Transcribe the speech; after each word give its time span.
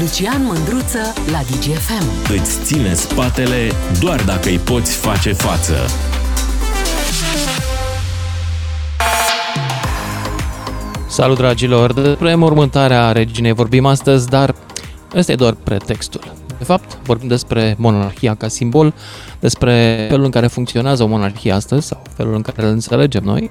Lucian 0.00 0.44
Mândruță 0.44 0.98
la 1.30 1.38
DGFM. 1.38 2.32
Îți 2.32 2.64
ține 2.64 2.94
spatele 2.94 3.70
doar 4.00 4.24
dacă 4.24 4.48
îi 4.48 4.58
poți 4.58 4.96
face 4.96 5.32
față. 5.32 5.74
Salut 11.06 11.36
dragilor! 11.36 11.92
Despre 11.92 12.34
mormântarea 12.34 13.12
reginei 13.12 13.52
vorbim 13.52 13.86
astăzi, 13.86 14.28
dar 14.28 14.54
ăsta 15.14 15.32
e 15.32 15.34
doar 15.34 15.54
pretextul. 15.54 16.32
De 16.58 16.64
fapt, 16.64 16.98
vorbim 17.02 17.28
despre 17.28 17.74
monarhia 17.78 18.34
ca 18.34 18.48
simbol, 18.48 18.94
despre 19.40 20.06
felul 20.08 20.24
în 20.24 20.30
care 20.30 20.46
funcționează 20.46 21.02
o 21.02 21.06
monarhie 21.06 21.52
astăzi 21.52 21.86
sau 21.86 22.02
felul 22.16 22.34
în 22.34 22.42
care 22.42 22.66
îl 22.66 22.72
înțelegem 22.72 23.22
noi 23.24 23.50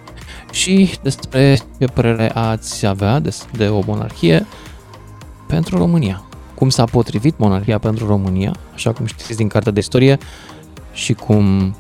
și 0.52 0.92
despre 1.02 1.60
ce 1.80 1.86
părere 1.86 2.32
ați 2.34 2.86
avea 2.86 3.20
de, 3.20 3.36
de 3.52 3.68
o 3.68 3.82
monarhie 3.86 4.48
pentru 5.48 5.78
România. 5.78 6.26
Cum 6.62 6.70
s-a 6.70 6.86
potrivit 6.86 7.38
monarhia 7.38 7.78
pentru 7.78 8.08
România, 8.08 8.56
așa 8.74 8.92
cum 8.92 9.06
știți 9.06 9.36
din 9.36 9.48
cartea 9.48 9.72
de 9.72 9.80
istorie 9.80 10.18
și 10.94 11.14
cum 11.14 11.76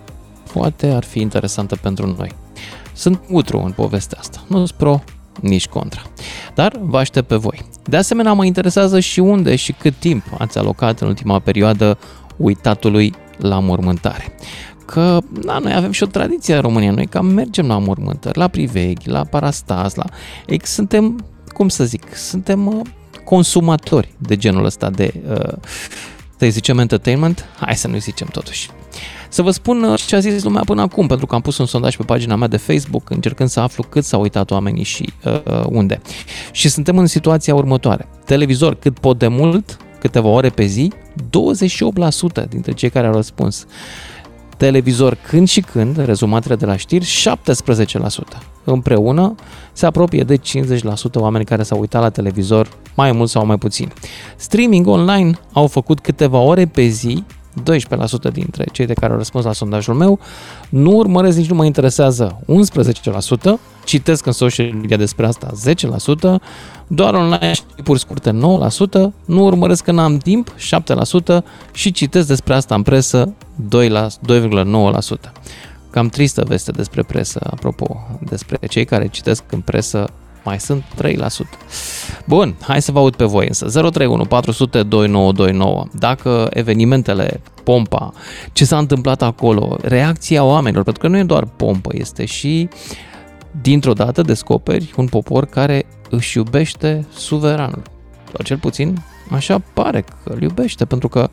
poate 0.53 0.87
ar 0.87 1.03
fi 1.03 1.19
interesantă 1.19 1.75
pentru 1.75 2.15
noi. 2.17 2.31
Sunt 2.93 3.21
utru 3.29 3.59
în 3.59 3.71
povestea 3.71 4.17
asta, 4.19 4.43
nu 4.47 4.57
sunt 4.57 4.71
pro, 4.71 5.03
nici 5.41 5.67
contra. 5.67 6.01
Dar 6.55 6.79
vă 6.79 6.97
aștept 6.97 7.27
pe 7.27 7.35
voi. 7.35 7.65
De 7.83 7.97
asemenea, 7.97 8.33
mă 8.33 8.45
interesează 8.45 8.99
și 8.99 9.19
unde 9.19 9.55
și 9.55 9.71
cât 9.71 9.95
timp 9.95 10.23
ați 10.37 10.57
alocat 10.57 10.99
în 10.99 11.07
ultima 11.07 11.39
perioadă 11.39 11.97
uitatului 12.37 13.13
la 13.37 13.59
mormântare. 13.59 14.37
Că 14.85 15.19
da, 15.41 15.57
noi 15.57 15.73
avem 15.73 15.91
și 15.91 16.03
o 16.03 16.07
tradiție 16.07 16.55
în 16.55 16.61
România, 16.61 16.91
noi 16.91 17.05
cam 17.05 17.25
mergem 17.25 17.67
la 17.67 17.77
mormântări, 17.77 18.37
la 18.37 18.47
priveghi, 18.47 19.09
la 19.09 19.23
parastas, 19.23 19.95
la... 19.95 20.05
Ei, 20.47 20.61
suntem, 20.63 21.25
cum 21.47 21.69
să 21.69 21.83
zic, 21.83 22.15
suntem 22.15 22.67
uh, 22.67 22.81
consumatori 23.23 24.13
de 24.17 24.37
genul 24.37 24.65
ăsta 24.65 24.89
de, 24.89 25.13
uh, 25.29 25.53
să 26.37 26.47
zicem, 26.49 26.77
entertainment. 26.77 27.45
Hai 27.59 27.75
să 27.75 27.87
nu 27.87 27.97
zicem 27.97 28.27
totuși. 28.27 28.69
Să 29.29 29.41
vă 29.41 29.51
spun 29.51 29.83
uh, 29.83 30.01
ce 30.05 30.15
a 30.15 30.19
zis 30.19 30.43
lumea 30.43 30.61
până 30.65 30.81
acum, 30.81 31.07
pentru 31.07 31.25
că 31.25 31.35
am 31.35 31.41
pus 31.41 31.57
un 31.57 31.65
sondaj 31.65 31.95
pe 31.95 32.03
pagina 32.03 32.35
mea 32.35 32.47
de 32.47 32.57
Facebook 32.57 33.09
încercând 33.09 33.49
să 33.49 33.59
aflu 33.59 33.83
cât 33.83 34.03
s-au 34.03 34.21
uitat 34.21 34.51
oamenii 34.51 34.83
și 34.83 35.13
uh, 35.25 35.33
uh 35.33 35.63
unde. 35.69 36.01
Și 36.51 36.69
suntem 36.69 36.97
în 36.97 37.05
situația 37.05 37.55
următoare. 37.55 38.07
Televizor 38.25 38.75
cât 38.75 38.99
pot 38.99 39.17
de 39.17 39.27
mult, 39.27 39.77
câteva 39.99 40.27
ore 40.27 40.49
pe 40.49 40.65
zi, 40.65 40.91
28% 42.43 42.47
dintre 42.49 42.71
cei 42.71 42.89
care 42.89 43.07
au 43.07 43.13
răspuns. 43.13 43.65
Televizor 44.61 45.17
când 45.27 45.47
și 45.47 45.61
când, 45.61 46.05
rezumatele 46.05 46.55
de 46.55 46.65
la 46.65 46.75
știri, 46.75 47.05
17%. 47.05 48.37
Împreună 48.63 49.35
se 49.73 49.85
apropie 49.85 50.23
de 50.23 50.37
50% 50.37 50.41
oameni 51.13 51.45
care 51.45 51.63
s-au 51.63 51.79
uitat 51.79 52.01
la 52.01 52.09
televizor 52.09 52.69
mai 52.95 53.11
mult 53.11 53.29
sau 53.29 53.45
mai 53.45 53.57
puțin. 53.57 53.91
Streaming 54.35 54.87
online 54.87 55.39
au 55.53 55.67
făcut 55.67 55.99
câteva 55.99 56.37
ore 56.37 56.65
pe 56.65 56.85
zi 56.87 57.23
12% 57.59 58.31
dintre 58.31 58.65
cei 58.71 58.85
de 58.85 58.93
care 58.93 59.11
au 59.11 59.17
răspuns 59.17 59.45
la 59.45 59.53
sondajul 59.53 59.93
meu, 59.93 60.19
nu 60.69 60.91
urmăresc, 60.91 61.37
nici 61.37 61.49
nu 61.49 61.55
mă 61.55 61.65
interesează 61.65 62.39
11%, 62.47 63.59
citesc 63.85 64.25
în 64.25 64.31
social 64.31 64.71
media 64.73 64.97
despre 64.97 65.25
asta 65.25 65.51
10%, 66.37 66.41
doar 66.87 67.13
online 67.13 67.53
și 67.53 67.61
tipuri 67.75 67.99
scurte 67.99 68.31
9%, 68.31 68.33
nu 69.25 69.43
urmăresc 69.43 69.83
că 69.83 69.91
n-am 69.91 70.17
timp 70.17 70.55
7% 70.55 71.43
și 71.73 71.91
citesc 71.91 72.27
despre 72.27 72.53
asta 72.53 72.75
în 72.75 72.81
presă 72.81 73.33
2,9%. 74.27 75.31
Cam 75.89 76.07
tristă 76.07 76.43
veste 76.47 76.71
despre 76.71 77.03
presă, 77.03 77.39
apropo, 77.49 77.97
despre 78.19 78.57
cei 78.67 78.85
care 78.85 79.07
citesc 79.07 79.43
în 79.51 79.59
presă 79.59 80.09
mai 80.43 80.59
sunt 80.59 80.83
3%. 81.03 81.17
Bun, 82.25 82.55
hai 82.61 82.81
să 82.81 82.91
vă 82.91 82.99
aud 82.99 83.15
pe 83.15 83.25
voi 83.25 83.45
însă. 83.47 83.65
031 83.65 84.25
400 84.25 84.83
2929. 84.83 85.85
Dacă 85.91 86.47
evenimentele, 86.53 87.41
pompa, 87.63 88.13
ce 88.53 88.65
s-a 88.65 88.77
întâmplat 88.77 89.21
acolo, 89.21 89.77
reacția 89.81 90.43
oamenilor, 90.43 90.83
pentru 90.83 91.01
că 91.01 91.07
nu 91.07 91.17
e 91.17 91.23
doar 91.23 91.45
pompă, 91.45 91.89
este 91.93 92.25
și 92.25 92.69
dintr-o 93.61 93.93
dată 93.93 94.21
descoperi 94.21 94.93
un 94.97 95.07
popor 95.07 95.45
care 95.45 95.85
își 96.09 96.37
iubește 96.37 97.05
suveranul. 97.13 97.81
Sau 98.25 98.43
cel 98.43 98.57
puțin 98.57 98.97
așa 99.29 99.61
pare 99.73 100.01
că 100.01 100.33
îl 100.33 100.41
iubește, 100.41 100.85
pentru 100.85 101.07
că 101.07 101.29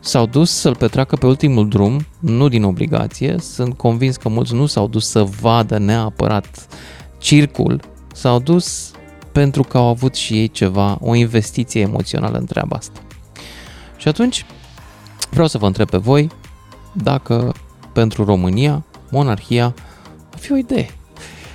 s-au 0.00 0.26
dus 0.26 0.50
să-l 0.50 0.76
petreacă 0.76 1.16
pe 1.16 1.26
ultimul 1.26 1.68
drum, 1.68 2.06
nu 2.20 2.48
din 2.48 2.62
obligație, 2.62 3.36
sunt 3.38 3.76
convins 3.76 4.16
că 4.16 4.28
mulți 4.28 4.54
nu 4.54 4.66
s-au 4.66 4.88
dus 4.88 5.08
să 5.08 5.22
vadă 5.22 5.78
neapărat 5.78 6.66
circul 7.18 7.80
s-au 8.14 8.38
dus 8.38 8.90
pentru 9.32 9.62
că 9.62 9.78
au 9.78 9.86
avut 9.86 10.14
și 10.14 10.38
ei 10.38 10.48
ceva, 10.48 10.98
o 11.00 11.14
investiție 11.14 11.80
emoțională 11.80 12.38
în 12.38 12.44
treaba 12.44 12.76
asta. 12.76 13.00
Și 13.96 14.08
atunci 14.08 14.46
vreau 15.30 15.46
să 15.46 15.58
vă 15.58 15.66
întreb 15.66 15.90
pe 15.90 15.96
voi 15.96 16.30
dacă 16.92 17.54
pentru 17.92 18.24
România 18.24 18.84
monarhia 19.10 19.74
ar 20.32 20.38
fi 20.38 20.52
o 20.52 20.56
idee. 20.56 20.88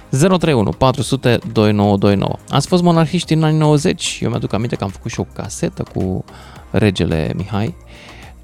031 0.09 0.69
400 0.69 1.39
2929. 1.51 2.35
Ați 2.49 2.67
fost 2.67 2.83
monarhiști 2.83 3.33
în 3.33 3.43
anii 3.43 3.57
90. 3.57 4.19
Eu 4.21 4.29
mi-aduc 4.29 4.53
aminte 4.53 4.75
că 4.75 4.83
am 4.83 4.89
făcut 4.89 5.11
și 5.11 5.19
o 5.19 5.23
casetă 5.23 5.83
cu 5.93 6.23
regele 6.71 7.31
Mihai 7.35 7.75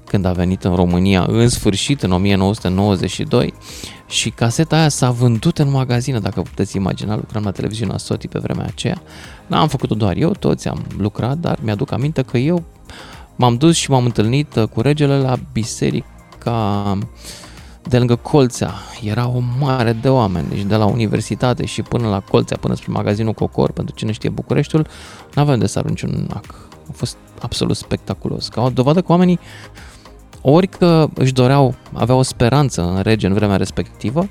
când 0.06 0.24
a 0.24 0.32
venit 0.32 0.64
în 0.64 0.74
România 0.74 1.24
în 1.28 1.48
sfârșit 1.48 2.02
în 2.02 2.12
1992 2.12 3.54
și 4.06 4.30
caseta 4.30 4.76
aia 4.76 4.88
s-a 4.88 5.10
vândut 5.10 5.58
în 5.58 5.70
magazină, 5.70 6.18
dacă 6.18 6.40
puteți 6.40 6.76
imagina, 6.76 7.14
lucram 7.14 7.42
la 7.42 7.50
televiziunea 7.50 7.98
Soti 7.98 8.28
pe 8.28 8.38
vremea 8.38 8.64
aceea. 8.64 9.02
N-am 9.46 9.68
făcut-o 9.68 9.94
doar 9.94 10.16
eu, 10.16 10.30
toți 10.30 10.68
am 10.68 10.84
lucrat, 10.98 11.38
dar 11.38 11.58
mi-aduc 11.62 11.92
aminte 11.92 12.22
că 12.22 12.38
eu 12.38 12.64
m-am 13.36 13.56
dus 13.56 13.76
și 13.76 13.90
m-am 13.90 14.04
întâlnit 14.04 14.54
uh, 14.54 14.68
cu 14.68 14.80
regele 14.80 15.18
la 15.18 15.36
biserica 15.52 16.98
de 17.82 17.98
lângă 17.98 18.16
Colțea. 18.16 18.74
Era 19.02 19.28
o 19.28 19.42
mare 19.58 19.92
de 19.92 20.08
oameni, 20.08 20.48
deci 20.48 20.62
de 20.62 20.76
la 20.76 20.84
universitate 20.84 21.64
și 21.64 21.82
până 21.82 22.08
la 22.08 22.20
Colțea, 22.20 22.56
până 22.56 22.74
spre 22.74 22.92
magazinul 22.92 23.32
Cocor, 23.32 23.72
pentru 23.72 23.94
cine 23.94 24.12
știe 24.12 24.30
Bucureștiul, 24.30 24.86
nu 25.34 25.42
aveam 25.42 25.58
de 25.58 25.66
să 25.66 25.78
arunci 25.78 26.02
un 26.02 26.28
ac. 26.34 26.54
A 26.88 26.92
fost 26.92 27.16
absolut 27.40 27.76
spectaculos. 27.76 28.48
Ca 28.48 28.62
o 28.62 28.68
dovadă 28.68 29.00
că 29.00 29.12
oamenii 29.12 29.38
ori 30.40 30.66
că 30.66 31.08
își 31.14 31.32
doreau, 31.32 31.74
aveau 31.92 32.18
o 32.18 32.22
speranță 32.22 32.82
în 32.82 33.02
rege 33.02 33.26
în 33.26 33.34
vremea 33.34 33.56
respectivă, 33.56 34.28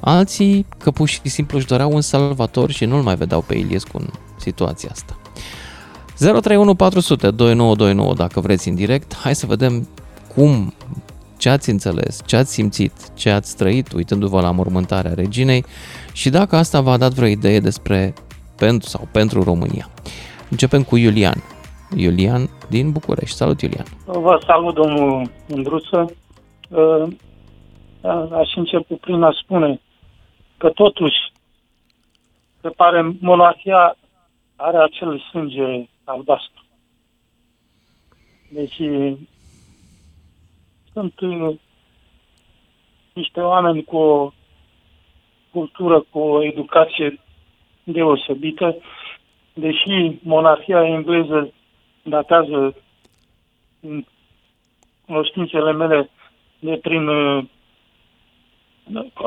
alții 0.00 0.66
că 0.78 0.90
pur 0.90 1.08
și 1.08 1.20
simplu 1.24 1.58
își 1.58 1.66
doreau 1.66 1.92
un 1.92 2.00
salvator 2.00 2.70
și 2.70 2.84
nu-l 2.84 3.02
mai 3.02 3.16
vedeau 3.16 3.40
pe 3.40 3.54
Iliescu 3.54 3.96
în 3.98 4.06
situația 4.38 4.88
asta. 4.92 5.18
031 6.18 6.74
400 6.74 7.30
2929 7.30 8.14
dacă 8.14 8.40
vreți 8.40 8.68
în 8.68 8.74
direct, 8.74 9.16
hai 9.16 9.34
să 9.34 9.46
vedem 9.46 9.88
cum, 10.34 10.74
ce 11.36 11.48
ați 11.48 11.70
înțeles, 11.70 12.20
ce 12.24 12.36
ați 12.36 12.52
simțit, 12.52 12.92
ce 13.14 13.30
ați 13.30 13.56
trăit 13.56 13.92
uitându-vă 13.92 14.40
la 14.40 14.50
mormântarea 14.50 15.14
reginei 15.14 15.64
și 16.12 16.30
dacă 16.30 16.56
asta 16.56 16.80
v-a 16.80 16.96
dat 16.96 17.12
vreo 17.12 17.28
idee 17.28 17.60
despre 17.60 18.14
pentru 18.56 18.88
sau 18.88 19.08
pentru 19.12 19.42
România. 19.42 19.90
Începem 20.50 20.82
cu 20.82 20.96
Iulian. 20.96 21.42
Iulian 21.94 22.48
din 22.68 22.92
București. 22.92 23.36
Salut, 23.36 23.60
Iulian! 23.60 23.86
Vă 24.04 24.42
salut, 24.46 24.74
domnul 24.74 25.30
Mândruță. 25.48 26.14
Uh, 26.68 27.08
aș 28.32 28.54
începe 28.54 28.94
prin 28.94 29.22
a 29.22 29.32
spune 29.42 29.80
că 30.56 30.68
totuși 30.68 31.16
se 32.60 32.68
pare 32.68 33.16
monarhia 33.20 33.96
are 34.56 34.76
acel 34.76 35.18
sânge 35.30 35.88
albastru. 36.04 36.64
Deci 38.50 38.80
sunt 40.92 41.20
uh, 41.20 41.56
niște 43.12 43.40
oameni 43.40 43.84
cu 43.84 43.96
o 43.96 44.32
cultură, 45.50 46.00
cu 46.10 46.18
o 46.18 46.44
educație 46.44 47.20
deosebită, 47.84 48.76
deși 49.54 50.18
monarhia 50.22 50.86
engleză 50.86 51.52
datează 52.08 52.74
în 53.80 54.04
cunoștințele 55.06 55.72
mele 55.72 56.10
de 56.58 56.78
prin 56.82 57.08
uh, 57.08 57.44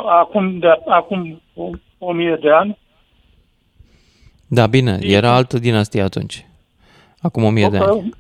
acum, 0.10 0.60
de, 0.60 0.68
acum 0.88 1.42
o, 1.56 1.70
o 1.98 2.12
mie 2.12 2.38
de 2.42 2.52
ani. 2.52 2.78
Da, 4.48 4.68
bine, 4.68 4.98
era 5.02 5.34
altă 5.34 5.60
dinastie 5.60 6.02
atunci. 6.02 6.46
Acum 7.22 7.44
o 7.44 7.50
mie 7.50 7.68
de 7.72 7.78
ani. 7.78 8.14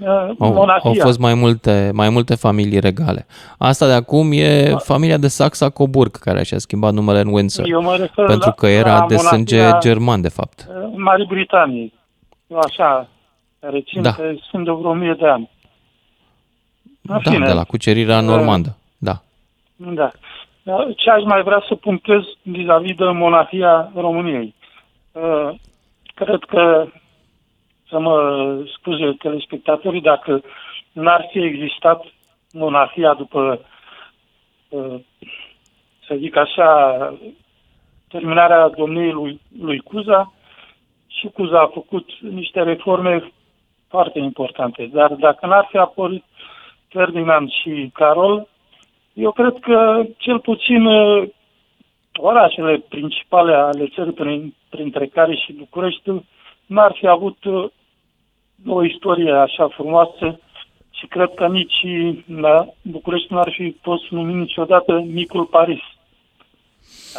Uh, 0.00 0.34
au, 0.38 0.68
au 0.82 0.94
fost 0.98 1.18
mai 1.18 1.34
multe, 1.34 1.90
mai 1.94 2.08
multe 2.08 2.34
familii 2.34 2.80
regale. 2.80 3.26
Asta 3.58 3.86
de 3.86 3.92
acum 3.92 4.30
e 4.32 4.68
da. 4.70 4.76
familia 4.76 5.16
de 5.16 5.28
Saxa-Coburg, 5.28 6.16
care 6.16 6.42
și-a 6.42 6.58
schimbat 6.58 6.92
numele 6.92 7.20
în 7.20 7.32
Windsor. 7.32 7.66
Eu 7.68 7.82
mă 7.82 7.96
refer 7.96 8.26
pentru 8.26 8.48
la, 8.48 8.54
că 8.54 8.66
era 8.66 9.06
de 9.06 9.16
sânge 9.16 9.70
german, 9.80 10.20
de 10.20 10.28
fapt. 10.28 10.66
Marii 10.96 11.26
Britanii. 11.26 11.92
Așa, 12.66 13.08
care 13.62 13.80
țin 13.80 14.02
da. 14.02 14.12
că 14.12 14.34
sunt 14.50 14.64
de 14.64 14.70
vreo 14.70 14.92
mie 14.92 15.14
de 15.14 15.26
ani. 15.26 15.50
În 17.02 17.20
da, 17.22 17.30
fine, 17.30 17.46
de 17.46 17.52
la 17.52 17.64
cucerirea 17.64 18.18
uh, 18.18 18.24
normandă, 18.24 18.76
da. 18.98 19.22
Da. 19.76 20.10
Ce 20.96 21.10
aș 21.10 21.22
mai 21.22 21.42
vrea 21.42 21.64
să 21.68 21.74
punctez 21.74 22.20
vis-a-vis 22.42 22.96
de 22.96 23.04
monarhia 23.04 23.90
României? 23.94 24.54
Uh, 25.12 25.50
cred 26.14 26.40
că 26.48 26.86
să 27.88 27.98
mă 27.98 28.16
scuze 28.72 29.12
telespectatorii 29.18 30.00
dacă 30.00 30.42
n-ar 30.92 31.28
fi 31.30 31.38
existat 31.38 32.04
monarhia 32.52 33.14
după, 33.14 33.60
uh, 34.68 35.00
să 36.06 36.14
zic 36.18 36.36
așa, 36.36 36.68
terminarea 38.08 38.68
domniei 38.68 39.12
lui, 39.12 39.40
lui 39.60 39.78
Cuza 39.78 40.32
și 41.06 41.26
Cuza 41.28 41.60
a 41.60 41.70
făcut 41.74 42.08
niște 42.20 42.62
reforme 42.62 43.32
foarte 43.94 44.18
importante. 44.18 44.90
Dar 44.92 45.10
dacă 45.12 45.46
n-ar 45.46 45.66
fi 45.70 45.76
apărut 45.76 46.24
Ferdinand 46.88 47.48
și 47.50 47.90
Carol, 47.92 48.48
eu 49.12 49.32
cred 49.32 49.54
că 49.60 50.02
cel 50.16 50.38
puțin 50.38 50.86
uh, 50.86 51.28
orașele 52.16 52.84
principale 52.88 53.54
ale 53.54 53.92
țării, 53.94 54.12
prin, 54.12 54.54
printre 54.68 55.06
care 55.06 55.34
și 55.34 55.52
București, 55.52 56.10
n-ar 56.66 56.92
fi 56.98 57.06
avut 57.06 57.44
uh, 57.44 57.70
o 58.66 58.84
istorie 58.84 59.32
așa 59.32 59.68
frumoasă 59.68 60.40
și 60.90 61.06
cred 61.06 61.30
că 61.34 61.46
nici 61.46 61.86
la 62.26 62.66
București 62.82 63.32
nu 63.32 63.38
ar 63.38 63.50
fi 63.56 63.76
fost 63.82 64.04
numit 64.10 64.36
niciodată 64.36 64.92
micul 65.00 65.44
Paris. 65.44 65.82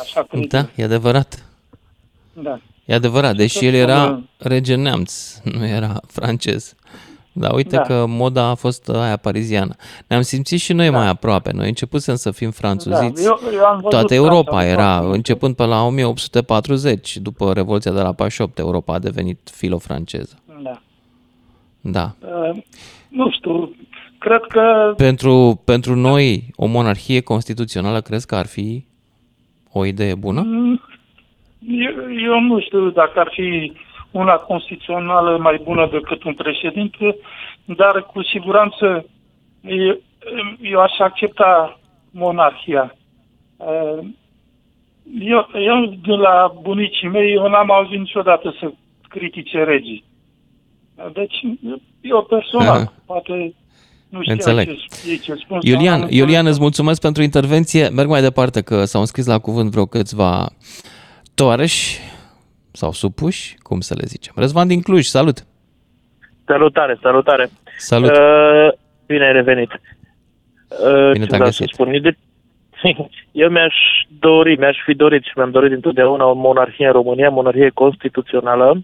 Așa 0.02 0.24
cred. 0.24 0.46
Da, 0.48 0.64
e 0.76 0.84
adevărat. 0.84 1.30
Da. 2.34 2.60
E 2.86 2.94
adevărat, 2.94 3.36
deși 3.36 3.66
el 3.66 3.74
era 3.74 4.22
rege 4.38 4.76
neamț, 4.76 5.38
nu 5.44 5.66
era 5.66 6.00
francez. 6.08 6.76
Da, 7.36 7.54
uite 7.54 7.76
da. 7.76 7.82
că 7.82 8.06
moda 8.08 8.44
a 8.44 8.56
fost 8.56 8.90
aia 8.90 9.18
pariziană. 9.18 9.76
Ne-am 10.08 10.22
simțit 10.22 10.60
și 10.60 10.74
noi 10.74 10.90
da. 10.90 10.98
mai 10.98 11.08
aproape. 11.08 11.52
Noi 11.54 11.68
începusem 11.68 12.16
să 12.16 12.32
fim 12.32 12.52
franțuziți. 12.52 13.24
Da. 13.24 13.30
Eu, 13.30 13.40
eu 13.54 13.66
am 13.66 13.86
Toată 13.90 14.14
Europa 14.14 14.66
era, 14.66 15.00
începând 15.00 15.56
pe 15.56 15.66
la 15.66 15.84
1840, 15.84 17.18
după 17.18 17.54
Revoluția 17.54 17.92
de 17.92 18.02
la 18.02 18.14
48, 18.14 18.58
Europa 18.58 18.94
a 18.94 19.00
devenit 19.00 19.50
filo-franceză. 19.52 20.40
Da. 20.64 20.82
Da. 21.82 22.16
Uh, 22.20 22.64
nu 23.10 23.32
știu, 23.32 23.76
cred 24.18 24.42
că... 24.48 24.94
Pentru, 24.98 25.62
pentru 25.66 25.96
noi, 25.96 26.54
o 26.56 26.66
monarhie 26.66 27.22
constituțională, 27.22 28.02
crezi 28.02 28.26
că 28.26 28.36
ar 28.36 28.46
fi 28.46 28.86
o 29.72 29.86
idee 29.86 30.16
bună? 30.16 30.42
Mm, 30.42 30.82
eu, 31.68 31.94
eu 32.26 32.40
nu 32.40 32.60
știu 32.60 32.90
dacă 32.90 33.20
ar 33.20 33.30
fi 33.32 33.74
una 34.12 34.34
constituțională 34.34 35.38
mai 35.38 35.62
bună 35.64 35.90
decât 35.92 36.24
un 36.24 36.34
președinte, 36.34 37.18
dar 37.66 38.04
cu 38.04 38.24
siguranță 38.24 39.06
eu, 39.62 40.02
eu 40.62 40.80
aș 40.80 41.00
accepta 41.00 41.80
monarhia. 42.12 42.96
Uh, 43.58 44.00
eu, 45.20 45.48
eu, 45.54 45.86
de 45.86 46.14
la 46.14 46.54
bunicii 46.62 47.08
mei, 47.08 47.34
eu 47.34 47.48
n-am 47.48 47.72
auzit 47.72 48.00
niciodată 48.00 48.56
să 48.60 48.72
critique 49.10 49.64
regii. 49.64 50.04
Deci, 51.14 51.42
eu 52.02 52.24
personal, 52.30 52.80
Aha. 52.80 52.94
poate 53.06 53.54
nu 54.10 54.22
știu 54.22 54.34
Înțeleg. 54.34 54.68
ce, 55.06 55.16
ce 55.16 55.36
spun. 55.36 55.60
Iulian, 55.62 56.08
Iulian, 56.10 56.46
îți 56.46 56.60
mulțumesc 56.60 57.02
pentru 57.02 57.24
intervenție. 57.24 57.88
Merg 57.88 58.10
mai 58.10 58.22
departe, 58.22 58.62
că 58.62 58.86
s-au 58.86 59.02
înscris 59.02 59.26
la 59.26 59.40
cuvânt 59.40 59.72
vreo 59.72 59.86
câțiva 59.86 60.50
toarăși 61.36 62.00
sau 62.72 62.92
supuși, 62.92 63.56
cum 63.58 63.80
să 63.80 63.94
le 63.98 64.06
zicem. 64.06 64.34
Răzvan 64.36 64.68
din 64.68 64.82
Cluj, 64.82 65.06
salut! 65.06 65.38
Salutare, 66.46 66.98
salutare! 67.02 67.50
Salut! 67.78 68.10
Uh, 68.10 68.72
bine 69.06 69.26
ai 69.26 69.32
revenit! 69.32 69.72
Uh, 69.72 71.12
bine 71.12 71.26
te-am 71.26 71.42
găsit! 71.42 71.70
Spun? 71.70 72.02
De... 72.02 72.16
Eu 73.32 73.50
mi-aș 73.50 73.76
dori, 74.20 74.56
mi-aș 74.56 74.78
fi 74.86 74.94
dorit 74.94 75.24
și 75.24 75.32
mi-am 75.36 75.52
dorit 75.52 75.72
întotdeauna 75.72 76.26
o 76.26 76.34
monarhie 76.34 76.86
în 76.86 76.92
România, 76.92 77.30
monarhie 77.30 77.70
constituțională. 77.74 78.84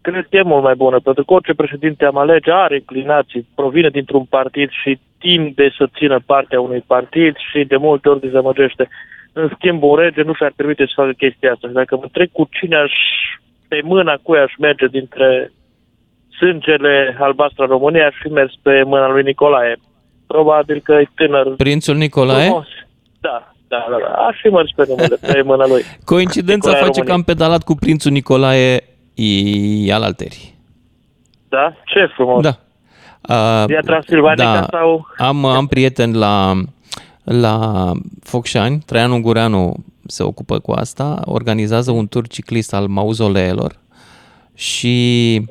Cred 0.00 0.26
că 0.30 0.36
e 0.36 0.42
mult 0.42 0.62
mai 0.62 0.74
bună, 0.74 0.98
pentru 1.00 1.24
că 1.24 1.32
orice 1.32 1.54
președinte 1.54 2.04
am 2.04 2.16
alege 2.16 2.50
are 2.50 2.74
inclinații, 2.74 3.48
provine 3.54 3.88
dintr-un 3.88 4.24
partid 4.24 4.70
și 4.70 5.00
tinde 5.18 5.74
să 5.78 5.88
țină 5.96 6.20
partea 6.26 6.60
unui 6.60 6.84
partid 6.86 7.36
și 7.50 7.64
de 7.64 7.76
multe 7.76 8.08
ori 8.08 8.20
dezamăgește. 8.20 8.88
În 9.40 9.50
schimb, 9.54 9.82
un 9.82 9.96
rege 9.96 10.22
nu 10.22 10.34
și-ar 10.34 10.52
permite 10.56 10.84
să 10.86 10.92
facă 10.94 11.12
chestia 11.12 11.52
asta. 11.52 11.68
Și 11.68 11.74
dacă 11.74 11.96
mă 11.96 12.06
trec 12.12 12.30
cu 12.32 12.48
cine 12.50 12.76
aș, 12.76 12.92
pe 13.68 13.80
mâna 13.84 14.14
cui 14.22 14.38
aș 14.38 14.52
merge 14.58 14.86
dintre 14.86 15.52
sângele 16.38 17.16
albastru 17.20 17.62
în 17.62 17.68
România, 17.68 18.06
aș 18.06 18.14
fi 18.22 18.28
mers 18.28 18.52
pe 18.62 18.82
mâna 18.82 19.08
lui 19.08 19.22
Nicolae. 19.22 19.76
Probabil 20.26 20.80
că 20.84 20.92
e 20.92 21.08
tânăr. 21.14 21.54
Prințul 21.56 21.96
Nicolae? 21.96 22.44
Frumos. 22.44 22.66
Da, 23.20 23.52
da, 23.68 23.86
da, 23.90 23.96
da. 24.06 24.12
Aș 24.28 24.36
fi 24.40 24.48
mers 24.48 24.70
pe 24.76 24.84
numele, 24.88 25.16
pe 25.32 25.42
mâna 25.42 25.66
lui. 25.66 25.82
Coincidența 26.04 26.68
Nicolae 26.68 26.86
face 26.86 27.00
România. 27.00 27.04
că 27.04 27.12
am 27.12 27.22
pedalat 27.22 27.62
cu 27.62 27.74
prințul 27.74 28.12
Nicolae 28.12 28.84
e 29.86 29.92
al 29.92 30.02
alteri. 30.02 30.54
Da? 31.48 31.74
Ce 31.84 32.06
frumos. 32.14 32.42
Da. 32.42 32.54
Uh, 33.28 33.66
Via 33.66 33.80
Transilvanica 33.80 34.60
da. 34.60 34.66
sau... 34.70 35.06
Am, 35.16 35.44
am 35.44 35.66
prieten 35.66 36.18
la 36.18 36.54
la 37.28 37.92
Focșani, 38.22 38.82
Traian 38.86 39.10
Ungureanu 39.10 39.76
se 40.06 40.22
ocupă 40.22 40.58
cu 40.58 40.70
asta, 40.70 41.22
organizează 41.24 41.90
un 41.90 42.06
tur 42.06 42.26
ciclist 42.26 42.74
al 42.74 42.86
mauzoleelor 42.86 43.78
și 44.54 45.46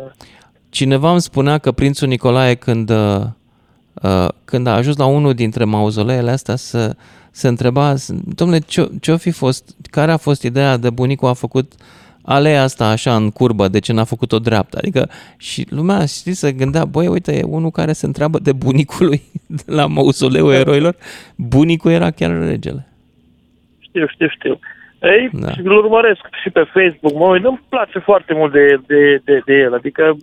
cineva 0.69 1.11
îmi 1.11 1.21
spunea 1.21 1.57
că 1.57 1.71
prințul 1.71 2.07
Nicolae 2.07 2.55
când, 2.55 2.89
uh, 2.89 4.27
când 4.45 4.67
a 4.67 4.75
ajuns 4.75 4.97
la 4.97 5.05
unul 5.05 5.33
dintre 5.33 5.63
mauzoleele 5.63 6.31
astea 6.31 6.55
să 6.55 6.95
se 7.31 7.47
întreba, 7.47 7.95
domnule, 8.35 8.59
ce, 8.59 8.91
ce 9.01 9.15
fi 9.15 9.31
fost, 9.31 9.75
care 9.89 10.11
a 10.11 10.17
fost 10.17 10.43
ideea 10.43 10.77
de 10.77 10.89
bunicul 10.89 11.27
a 11.27 11.33
făcut 11.33 11.73
uh, 11.73 11.85
aleea 12.27 12.63
asta 12.63 12.85
așa 12.85 13.15
în 13.15 13.31
curbă, 13.31 13.67
de 13.67 13.79
ce 13.79 13.93
n-a 13.93 14.03
făcut-o 14.03 14.39
dreaptă. 14.39 14.77
Adică 14.77 15.09
și 15.37 15.67
lumea, 15.69 16.05
știi, 16.05 16.33
să 16.33 16.51
gândea, 16.51 16.85
băi, 16.85 17.07
uite, 17.07 17.37
e 17.37 17.43
unul 17.43 17.69
care 17.69 17.91
se 17.91 18.05
întreabă 18.05 18.39
de 18.39 18.53
bunicul 18.53 19.05
lui 19.05 19.21
de 19.65 19.71
la 19.71 19.85
mausoleul 19.85 20.53
eroilor. 20.53 20.95
Bunicul 21.35 21.91
era 21.91 22.11
chiar 22.11 22.31
regele. 22.39 22.87
Știu, 23.79 24.07
știu, 24.07 24.27
știu. 24.27 24.59
Ei, 25.01 25.29
da. 25.33 25.51
îl 25.63 25.71
urmăresc 25.71 26.21
și 26.43 26.49
pe 26.49 26.63
Facebook, 26.73 27.13
mă 27.13 27.27
uit, 27.27 27.43
nu-mi 27.43 27.63
place 27.69 27.99
foarte 27.99 28.33
mult 28.33 28.51
de, 28.51 28.79
de, 28.87 29.21
de, 29.23 29.41
de 29.45 29.53
el, 29.53 29.73
adică 29.73 30.17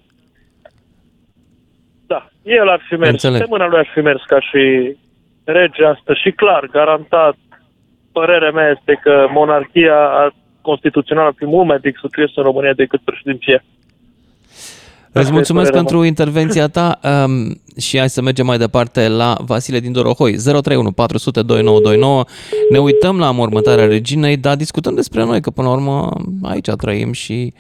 da, 2.06 2.28
el 2.42 2.68
ar 2.68 2.80
fi 2.88 2.94
mers, 2.94 3.10
Înțeleg. 3.10 3.40
pe 3.40 3.46
mâna 3.48 3.66
lui 3.66 3.78
ar 3.78 3.90
fi 3.94 4.00
mers 4.00 4.22
ca 4.26 4.40
și 4.40 4.96
rege 5.44 5.84
asta 5.84 6.14
și 6.14 6.30
clar, 6.30 6.66
garantat, 6.66 7.36
părerea 8.12 8.50
mea 8.50 8.68
este 8.76 9.00
că 9.02 9.26
monarhia 9.30 10.08
ar 10.08 10.34
constituțional 10.70 11.26
ar 11.26 11.34
fi 11.36 11.46
mult 11.46 11.66
mai 11.66 11.78
de 11.78 11.92
succes 12.00 12.30
în 12.34 12.42
România 12.42 12.72
decât 12.72 13.00
președinția. 13.00 13.64
Îți 15.16 15.32
mulțumesc 15.32 15.72
pentru 15.72 15.98
mea. 15.98 16.06
intervenția 16.06 16.68
ta 16.68 17.00
um, 17.02 17.60
și 17.78 17.98
hai 17.98 18.10
să 18.10 18.22
mergem 18.22 18.46
mai 18.46 18.58
departe 18.58 19.08
la 19.08 19.36
Vasile 19.40 19.80
din 19.80 19.92
Dorohoi. 19.92 20.32
031 20.32 20.92
400 20.92 21.42
2929. 21.42 22.24
Ne 22.70 22.78
uităm 22.78 23.18
la 23.18 23.30
mormântarea 23.30 23.86
reginei, 23.86 24.36
dar 24.36 24.56
discutăm 24.56 24.94
despre 24.94 25.24
noi, 25.24 25.40
că 25.40 25.50
până 25.50 25.68
la 25.68 25.74
urmă 25.74 26.10
aici 26.42 26.68
trăim 26.68 27.12
și 27.12 27.52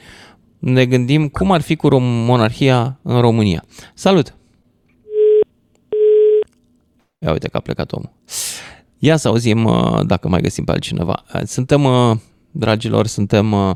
ne 0.58 0.86
gândim 0.86 1.28
cum 1.28 1.50
ar 1.50 1.60
fi 1.60 1.76
cu 1.76 1.98
monarhia 2.00 2.98
în 3.02 3.20
România. 3.20 3.64
Salut! 3.94 4.34
Ia 7.18 7.32
uite 7.32 7.48
că 7.48 7.56
a 7.56 7.60
plecat 7.60 7.92
omul. 7.92 8.12
Ia 8.98 9.16
să 9.16 9.28
auzim 9.28 9.64
uh, 9.64 10.00
dacă 10.06 10.28
mai 10.28 10.40
găsim 10.40 10.64
pe 10.64 10.72
altcineva. 10.72 11.24
Suntem 11.44 11.84
uh, 11.84 12.16
dragilor, 12.56 13.06
suntem 13.06 13.52
uh, 13.52 13.70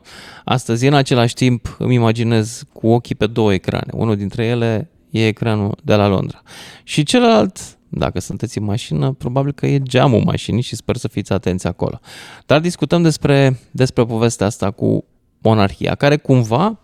astăzi 0.44 0.86
în 0.86 0.94
același 0.94 1.34
timp, 1.34 1.76
îmi 1.78 1.94
imaginez, 1.94 2.62
cu 2.72 2.88
ochii 2.88 3.14
pe 3.14 3.26
două 3.26 3.52
ecrane. 3.52 3.92
Unul 3.92 4.16
dintre 4.16 4.44
ele 4.44 4.90
e 5.10 5.26
ecranul 5.26 5.78
de 5.82 5.94
la 5.94 6.06
Londra. 6.06 6.42
Și 6.82 7.02
celălalt, 7.02 7.58
dacă 7.88 8.20
sunteți 8.20 8.58
în 8.58 8.64
mașină, 8.64 9.12
probabil 9.12 9.52
că 9.52 9.66
e 9.66 9.78
geamul 9.78 10.22
mașinii 10.24 10.62
și 10.62 10.76
sper 10.76 10.96
să 10.96 11.08
fiți 11.08 11.32
atenți 11.32 11.66
acolo. 11.66 12.00
Dar 12.46 12.60
discutăm 12.60 13.02
despre, 13.02 13.58
despre 13.70 14.04
povestea 14.04 14.46
asta 14.46 14.70
cu 14.70 15.04
monarhia, 15.42 15.94
care 15.94 16.16
cumva, 16.16 16.80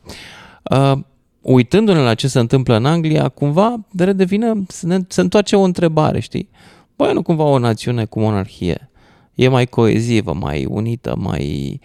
uh, 0.63 0.93
uitându-ne 1.41 2.01
la 2.01 2.15
ce 2.15 2.29
se 2.29 2.39
întâmplă 2.39 2.77
în 2.77 2.87
Anglia, 2.87 3.29
cumva 3.29 3.77
redevine, 3.97 4.53
se, 4.69 4.87
ne, 4.87 4.99
se 5.09 5.21
întoarce 5.21 5.57
o 5.57 5.63
întrebare, 5.63 6.21
știi? 6.21 6.49
Băi, 6.97 7.13
nu 7.13 7.23
cumva 7.23 7.45
o 7.45 7.59
națiune 7.59 8.05
cu 8.05 8.21
monarhie 8.21 8.91
e 9.35 9.49
mai 9.49 9.67
coezivă, 9.67 10.33
mai 10.33 10.65
unită, 10.65 11.15
mai, 11.19 11.81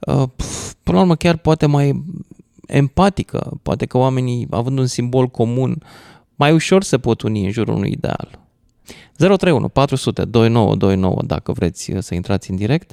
uh, 0.00 0.28
până 0.82 0.96
la 0.96 1.00
urmă 1.00 1.16
chiar 1.16 1.36
poate 1.36 1.66
mai 1.66 2.04
empatică, 2.66 3.58
poate 3.62 3.86
că 3.86 3.98
oamenii, 3.98 4.46
având 4.50 4.78
un 4.78 4.86
simbol 4.86 5.26
comun, 5.26 5.82
mai 6.36 6.52
ușor 6.52 6.82
se 6.82 6.98
pot 6.98 7.22
uni 7.22 7.44
în 7.44 7.50
jurul 7.50 7.74
unui 7.74 7.90
ideal. 7.90 8.46
031 9.16 9.68
400 9.68 10.24
2929 10.24 11.22
dacă 11.26 11.52
vreți 11.52 11.92
să 11.98 12.14
intrați 12.14 12.50
în 12.50 12.56
direct 12.56 12.92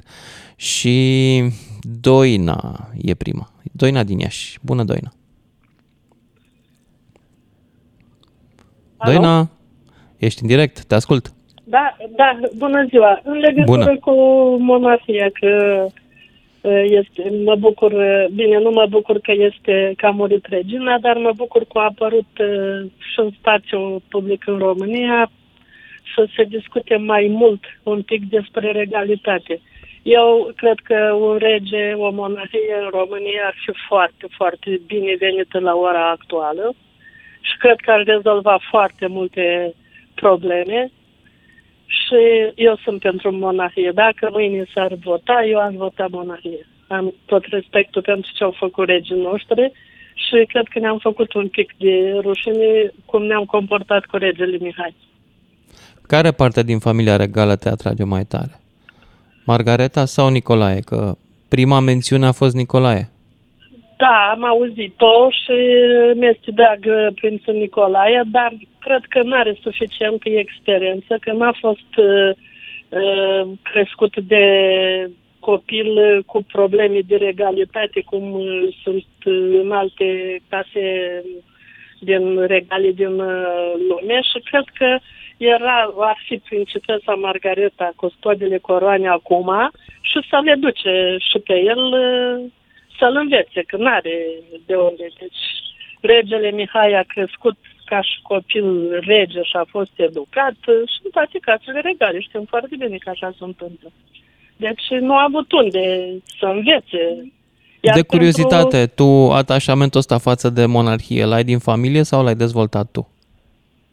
și 0.56 1.44
Doina 1.80 2.90
e 2.96 3.14
prima. 3.14 3.52
Doina 3.72 4.04
din 4.04 4.18
Iași. 4.18 4.58
Bună, 4.62 4.84
Doina! 4.84 5.12
Alo? 8.96 9.12
Doina, 9.12 9.50
ești 10.16 10.42
în 10.42 10.48
direct, 10.48 10.84
te 10.84 10.94
ascult. 10.94 11.35
Da, 11.76 11.96
da, 12.16 12.38
bună 12.56 12.84
ziua. 12.88 13.20
În 13.24 13.38
legătură 13.38 13.84
Bună. 13.84 13.98
cu 13.98 14.12
monarhia, 14.58 15.28
că 15.32 15.86
Este, 16.84 17.32
mă 17.44 17.54
bucur, 17.54 17.92
bine, 18.34 18.58
nu 18.58 18.70
mă 18.70 18.86
bucur 18.88 19.18
că 19.18 19.32
este 19.32 19.92
că 19.96 20.06
a 20.06 20.10
murit 20.10 20.46
regina, 20.46 20.98
dar 20.98 21.16
mă 21.16 21.32
bucur 21.36 21.64
că 21.64 21.78
a 21.78 21.82
apărut 21.82 22.30
și 23.10 23.18
în 23.18 23.30
spațiu 23.38 24.02
public 24.08 24.46
în 24.46 24.58
România 24.58 25.30
să 26.14 26.26
se 26.36 26.44
discute 26.44 26.96
mai 26.96 27.26
mult 27.30 27.62
un 27.82 28.02
pic 28.02 28.28
despre 28.28 28.70
regalitate. 28.72 29.60
Eu 30.02 30.52
cred 30.56 30.78
că 30.78 31.12
un 31.20 31.36
rege, 31.36 31.92
o 31.92 32.10
monarhie 32.10 32.76
în 32.82 32.88
România 32.98 33.42
ar 33.46 33.54
fi 33.64 33.72
foarte, 33.88 34.26
foarte 34.36 34.80
binevenită 34.86 35.58
la 35.58 35.74
ora 35.74 36.10
actuală 36.10 36.74
și 37.40 37.56
cred 37.58 37.76
că 37.76 37.90
ar 37.90 38.02
rezolva 38.04 38.58
foarte 38.70 39.06
multe 39.06 39.74
probleme 40.14 40.90
și 41.86 42.52
eu 42.54 42.78
sunt 42.84 43.00
pentru 43.00 43.32
monarhie. 43.32 43.90
Dacă 43.94 44.28
mâine 44.32 44.64
s-ar 44.74 44.94
vota, 44.94 45.44
eu 45.50 45.58
am 45.58 45.76
votat 45.76 46.10
monarhie. 46.10 46.66
Am 46.88 47.14
tot 47.24 47.44
respectul 47.44 48.02
pentru 48.02 48.30
ce 48.34 48.44
au 48.44 48.54
făcut 48.58 48.88
regii 48.88 49.22
noștri 49.22 49.72
și 50.14 50.44
cred 50.48 50.66
că 50.68 50.78
ne-am 50.78 50.98
făcut 50.98 51.32
un 51.32 51.48
pic 51.48 51.74
de 51.78 52.18
rușine 52.20 52.92
cum 53.04 53.22
ne-am 53.22 53.44
comportat 53.44 54.04
cu 54.04 54.16
regele 54.16 54.56
Mihai. 54.60 54.94
Care 56.06 56.30
parte 56.30 56.62
din 56.62 56.78
familia 56.78 57.16
regală 57.16 57.56
te 57.56 57.68
atrage 57.68 58.04
mai 58.04 58.24
tare? 58.24 58.60
Margareta 59.44 60.04
sau 60.04 60.28
Nicolae? 60.28 60.80
Că 60.80 61.16
prima 61.48 61.80
mențiune 61.80 62.26
a 62.26 62.32
fost 62.32 62.54
Nicolae. 62.54 63.10
Da, 63.96 64.30
am 64.30 64.44
auzit-o 64.44 65.30
și 65.30 65.52
mi-este 66.14 66.50
drag 66.50 66.80
prințul 67.14 67.54
Nicolae, 67.54 68.22
dar 68.30 68.52
cred 68.80 69.04
că 69.08 69.22
nu 69.22 69.34
are 69.34 69.58
suficientă 69.62 70.28
experiență, 70.28 71.16
că 71.20 71.32
n-a 71.32 71.52
fost 71.60 71.92
uh, 71.96 72.30
uh, 72.88 73.48
crescut 73.62 74.20
de 74.20 74.44
copil 75.40 76.22
cu 76.26 76.42
probleme 76.42 77.00
de 77.06 77.16
regalitate, 77.16 78.02
cum 78.10 78.32
uh, 78.32 78.76
sunt 78.82 79.06
în 79.62 79.72
alte 79.72 80.38
case 80.48 80.84
din 82.00 82.46
regale 82.46 82.90
din 82.90 83.20
uh, 83.20 83.72
lume 83.88 84.20
și 84.30 84.38
cred 84.50 84.64
că 84.78 84.98
era, 85.36 85.94
ar 85.98 86.18
fi 86.26 86.36
principesa 86.36 87.14
Margareta 87.14 87.92
custodile 87.96 88.58
coroane 88.58 89.08
acum 89.08 89.50
și 90.00 90.18
să 90.30 90.40
le 90.44 90.54
duce 90.54 91.16
și 91.28 91.38
pe 91.38 91.54
el 91.72 91.78
uh, 91.78 92.44
să-l 92.98 93.16
învețe, 93.16 93.60
că 93.66 93.76
nu 93.76 93.86
are 93.86 94.16
de 94.66 94.74
unde. 94.74 95.06
Deci 95.18 95.42
regele 96.00 96.50
Mihai 96.50 96.92
a 96.92 97.02
crescut 97.02 97.56
ca 97.84 98.00
și 98.02 98.18
copil 98.22 98.98
rege 99.00 99.42
și 99.42 99.56
a 99.56 99.64
fost 99.68 99.92
educat 99.96 100.56
și 100.92 100.98
în 101.04 101.10
toate 101.10 101.38
casele 101.40 101.80
regale. 101.80 102.20
Știm 102.20 102.44
foarte 102.48 102.76
bine 102.78 102.96
că 102.96 103.10
așa 103.10 103.30
se 103.38 103.44
întâmplă. 103.44 103.88
Deci 104.56 104.86
nu 105.00 105.14
a 105.16 105.24
avut 105.28 105.52
unde 105.52 105.84
să 106.38 106.46
învețe. 106.46 107.32
Iar 107.80 107.94
de 107.94 108.02
curiozitate, 108.02 108.76
pentru... 108.76 108.94
tu 108.94 109.32
atașamentul 109.32 110.00
ăsta 110.00 110.18
față 110.18 110.50
de 110.50 110.66
monarhie, 110.66 111.24
l-ai 111.24 111.44
din 111.44 111.58
familie 111.58 112.02
sau 112.02 112.24
l-ai 112.24 112.34
dezvoltat 112.34 112.88
tu? 112.92 113.08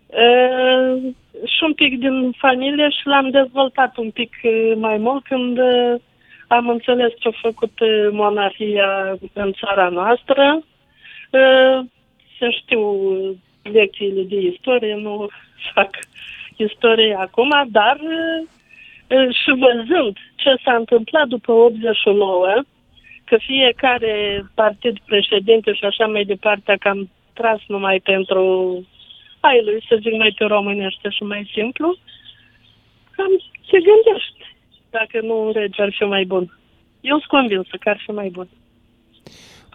Uh, 0.07 1.13
și 1.45 1.63
un 1.63 1.73
pic 1.73 1.99
din 1.99 2.31
familie 2.37 2.89
și 2.89 3.07
l-am 3.07 3.29
dezvoltat 3.29 3.97
un 3.97 4.11
pic 4.11 4.31
mai 4.75 4.97
mult 4.97 5.23
când 5.23 5.59
am 6.55 6.69
înțeles 6.69 7.11
ce 7.19 7.27
a 7.27 7.39
făcut 7.41 7.71
monarhia 8.11 9.17
în 9.33 9.53
țara 9.53 9.89
noastră. 9.89 10.63
Să 12.37 12.49
știu 12.49 12.81
lecțiile 13.63 14.21
de 14.21 14.39
istorie, 14.39 14.95
nu 14.95 15.27
fac 15.73 15.89
istorie 16.55 17.15
acum, 17.19 17.49
dar 17.67 17.97
și 19.43 19.49
văzând 19.49 20.17
ce 20.35 20.55
s-a 20.63 20.75
întâmplat 20.75 21.27
după 21.27 21.51
89, 21.51 22.61
că 23.25 23.37
fiecare 23.37 24.45
partid 24.55 24.97
președinte 25.05 25.73
și 25.73 25.85
așa 25.85 26.07
mai 26.07 26.23
departe 26.23 26.71
a 26.71 26.77
cam 26.77 27.09
tras 27.33 27.59
numai 27.67 27.99
pentru 27.99 28.43
ai 29.39 29.61
lui, 29.63 29.85
să 29.87 29.99
zic 30.01 30.13
mai 30.13 30.33
pe 30.37 30.45
românește 30.45 31.09
și 31.09 31.23
mai 31.23 31.49
simplu, 31.53 31.97
cam 33.15 33.31
se 33.69 33.77
gândește 33.79 34.52
dacă 34.99 35.25
nu 35.25 35.45
un 35.45 35.51
rege 35.51 35.81
ar 35.81 35.93
fi 35.97 36.03
mai 36.03 36.25
bun. 36.25 36.57
Eu 37.01 37.17
sunt 37.17 37.29
convinsă 37.29 37.75
că 37.79 37.89
ar 37.89 38.01
fi 38.05 38.11
mai 38.11 38.29
bun. 38.29 38.47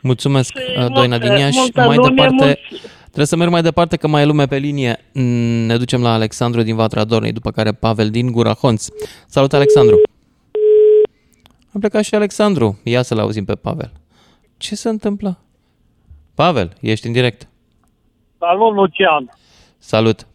Mulțumesc, 0.02 0.58
și 0.58 0.88
Doina 0.94 1.18
din 1.18 1.30
Iași. 1.30 1.58
Mai 1.74 1.96
lume, 1.96 2.08
departe, 2.08 2.44
mulți... 2.44 2.60
trebuie 3.04 3.26
să 3.26 3.36
merg 3.36 3.50
mai 3.50 3.62
departe 3.62 3.96
că 3.96 4.08
mai 4.08 4.22
e 4.22 4.24
lume 4.24 4.46
pe 4.46 4.56
linie. 4.56 4.98
Ne 5.66 5.76
ducem 5.76 6.02
la 6.02 6.12
Alexandru 6.12 6.62
din 6.62 6.74
Vatra 6.74 7.04
Dornei, 7.04 7.32
după 7.32 7.50
care 7.50 7.72
Pavel 7.72 8.10
din 8.10 8.32
Gura 8.32 8.52
Honț. 8.52 8.86
Salut, 9.26 9.52
Alexandru! 9.52 10.00
A 11.74 11.76
plecat 11.78 12.04
și 12.04 12.14
Alexandru. 12.14 12.80
Ia 12.84 13.02
să-l 13.02 13.18
auzim 13.18 13.44
pe 13.44 13.54
Pavel. 13.54 13.92
Ce 14.56 14.74
se 14.74 14.88
întâmplă? 14.88 15.38
Pavel, 16.34 16.72
ești 16.80 17.06
în 17.06 17.12
direct. 17.12 17.48
Salut, 18.38 18.74
Lucian. 18.74 19.30
Salut. 19.78 20.26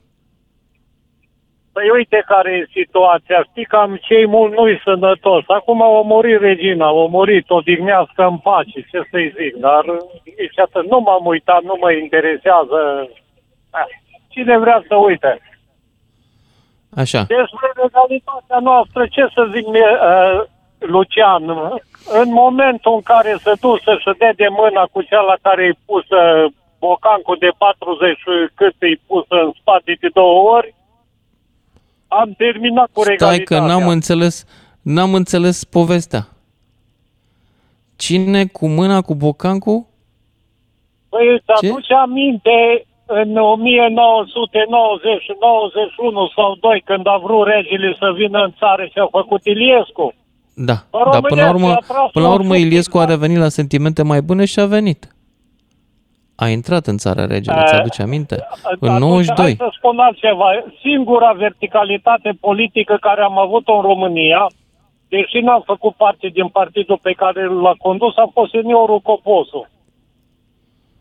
Păi 1.74 1.90
uite 1.90 2.24
care 2.28 2.52
e 2.52 2.80
situația. 2.80 3.46
Știi 3.50 3.66
că 3.66 3.76
am 3.76 4.00
cei 4.02 4.26
mult 4.28 4.52
nu-i 4.54 4.82
sănătos. 4.84 5.44
Acum 5.48 5.82
au 5.82 6.04
murit 6.04 6.40
regina, 6.40 6.86
au 6.86 7.08
murit, 7.10 7.50
o 7.50 7.60
dignească 7.60 8.24
în 8.24 8.38
pace, 8.38 8.80
ce 8.92 9.02
să-i 9.12 9.34
zic. 9.38 9.56
Dar 9.56 9.84
nici 10.40 10.60
atât, 10.60 10.86
nu 10.90 11.00
m-am 11.00 11.26
uitat, 11.26 11.62
nu 11.62 11.76
mă 11.80 11.92
interesează. 11.92 13.10
Cine 14.30 14.58
vrea 14.58 14.84
să 14.88 14.96
uite? 14.96 15.32
Așa. 16.96 17.22
Despre 17.38 17.68
legalitatea 17.82 18.60
noastră, 18.70 19.02
ce 19.08 19.24
să 19.34 19.50
zic 19.54 19.66
mie, 19.68 19.92
uh, 20.10 20.44
Lucian, 20.78 21.44
în 22.22 22.30
momentul 22.32 22.94
în 22.94 23.02
care 23.02 23.36
se 23.44 23.54
duce 23.62 23.84
să 23.84 24.00
se 24.04 24.12
dea 24.18 24.34
de 24.34 24.48
mâna 24.50 24.84
cu 24.92 25.02
cea 25.02 25.22
la 25.22 25.38
care 25.42 25.64
e 25.64 25.84
pusă 25.86 26.20
bocancul 26.80 27.38
de 27.40 27.52
40 27.58 28.20
cât 28.56 28.76
e 28.80 29.06
pusă 29.08 29.36
în 29.46 29.52
spate 29.60 29.98
de 30.00 30.10
două 30.14 30.38
ori, 30.56 30.74
am 32.20 32.34
terminat 32.38 32.90
cu 32.92 33.04
regalitatea. 33.04 33.46
Stai 33.46 33.60
că 33.60 33.66
n-am 33.68 33.88
înțeles, 33.88 34.46
n-am 34.82 35.14
înțeles 35.14 35.64
povestea. 35.64 36.28
Cine 37.96 38.46
cu 38.46 38.68
mâna 38.68 39.02
cu 39.02 39.16
bocancul? 39.16 39.86
Păi 41.10 41.34
îți 41.34 41.46
aduce 41.68 41.94
aminte 41.94 42.86
în 43.06 43.30
1990-91 43.30 43.36
sau 46.36 46.56
2 46.60 46.82
când 46.86 47.08
a 47.08 47.18
vrut 47.24 47.48
regele 47.48 47.96
să 48.00 48.14
vină 48.16 48.40
în 48.44 48.54
țară 48.60 48.84
și 48.86 49.00
a 49.00 49.08
făcut 49.12 49.46
Iliescu. 49.46 50.14
Da, 50.56 50.74
dar 51.12 51.22
până 51.22 51.42
la 51.42 51.50
urmă, 51.50 51.78
până 52.12 52.26
la 52.28 52.34
urmă 52.34 52.56
Iliescu 52.56 52.98
a 53.00 53.06
revenit 53.06 53.38
la 53.38 53.50
sentimente 53.50 54.04
mai 54.04 54.22
bune 54.22 54.46
și 54.46 54.60
a 54.60 54.66
venit. 54.66 55.16
A 56.36 56.48
intrat 56.48 56.86
în 56.88 56.98
țară 56.98 57.22
regele, 57.24 57.60
uh, 57.60 57.66
ți-aduce 57.68 58.02
aminte? 58.02 58.48
În 58.80 58.94
92. 58.98 59.46
Hai 59.46 59.56
să 59.58 59.74
spun 59.78 60.00
altceva. 60.00 60.46
Singura 60.82 61.32
verticalitate 61.32 62.38
politică 62.40 62.98
care 63.02 63.22
am 63.22 63.38
avut-o 63.38 63.74
în 63.76 63.82
România, 63.82 64.48
deși 65.08 65.40
n-am 65.40 65.64
făcut 65.66 65.94
parte 65.96 66.28
din 66.28 66.48
partidul 66.48 67.00
pe 67.02 67.12
care 67.12 67.46
l-a 67.46 67.76
condus, 67.78 68.18
a 68.18 68.30
fost 68.34 68.52
seniorul 68.52 69.00
Coposu. 69.00 69.68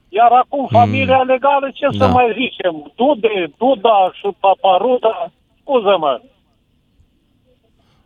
Iar 0.09 0.33
acum 0.33 0.67
hmm. 0.67 0.79
familia 0.79 1.21
mm. 1.23 1.27
legală, 1.27 1.71
ce 1.75 1.87
da. 1.91 2.05
să 2.05 2.13
mai 2.13 2.29
zicem? 2.41 2.93
Dude, 2.95 3.53
Duda 3.59 4.11
și 4.19 4.29
Paparuda, 4.41 5.31
scuză-mă. 5.61 6.21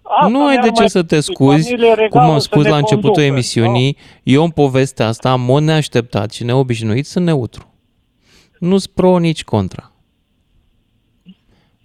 Asta 0.09 0.29
nu 0.29 0.47
ai 0.47 0.59
de 0.59 0.71
ce 0.71 0.87
să 0.87 1.03
te 1.03 1.21
scuzi, 1.21 1.75
cum 2.11 2.21
am 2.21 2.39
spus 2.39 2.67
la 2.67 2.77
începutul 2.77 3.11
conducă, 3.11 3.33
emisiunii, 3.33 3.93
da? 3.93 4.01
eu 4.23 4.43
în 4.43 4.51
povestea 4.51 5.07
asta, 5.07 5.33
în 5.33 5.45
mod 5.45 5.63
neașteptat 5.63 6.31
și 6.33 6.45
neobișnuit, 6.45 7.07
sunt 7.07 7.25
neutru. 7.25 7.75
Nu-s 8.59 8.87
pro, 8.87 9.19
nici 9.19 9.45
contra. 9.45 9.91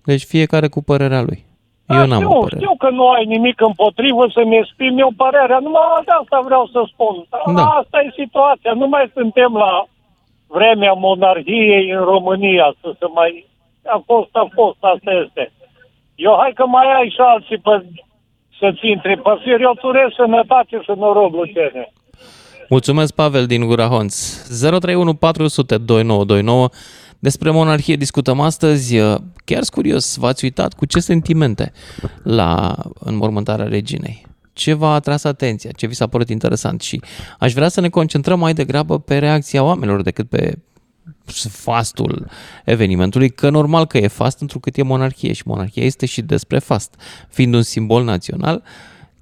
Deci 0.06 0.24
fiecare 0.24 0.68
cu 0.68 0.82
părerea 0.84 1.22
lui. 1.22 1.46
Eu 1.88 1.98
da, 1.98 2.06
n-am 2.06 2.24
știu, 2.24 2.38
o 2.38 2.40
părere. 2.40 2.62
Știu 2.62 2.76
că 2.78 2.90
nu 2.90 3.10
ai 3.10 3.26
nimic 3.26 3.62
împotrivă 3.62 4.28
să-mi 4.34 4.58
exprim 4.58 4.98
eu 4.98 5.12
părerea, 5.18 5.60
numai 5.60 6.02
de 6.06 6.12
asta 6.22 6.40
vreau 6.40 6.66
să 6.74 6.84
spun. 6.92 7.16
Da. 7.56 7.66
Asta 7.66 7.98
e 8.00 8.22
situația, 8.24 8.74
nu 8.74 8.88
mai 8.88 9.12
suntem 9.14 9.54
la 9.54 9.86
vremea 10.48 10.94
monarhiei 10.94 11.90
în 11.90 12.04
România, 12.04 12.76
să 12.82 12.96
se 13.00 13.06
mai... 13.14 13.50
A 13.86 14.02
fost, 14.06 14.30
a 14.32 14.48
fost, 14.54 14.78
asta 14.80 15.12
este. 15.26 15.52
Eu 16.16 16.36
hai 16.40 16.52
că 16.54 16.66
mai 16.66 16.88
ai 16.98 17.10
și 17.10 17.20
alții 17.20 17.58
pe 17.58 17.86
să-ți 18.62 18.88
intre 18.94 19.14
pe 19.26 19.34
fir. 19.44 19.60
Eu 19.68 19.74
turez 19.82 20.10
sănătate 20.16 20.76
și 20.86 20.92
noroc, 20.98 21.34
Luciene. 21.34 21.84
Mulțumesc, 22.70 23.14
Pavel 23.14 23.46
din 23.46 23.66
Gura 23.66 23.88
Honț. 23.88 24.16
031 24.60 25.14
400 25.14 25.78
2929. 25.78 26.70
Despre 27.20 27.50
monarhie 27.52 27.96
discutăm 27.96 28.40
astăzi. 28.40 28.98
Chiar 29.46 29.64
curios, 29.74 30.18
v-ați 30.18 30.44
uitat 30.44 30.74
cu 30.74 30.86
ce 30.86 31.00
sentimente 31.00 31.72
la 32.24 32.76
înmormântarea 33.00 33.68
reginei? 33.68 34.26
Ce 34.54 34.74
v-a 34.74 34.94
atras 34.94 35.24
atenția? 35.24 35.70
Ce 35.76 35.88
vi 35.88 35.94
s-a 35.94 36.08
părut 36.08 36.30
interesant? 36.30 36.82
Și 36.82 37.02
aș 37.40 37.54
vrea 37.54 37.68
să 37.68 37.82
ne 37.82 37.90
concentrăm 37.90 38.40
mai 38.40 38.54
degrabă 38.54 39.00
pe 39.00 39.18
reacția 39.18 39.64
oamenilor 39.64 40.02
decât 40.02 40.30
pe 40.30 40.54
fastul 41.50 42.30
evenimentului, 42.66 43.30
că 43.30 43.50
normal 43.50 43.86
că 43.86 43.98
e 43.98 44.08
fast 44.08 44.40
întrucât 44.40 44.78
e 44.78 44.84
monarhie 44.84 45.34
și 45.34 45.44
monarhia 45.46 45.84
este 45.84 46.06
și 46.06 46.22
despre 46.22 46.60
fast. 46.60 46.96
Fiind 47.30 47.54
un 47.54 47.62
simbol 47.62 48.04
național, 48.04 48.64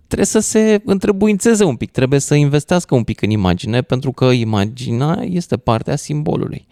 trebuie 0.07 0.27
să 0.27 0.39
se 0.39 0.81
întrebuințeze 0.85 1.63
un 1.63 1.75
pic, 1.75 1.91
trebuie 1.91 2.19
să 2.19 2.35
investească 2.35 2.95
un 2.95 3.03
pic 3.03 3.21
în 3.21 3.29
imagine, 3.29 3.81
pentru 3.81 4.11
că 4.11 4.25
imaginea 4.25 5.21
este 5.23 5.57
partea 5.57 5.95
simbolului. 5.95 6.67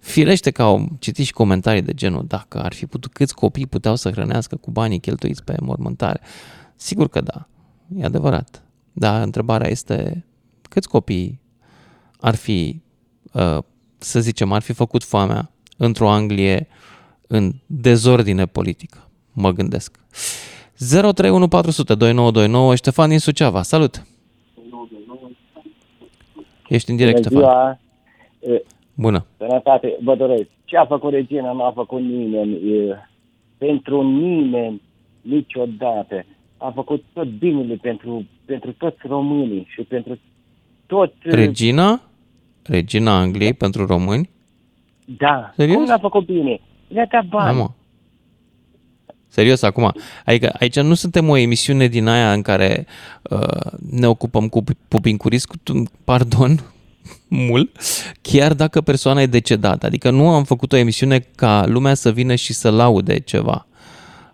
Firește 0.00 0.50
că 0.50 0.62
au 0.62 0.88
citit 0.98 1.24
și 1.24 1.32
comentarii 1.32 1.82
de 1.82 1.92
genul 1.92 2.24
dacă 2.26 2.62
ar 2.62 2.72
fi 2.72 2.86
putut, 2.86 3.12
câți 3.12 3.34
copii 3.34 3.66
puteau 3.66 3.96
să 3.96 4.10
hrănească 4.10 4.56
cu 4.56 4.70
banii 4.70 5.00
cheltuiți 5.00 5.44
pe 5.44 5.54
mormântare. 5.60 6.20
Sigur 6.76 7.08
că 7.08 7.20
da, 7.20 7.48
e 7.96 8.04
adevărat. 8.04 8.62
Dar 8.92 9.22
întrebarea 9.22 9.70
este 9.70 10.24
câți 10.62 10.88
copii 10.88 11.40
ar 12.20 12.34
fi, 12.34 12.82
uh, 13.32 13.58
să 13.98 14.20
zicem, 14.20 14.52
ar 14.52 14.62
fi 14.62 14.72
făcut 14.72 15.04
foamea 15.04 15.50
într-o 15.76 16.10
Anglie 16.10 16.68
în 17.26 17.52
dezordine 17.66 18.46
politică, 18.46 19.08
mă 19.32 19.50
gândesc. 19.50 19.98
031402929 22.72 22.74
Ștefan 22.74 23.08
din 23.08 23.18
Suceava, 23.18 23.62
salut! 23.62 24.06
Ești 26.68 26.90
în 26.90 26.96
direct, 26.96 27.28
Bună 27.28 27.40
Ștefan. 27.40 27.80
Bună! 28.94 29.26
Sănătate, 29.36 29.96
vă 30.02 30.16
doresc. 30.16 30.48
Ce 30.64 30.76
a 30.76 30.86
făcut 30.86 31.12
regina 31.12 31.52
nu 31.52 31.62
a 31.62 31.72
făcut 31.74 32.00
nimeni. 32.00 32.72
E, 32.72 32.96
pentru 33.58 34.02
nimeni, 34.02 34.82
niciodată. 35.20 36.24
A 36.56 36.70
făcut 36.74 37.04
tot 37.12 37.28
binele 37.28 37.74
pentru, 37.74 38.26
pentru 38.44 38.72
toți 38.72 38.96
românii 39.02 39.66
și 39.68 39.82
pentru 39.82 40.18
tot... 40.86 41.12
Regina? 41.20 42.07
Regina 42.68 43.18
Angliei 43.18 43.54
pentru 43.54 43.86
români? 43.86 44.30
Da. 45.04 45.52
Serios? 45.56 45.76
Cum 45.76 45.90
a 45.90 45.98
făcut 45.98 46.26
bine? 46.26 46.60
Le-a 46.88 47.06
dat 47.10 47.24
bani. 47.24 47.58
Da, 47.58 47.74
Serios, 49.28 49.62
acum. 49.62 49.92
Adică 50.24 50.54
aici 50.58 50.80
nu 50.80 50.94
suntem 50.94 51.28
o 51.28 51.36
emisiune 51.36 51.86
din 51.86 52.06
aia 52.06 52.32
în 52.32 52.42
care 52.42 52.86
uh, 53.22 53.72
ne 53.90 54.06
ocupăm 54.06 54.48
cu 54.48 54.64
pupincurisc, 54.88 55.52
pardon, 56.04 56.60
mult, 57.48 57.70
chiar 58.22 58.54
dacă 58.54 58.80
persoana 58.80 59.22
e 59.22 59.26
decedată. 59.26 59.86
Adică 59.86 60.10
nu 60.10 60.28
am 60.28 60.44
făcut 60.44 60.72
o 60.72 60.76
emisiune 60.76 61.26
ca 61.34 61.64
lumea 61.66 61.94
să 61.94 62.12
vină 62.12 62.34
și 62.34 62.52
să 62.52 62.70
laude 62.70 63.18
ceva, 63.18 63.66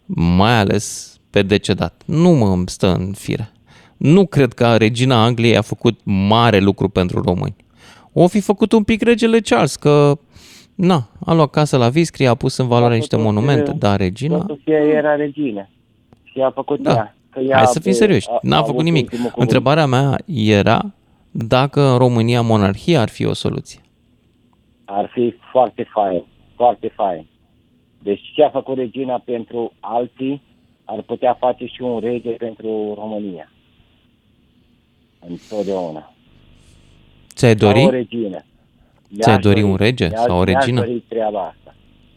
mai 0.07 0.59
ales 0.59 1.17
pe 1.31 1.43
decedat. 1.43 2.03
Nu 2.07 2.31
mă 2.31 2.63
stă 2.67 2.95
în 2.95 3.13
fire. 3.13 3.53
Nu 3.97 4.27
cred 4.27 4.53
că 4.53 4.77
regina 4.77 5.25
Angliei 5.25 5.57
a 5.57 5.63
făcut 5.63 6.01
mare 6.05 6.59
lucru 6.59 6.89
pentru 6.89 7.21
români. 7.21 7.64
O 8.17 8.27
fi 8.27 8.41
făcut 8.41 8.73
un 8.73 8.83
pic 8.83 9.03
regele 9.03 9.41
Charles, 9.41 9.77
că 9.77 10.19
na, 10.75 11.09
a 11.25 11.35
luat 11.35 11.51
casă 11.51 11.77
la 11.77 11.89
Viscri, 11.89 12.27
a 12.27 12.35
pus 12.35 12.57
în 12.57 12.67
valoare 12.67 12.95
niște 12.95 13.17
monumente, 13.17 13.73
dar 13.73 13.99
regina... 13.99 14.39
Totuși 14.39 14.71
era 14.71 15.15
regină 15.15 15.69
și 16.25 16.41
a 16.41 16.51
făcut 16.51 16.81
da. 16.81 16.93
ea. 16.93 17.17
Că 17.31 17.41
ea 17.41 17.57
Hai 17.57 17.67
să 17.67 17.81
fim 17.81 17.93
serioși, 17.93 18.29
n-a 18.43 18.63
făcut 18.63 18.85
nimic. 18.85 19.11
Întrebarea 19.37 19.87
mea 19.87 20.19
era 20.27 20.95
dacă 21.31 21.81
în 21.81 21.99
România 21.99 22.43
monarhia 22.43 23.01
ar 23.01 23.09
fi 23.09 23.25
o 23.25 23.33
soluție. 23.33 23.81
Ar 24.85 25.11
fi 25.13 25.35
foarte 25.51 25.89
fain, 25.93 26.25
foarte 26.55 26.93
fain. 26.95 27.27
Deci 28.03 28.21
ce 28.35 28.43
a 28.43 28.51
făcut 28.51 28.77
regina 28.77 29.23
pentru 29.25 29.73
alții, 29.81 30.43
ar 30.85 31.03
putea 31.03 31.37
face 31.41 31.67
și 31.67 31.83
un 31.83 31.99
rege 31.99 32.31
pentru 32.31 32.95
România. 32.99 33.53
Întotdeauna. 35.29 36.14
Ți-ai 37.35 37.55
dori? 37.55 37.85
o 37.85 37.91
regină. 37.91 38.45
Ți-ai 39.21 39.39
dori 39.39 39.63
un 39.63 39.77
rege 39.77 40.09
sau 40.09 40.39
o 40.39 40.45
regină? 40.45 40.81
Mi-aș 40.81 40.87
dori 40.87 41.05
treaba 41.09 41.41
asta. 41.41 41.75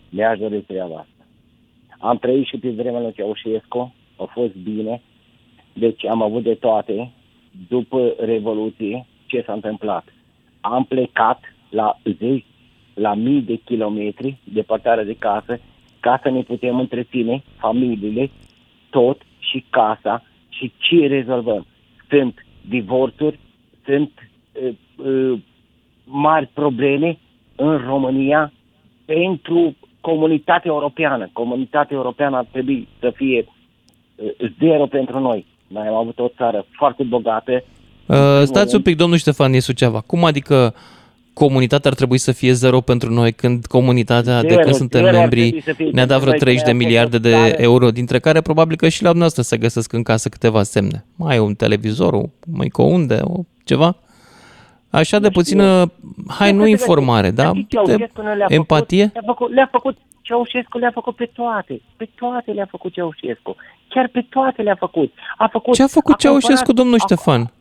Mi-aș 0.10 0.38
dori 0.38 0.62
treaba 0.62 0.96
asta. 0.96 1.26
Am 2.00 2.18
trăit 2.18 2.46
și 2.46 2.58
pe 2.58 2.70
vremea 2.70 3.00
lui 3.00 3.14
Ceaușescu, 3.14 3.94
a 4.16 4.24
fost 4.34 4.56
bine, 4.56 5.02
deci 5.74 6.06
am 6.06 6.22
avut 6.22 6.44
de 6.44 6.54
toate. 6.54 7.12
După 7.68 8.14
Revoluție, 8.20 9.06
ce 9.26 9.44
s-a 9.46 9.54
întâmplat? 9.54 10.06
Am 10.62 10.84
plecat 10.84 11.40
la 11.70 12.00
zeci, 12.18 12.46
la 12.94 13.14
mii 13.14 13.42
de 13.42 13.56
kilometri 13.56 14.38
departare 14.44 15.04
de 15.04 15.16
casă, 15.20 15.60
ca 16.00 16.20
să 16.24 16.30
ne 16.30 16.42
putem 16.42 16.80
întreține 16.80 17.44
familiile, 17.58 18.30
tot 18.90 19.22
și 19.40 19.66
casa 19.70 20.24
și 20.50 20.74
ce 20.77 21.08
rezolvăm. 21.08 21.66
Sunt 22.10 22.46
divorțuri, 22.70 23.40
sunt 23.86 24.12
uh, 24.53 24.68
uh, 24.68 24.75
mari 26.03 26.50
probleme 26.53 27.18
în 27.55 27.77
România 27.77 28.51
pentru 29.05 29.75
comunitatea 30.01 30.72
europeană. 30.72 31.29
Comunitatea 31.33 31.96
europeană 31.96 32.38
ar 32.38 32.48
trebui 32.51 32.88
să 33.00 33.12
fie 33.16 33.46
uh, 34.16 34.51
zero 34.60 34.86
pentru 34.86 35.20
noi. 35.20 35.46
Noi 35.68 35.88
am 35.88 35.94
avut 35.94 36.20
o 36.20 36.27
țară 36.27 36.66
foarte 36.72 37.03
bogată. 37.03 37.64
Uh, 38.05 38.42
stați 38.44 38.75
un 38.75 38.81
pic, 38.81 38.96
domnul 38.98 39.18
Ștefan 39.18 39.60
Suceava. 39.60 40.01
Cum 40.01 40.24
adică 40.24 40.74
comunitatea 41.33 41.90
ar 41.90 41.96
trebui 41.96 42.18
să 42.18 42.31
fie 42.31 42.53
zero 42.53 42.81
pentru 42.81 43.14
noi 43.14 43.31
când 43.31 43.66
comunitatea 43.66 44.40
zero, 44.40 44.55
de 44.55 44.62
când 44.62 44.75
suntem 44.75 45.03
membri 45.03 45.64
ne-a 45.92 46.05
dat 46.05 46.22
vreo 46.22 46.33
30 46.33 46.66
de 46.66 46.74
miliarde 46.74 47.18
de 47.18 47.55
euro, 47.57 47.92
dintre 47.92 48.20
care 48.20 48.42
probabil 48.42 48.75
că 48.75 48.88
și 48.90 49.01
la 49.01 49.10
dumneavoastră 49.10 49.42
se 49.42 49.57
găsesc 49.57 49.94
în 49.94 50.03
casă 50.03 50.29
câteva 50.29 50.64
semne. 50.64 51.05
Mai 51.16 51.40
un 51.40 51.53
televizor, 51.53 52.14
o 52.14 52.24
microunde, 52.46 53.20
o 53.22 53.40
ceva? 53.64 53.98
Așa 54.90 55.20
de 55.20 55.30
puțină, 55.30 55.92
hai, 56.28 56.52
nu 56.52 56.66
informare, 56.66 57.32
da? 57.32 57.52
Empatie? 58.48 59.12
Le-a 59.14 59.24
făcut, 59.26 59.54
le-a 59.54 59.70
făcut 59.72 59.98
Ceaușescu 60.22 60.78
le-a 60.78 60.92
făcut 60.94 61.16
pe 61.16 61.30
toate. 61.34 61.82
Pe 61.98 62.10
toate 62.16 62.52
le-a 62.52 62.68
făcut 62.70 62.94
Ceaușescu. 62.94 63.56
Chiar 63.90 64.08
pe 64.08 64.26
toate 64.30 64.62
le-a 64.62 64.76
făcut. 64.80 65.14
A 65.38 65.48
făcut 65.48 65.74
Ce 65.74 65.84
a 65.84 65.88
făcut 65.88 66.14
a 66.14 66.18
Ceaușescu, 66.18 66.74
domnul 66.74 66.96
a, 66.96 66.98
Ștefan? 66.98 67.52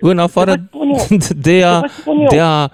În 0.00 0.18
afară 0.18 0.54
de 1.46 1.64
a, 1.64 1.80
de 2.28 2.40
a, 2.40 2.70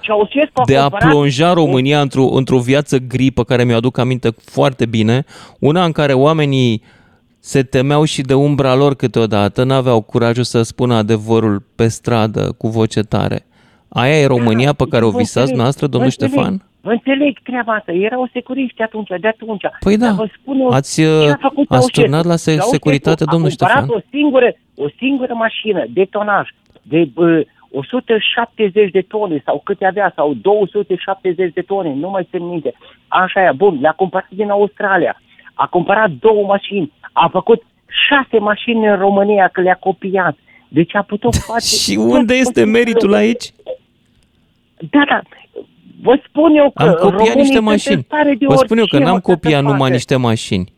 de 0.67 0.77
a 0.77 0.89
plonja 0.89 1.53
România 1.53 2.01
într-o, 2.01 2.25
într-o 2.25 2.59
viață 2.59 2.99
gri 2.99 3.31
pe 3.31 3.45
care 3.45 3.65
mi-o 3.65 3.77
aduc 3.77 3.99
aminte 3.99 4.31
foarte 4.45 4.87
bine, 4.87 5.25
una 5.59 5.85
în 5.85 5.93
care 5.93 6.13
oamenii 6.13 6.83
uh, 6.85 7.00
se 7.41 7.63
temeau 7.63 8.05
și 8.05 8.23
de 8.23 8.35
umbra 8.35 8.75
lor 8.75 8.95
câteodată, 8.95 9.65
n-aveau 9.65 10.01
curajul 10.01 10.43
să 10.43 10.63
spună 10.63 10.95
adevărul 10.95 11.63
pe 11.77 11.87
stradă 11.87 12.53
cu 12.59 12.69
voce 12.69 13.01
tare. 13.01 13.47
Aia 13.89 14.19
e 14.21 14.27
România 14.27 14.73
pe 14.73 14.85
care 14.91 15.05
o 15.05 15.11
visați 15.11 15.55
noastră, 15.55 15.87
domnul 15.87 16.11
vă 16.19 16.27
Ștefan? 16.27 16.63
Vă 16.81 16.91
înțeleg 16.91 17.39
treaba 17.43 17.73
asta, 17.73 17.93
erau 17.93 18.29
securiști 18.33 18.83
atunci, 18.83 19.09
de 19.21 19.29
atunci. 19.29 19.63
Păi 19.81 19.97
da, 19.97 20.13
vă 20.13 20.29
spun 20.41 20.73
ați, 20.73 21.01
uh, 21.01 21.33
ați 21.69 21.91
turnat 21.91 22.25
la 22.25 22.37
securitate, 22.37 23.25
domnul 23.31 23.51
Ștefan? 23.51 23.89
o 23.89 24.01
singură, 24.11 24.55
o 24.77 24.89
singură 24.99 25.35
mașină 25.35 25.85
de 25.89 26.05
tonaj, 26.11 26.49
de 26.83 27.09
uh, 27.15 27.41
170 27.73 28.91
de 28.91 29.01
tone 29.01 29.43
sau 29.45 29.61
câte 29.65 29.87
avea, 29.87 30.13
sau 30.17 30.35
270 30.35 31.53
de 31.53 31.61
tone, 31.61 31.95
nu 31.95 32.11
mai 32.11 32.29
țin 32.31 32.47
minte. 32.47 32.75
Așa 33.09 33.41
e, 33.41 33.53
bun, 33.57 33.79
le-a 33.81 33.93
cumpărat 33.93 34.29
din 34.31 34.51
Australia 34.51 35.21
a 35.63 35.67
cumpărat 35.67 36.11
două 36.11 36.47
mașini, 36.47 36.93
a 37.13 37.29
făcut 37.33 37.63
șase 38.09 38.39
mașini 38.39 38.87
în 38.87 38.97
România, 38.97 39.49
că 39.53 39.61
le-a 39.61 39.77
copiat. 39.81 40.37
Deci 40.69 40.95
a 40.95 41.03
putut 41.03 41.35
face... 41.51 41.77
Și 41.77 41.97
unde 41.97 42.35
este 42.35 42.65
meritul 42.65 43.15
aici? 43.15 43.53
Da, 44.91 45.05
da. 45.09 45.21
Vă 46.03 46.21
spun 46.29 46.55
eu 46.55 46.71
că 46.75 46.83
Am 46.83 46.95
copiat 46.95 47.35
niște 47.35 47.59
mașini. 47.59 48.07
Vă 48.41 48.57
spun 48.57 48.79
eu 48.79 48.87
că 48.87 48.99
n-am 48.99 49.19
copiat 49.19 49.63
numai 49.63 49.91
niște 49.91 50.17
mașini. 50.17 50.73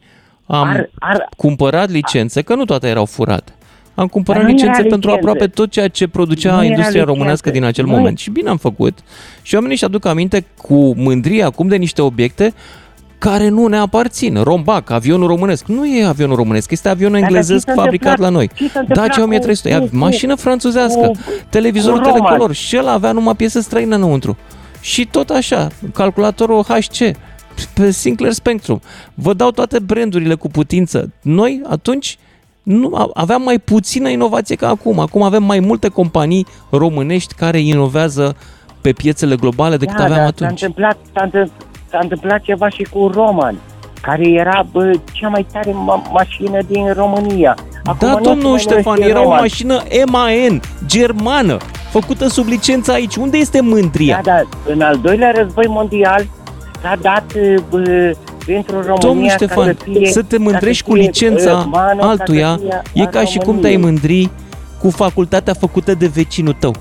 Am 0.47 0.69
ar, 0.69 0.91
ar, 0.99 1.29
cumpărat 1.37 1.91
licențe, 1.91 2.43
că 2.43 2.55
nu 2.55 2.65
toate 2.65 2.89
erau 2.89 3.05
furate. 3.05 3.53
Am 3.95 4.07
cumpărat 4.07 4.47
licențe 4.47 4.83
pentru 4.83 5.11
aproape 5.11 5.47
tot 5.47 5.71
ceea 5.71 5.89
ce 5.89 6.09
producea 6.09 6.57
nu 6.57 6.65
industria 6.65 7.05
românească 7.05 7.51
din 7.51 7.65
acel 7.65 7.85
nu. 7.85 7.91
moment. 7.91 8.19
Și 8.19 8.31
bine 8.31 8.49
am 8.49 8.57
făcut. 8.57 8.99
Și 9.43 9.55
oamenii 9.55 9.77
își 9.77 9.85
aduc 9.85 10.05
aminte 10.05 10.47
cu 10.57 10.95
mândrie 10.97 11.43
acum 11.43 11.69
de 11.69 11.77
niște 11.77 12.03
obiecte 12.03 12.55
care 13.23 13.49
nu 13.49 13.67
ne 13.67 13.77
aparțin. 13.77 14.37
Rombac, 14.43 14.91
avionul 14.91 15.27
românesc. 15.27 15.67
Nu 15.67 15.87
e 15.87 16.05
avionul 16.05 16.37
românesc, 16.37 16.71
este 16.71 16.89
avionul 16.89 17.19
englezesc 17.19 17.73
fabricat 17.75 18.19
la 18.19 18.29
noi. 18.29 18.51
Dacia 18.89 19.23
1300, 19.23 19.71
e 19.71 19.89
mașină 19.91 20.35
franțuzească, 20.35 21.07
cu, 21.07 21.19
televizorul 21.49 22.01
cu 22.01 22.09
telecolor 22.09 22.53
și 22.53 22.77
el 22.77 22.89
avea 22.89 23.13
numai 23.13 23.35
piese 23.35 23.61
străine 23.61 23.95
înăuntru. 23.95 24.37
Și 24.81 25.07
tot 25.07 25.31
așa, 25.31 25.69
calculatorul 25.93 26.63
HC, 26.63 27.17
pe 27.75 27.91
Sinclair 27.91 28.33
Spectrum. 28.33 28.81
Vă 29.15 29.33
dau 29.33 29.51
toate 29.51 29.79
brandurile 29.79 30.35
cu 30.35 30.49
putință. 30.49 31.11
Noi 31.21 31.61
atunci 31.69 32.19
nu, 32.63 33.11
aveam 33.15 33.43
mai 33.43 33.59
puțină 33.59 34.09
inovație 34.09 34.57
ca 34.57 34.69
acum. 34.69 34.99
Acum 34.99 35.23
avem 35.23 35.43
mai 35.43 35.61
multe 35.61 35.89
companii 35.89 36.47
românești 36.71 37.35
care 37.35 37.61
inovează 37.61 38.37
pe 38.81 38.93
piețele 38.93 39.37
globale 39.37 39.77
decât 39.77 39.97
da, 39.97 40.05
aveam 40.05 40.21
da, 40.21 40.27
atunci. 40.27 40.59
S-a 40.59 40.67
întâmplat, 40.67 40.99
s-a 41.15 41.23
întâmplat, 41.23 41.71
s-a 41.93 41.99
întâmplat 42.03 42.43
ceva 42.43 42.69
și 42.69 42.83
cu 42.83 43.11
Roman, 43.15 43.57
care 44.01 44.29
era 44.29 44.67
bă, 44.73 44.91
cea 45.13 45.29
mai 45.29 45.47
tare 45.53 45.71
ma- 45.71 46.11
mașină 46.13 46.59
din 46.67 46.93
România. 46.93 47.57
Acum 47.85 48.09
da, 48.09 48.19
domnul 48.23 48.59
Ștefan, 48.59 49.01
era 49.01 49.21
Roman. 49.21 49.39
o 49.39 49.41
mașină 49.41 49.83
MAN, 50.07 50.61
germană, 50.87 51.57
făcută 51.91 52.29
sub 52.29 52.47
licență 52.47 52.93
aici. 52.93 53.17
Unde 53.17 53.37
este 53.37 53.61
mândria? 53.61 54.21
Da, 54.25 54.33
da, 54.33 54.73
în 54.73 54.81
al 54.81 54.99
doilea 55.03 55.33
război 55.37 55.67
mondial 55.69 56.27
s-a 56.83 56.97
dat 57.01 57.25
bă, 57.71 58.15
pentru 58.47 58.75
România 58.75 58.99
Domnul 59.01 59.29
Ștefan, 59.29 59.77
fie, 59.83 60.11
să 60.11 60.23
te 60.23 60.39
mândrești 60.39 60.85
cu 60.85 60.95
licența 60.95 61.71
altuia 62.01 62.61
e 62.93 63.05
ca 63.07 63.25
și 63.25 63.39
cum 63.39 63.61
te-ai 63.61 63.77
mândri 63.77 64.31
cu 64.81 64.91
facultatea 64.91 65.55
făcută 65.55 65.95
de 65.95 66.07
vecinul 66.07 66.57
tău. 66.59 66.75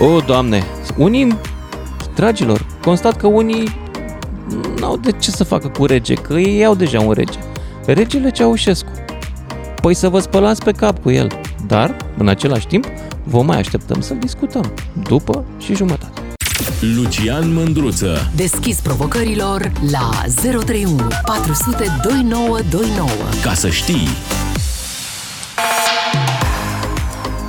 O, 0.00 0.20
Doamne, 0.26 0.62
unii, 0.96 1.36
dragilor, 2.14 2.66
constat 2.82 3.16
că 3.16 3.26
unii 3.26 3.76
n-au 4.80 4.96
de 4.96 5.10
ce 5.10 5.30
să 5.30 5.44
facă 5.44 5.68
cu 5.68 5.86
rege, 5.86 6.14
că 6.14 6.32
ei 6.32 6.64
au 6.64 6.74
deja 6.74 7.00
un 7.00 7.12
rege. 7.12 7.38
Regele 7.86 8.30
Ceaușescu. 8.30 8.90
Păi 9.80 9.94
să 9.94 10.08
vă 10.08 10.18
spălați 10.18 10.62
pe 10.62 10.72
cap 10.72 11.02
cu 11.02 11.10
el. 11.10 11.26
Dar, 11.66 11.96
în 12.18 12.28
același 12.28 12.66
timp, 12.66 12.86
vă 13.24 13.42
mai 13.42 13.58
așteptăm 13.58 14.00
să-l 14.00 14.18
discutăm. 14.18 14.72
După 15.08 15.44
și 15.58 15.74
jumătate. 15.74 16.20
Lucian 16.96 17.52
Mândruță 17.52 18.30
Deschis 18.34 18.80
provocărilor 18.80 19.72
la 19.90 20.10
031 20.42 21.06
400 21.24 21.84
2929 22.02 23.08
Ca 23.42 23.54
să 23.54 23.68
știi 23.68 24.08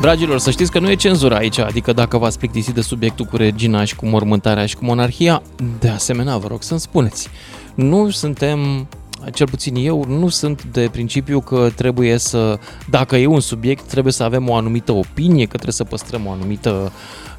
Dragilor, 0.03 0.37
să 0.37 0.51
știți 0.51 0.71
că 0.71 0.79
nu 0.79 0.89
e 0.89 0.95
cenzură 0.95 1.35
aici, 1.35 1.57
adică 1.57 1.93
dacă 1.93 2.17
v-ați 2.17 2.37
plictisit 2.37 2.73
de 2.73 2.81
subiectul 2.81 3.25
cu 3.25 3.37
regina 3.37 3.83
și 3.83 3.95
cu 3.95 4.05
mormântarea 4.05 4.65
și 4.65 4.75
cu 4.75 4.85
monarhia, 4.85 5.41
de 5.79 5.89
asemenea 5.89 6.37
vă 6.37 6.47
rog 6.47 6.63
să-mi 6.63 6.79
spuneți. 6.79 7.29
Nu 7.75 8.09
suntem 8.09 8.87
cel 9.33 9.47
puțin 9.49 9.75
eu, 9.75 10.05
nu 10.07 10.29
sunt 10.29 10.63
de 10.63 10.89
principiu 10.91 11.41
că 11.41 11.69
trebuie 11.75 12.17
să, 12.17 12.59
dacă 12.89 13.15
e 13.15 13.25
un 13.25 13.39
subiect, 13.39 13.83
trebuie 13.83 14.13
să 14.13 14.23
avem 14.23 14.49
o 14.49 14.55
anumită 14.55 14.91
opinie, 14.91 15.43
că 15.43 15.53
trebuie 15.53 15.73
să 15.73 15.83
păstrăm 15.83 16.25
o 16.25 16.31
anumită 16.31 16.91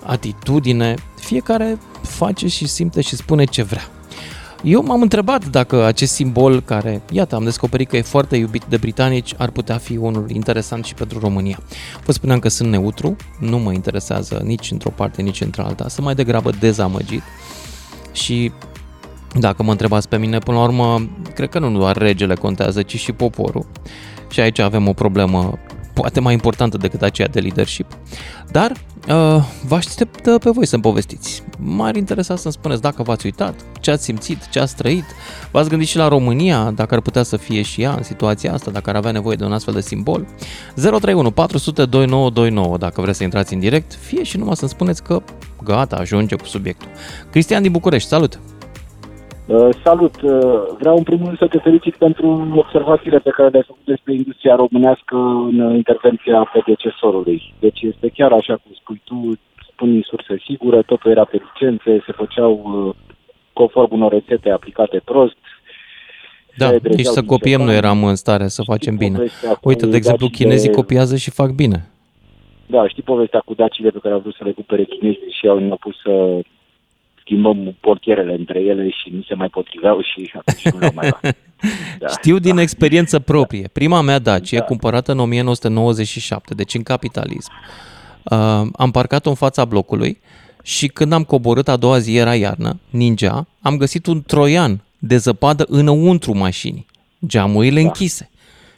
atitudine. 0.02 0.94
Fiecare 1.20 1.78
face 2.02 2.48
și 2.48 2.66
simte 2.66 3.00
și 3.00 3.16
spune 3.16 3.44
ce 3.44 3.62
vrea. 3.62 3.88
Eu 4.64 4.84
m-am 4.84 5.02
întrebat 5.02 5.46
dacă 5.46 5.84
acest 5.84 6.12
simbol 6.12 6.60
care, 6.60 7.02
iată, 7.10 7.34
am 7.34 7.44
descoperit 7.44 7.88
că 7.88 7.96
e 7.96 8.02
foarte 8.02 8.36
iubit 8.36 8.64
de 8.64 8.76
britanici, 8.76 9.34
ar 9.36 9.50
putea 9.50 9.78
fi 9.78 9.96
unul 9.96 10.30
interesant 10.30 10.84
și 10.84 10.94
pentru 10.94 11.18
România. 11.18 11.58
Vă 12.04 12.12
spuneam 12.12 12.38
că 12.38 12.48
sunt 12.48 12.70
neutru, 12.70 13.16
nu 13.40 13.58
mă 13.58 13.72
interesează 13.72 14.40
nici 14.44 14.70
într-o 14.70 14.90
parte, 14.90 15.22
nici 15.22 15.40
într-alta, 15.40 15.88
sunt 15.88 16.04
mai 16.04 16.14
degrabă 16.14 16.50
dezamăgit 16.50 17.22
și 18.12 18.52
dacă 19.38 19.62
mă 19.62 19.70
întrebați 19.70 20.08
pe 20.08 20.16
mine, 20.16 20.38
până 20.38 20.56
la 20.56 20.62
urmă, 20.62 21.08
cred 21.34 21.48
că 21.48 21.58
nu 21.58 21.78
doar 21.78 21.96
regele 21.96 22.34
contează, 22.34 22.82
ci 22.82 22.98
și 22.98 23.12
poporul. 23.12 23.66
Și 24.30 24.40
aici 24.40 24.58
avem 24.58 24.88
o 24.88 24.92
problemă 24.92 25.58
poate 25.94 26.20
mai 26.20 26.32
importantă 26.32 26.76
decât 26.76 27.02
aceea 27.02 27.28
de 27.28 27.40
leadership. 27.40 27.96
Dar 28.50 28.70
uh, 28.70 29.44
vă 29.66 29.74
aștept 29.74 30.38
pe 30.38 30.50
voi 30.50 30.66
să-mi 30.66 30.82
povestiți. 30.82 31.42
M-ar 31.58 31.96
interesa 31.96 32.36
să-mi 32.36 32.52
spuneți 32.52 32.80
dacă 32.80 33.02
v-ați 33.02 33.26
uitat, 33.26 33.54
ce 33.80 33.90
ați 33.90 34.04
simțit, 34.04 34.48
ce 34.48 34.60
ați 34.60 34.76
trăit. 34.76 35.04
V-ați 35.50 35.68
gândit 35.68 35.88
și 35.88 35.96
la 35.96 36.08
România, 36.08 36.70
dacă 36.70 36.94
ar 36.94 37.00
putea 37.00 37.22
să 37.22 37.36
fie 37.36 37.62
și 37.62 37.82
ea 37.82 37.94
în 37.94 38.02
situația 38.02 38.52
asta, 38.52 38.70
dacă 38.70 38.90
ar 38.90 38.96
avea 38.96 39.10
nevoie 39.10 39.36
de 39.36 39.44
un 39.44 39.52
astfel 39.52 39.74
de 39.74 39.80
simbol. 39.80 40.26
031 40.74 41.30
400 41.30 41.84
2929 41.84 42.76
dacă 42.78 43.00
vreți 43.00 43.16
să 43.16 43.24
intrați 43.24 43.54
în 43.54 43.60
direct, 43.60 43.94
fie 43.94 44.22
și 44.22 44.36
numai 44.36 44.56
să-mi 44.56 44.70
spuneți 44.70 45.02
că 45.02 45.22
gata, 45.62 45.96
ajunge 45.96 46.36
cu 46.36 46.46
subiectul. 46.46 46.88
Cristian 47.30 47.62
din 47.62 47.72
București, 47.72 48.08
salut! 48.08 48.38
Uh, 49.46 49.68
salut! 49.82 50.22
Uh, 50.22 50.32
vreau 50.78 50.96
în 50.96 51.02
primul 51.02 51.24
rând 51.26 51.38
să 51.38 51.46
te 51.46 51.58
felicit 51.58 51.94
pentru 51.94 52.52
observațiile 52.56 53.18
pe 53.18 53.30
care 53.30 53.48
le-ai 53.48 53.64
făcut 53.66 53.84
despre 53.84 54.14
industria 54.14 54.54
românească 54.54 55.16
în 55.16 55.74
intervenția 55.74 56.50
predecesorului. 56.52 57.54
Deci 57.60 57.80
este 57.80 58.08
chiar 58.08 58.32
așa 58.32 58.54
cum 58.54 58.72
spui 58.74 59.00
tu, 59.04 59.38
spuni 59.72 60.06
surse 60.06 60.42
sigură, 60.44 60.82
totul 60.82 61.10
era 61.10 61.24
pe 61.24 61.42
licențe, 61.44 62.02
se 62.06 62.12
făceau 62.12 62.52
uh, 62.64 62.94
conform 63.52 63.94
unor 63.94 64.12
rețete 64.12 64.50
aplicate 64.50 65.00
prost. 65.04 65.36
Da, 66.56 66.70
nici 66.82 67.04
să 67.04 67.22
copiem 67.22 67.60
nu 67.62 67.72
eram 67.72 68.04
în 68.04 68.14
stare 68.14 68.46
să 68.48 68.62
facem 68.62 68.96
bine. 68.96 69.18
Uite, 69.62 69.86
de 69.86 69.96
exemplu, 69.96 70.28
chinezii 70.28 70.68
de... 70.68 70.74
copiază 70.74 71.16
și 71.16 71.30
fac 71.30 71.50
bine. 71.50 71.88
Da, 72.66 72.88
știi 72.88 73.02
povestea 73.02 73.42
cu 73.44 73.54
dacile 73.54 73.90
pe 73.90 73.98
care 74.02 74.14
au 74.14 74.20
vrut 74.20 74.34
să 74.34 74.40
le 74.42 74.48
recupere 74.48 74.84
chinezii 74.84 75.36
și 75.38 75.48
au 75.48 75.76
pus 75.80 75.96
să 76.02 76.40
schimbăm 77.24 77.76
portierele 77.80 78.34
între 78.34 78.60
ele 78.60 78.88
și 78.88 79.10
nu 79.12 79.22
se 79.22 79.34
mai 79.34 79.48
potriveau 79.48 80.00
și 80.02 80.32
atunci 80.34 80.74
nu 80.74 80.90
mai 80.94 81.10
da. 81.98 82.08
Știu 82.08 82.38
din 82.38 82.54
da. 82.54 82.60
experiență 82.60 83.18
proprie. 83.18 83.68
Prima 83.72 84.00
mea 84.00 84.18
Dacia, 84.18 84.58
da. 84.58 84.64
cumpărată 84.64 85.12
în 85.12 85.18
1997, 85.18 86.54
deci 86.54 86.74
în 86.74 86.82
capitalism, 86.82 87.50
uh, 88.22 88.38
am 88.76 88.90
parcat-o 88.90 89.28
în 89.28 89.34
fața 89.34 89.64
blocului 89.64 90.18
și 90.62 90.88
când 90.88 91.12
am 91.12 91.22
coborât 91.22 91.68
a 91.68 91.76
doua 91.76 91.98
zi, 91.98 92.16
era 92.16 92.34
iarnă, 92.34 92.80
ninja, 92.90 93.46
am 93.60 93.76
găsit 93.76 94.06
un 94.06 94.22
troian 94.22 94.82
de 94.98 95.16
zăpadă 95.16 95.64
înăuntru 95.68 96.36
mașinii, 96.36 96.86
geamurile 97.26 97.80
da. 97.80 97.86
închise. 97.86 98.30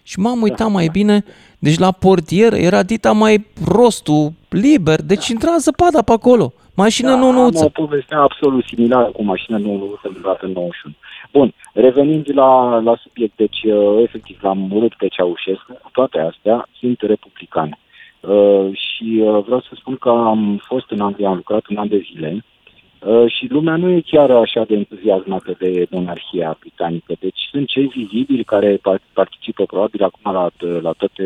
Și 0.03 0.19
m-am 0.19 0.43
uitat 0.43 0.59
da, 0.59 0.67
mai 0.67 0.87
da. 0.87 0.91
bine, 0.91 1.25
deci 1.59 1.79
la 1.79 1.93
portier 1.93 2.53
era 2.53 2.83
dita 2.83 3.13
mai 3.13 3.47
rostul 3.65 4.33
liber, 4.49 5.03
deci 5.03 5.27
da. 5.27 5.33
intra 5.33 5.57
zăpada 5.59 6.03
pe 6.03 6.13
acolo. 6.13 6.53
Mașină 6.77 7.11
da, 7.11 7.17
nouă-nouță. 7.17 7.59
Am 7.59 7.65
o 7.65 7.83
poveste 7.83 8.15
absolut 8.15 8.65
similară 8.65 9.11
cu 9.11 9.23
mașina 9.23 9.59
nouă-nouță 9.59 10.09
în 10.43 10.53
91. 10.53 10.95
Bun, 11.33 11.53
revenind 11.73 12.27
la, 12.35 12.79
la 12.79 12.97
subiect, 13.03 13.37
deci 13.37 13.63
uh, 13.63 14.03
efectiv 14.03 14.39
l-am 14.43 14.73
urât 14.73 14.95
pe 14.95 15.09
Ceaușescu, 15.09 15.73
cu 15.83 15.91
toate 15.93 16.19
astea 16.19 16.69
sunt 16.79 17.01
republican. 17.01 17.79
Uh, 18.21 18.69
și 18.73 19.21
uh, 19.21 19.43
vreau 19.45 19.61
să 19.61 19.71
spun 19.75 19.97
că 19.97 20.09
am 20.09 20.61
fost 20.65 20.91
în 20.91 21.01
Anglia, 21.01 21.29
am 21.29 21.37
lucrat 21.37 21.67
un 21.69 21.77
an 21.77 21.89
de 21.89 22.07
zile 22.13 22.45
uh, 22.99 23.33
și 23.33 23.47
lumea 23.51 23.77
nu 23.77 23.91
e 23.91 24.01
chiar 24.01 24.31
așa 24.31 24.65
de 24.65 24.75
entuziasmată 24.75 25.57
de 25.59 25.87
monarhia 25.91 26.57
britanică. 26.61 27.15
Deci 27.21 27.49
sunt 27.51 27.69
cei 27.69 27.87
vizibili 27.87 28.45
care 28.45 28.81
participă 29.13 29.65
probabil 29.65 30.03
acum 30.03 30.33
la, 30.33 30.49
la 30.81 30.93
toate 30.93 31.25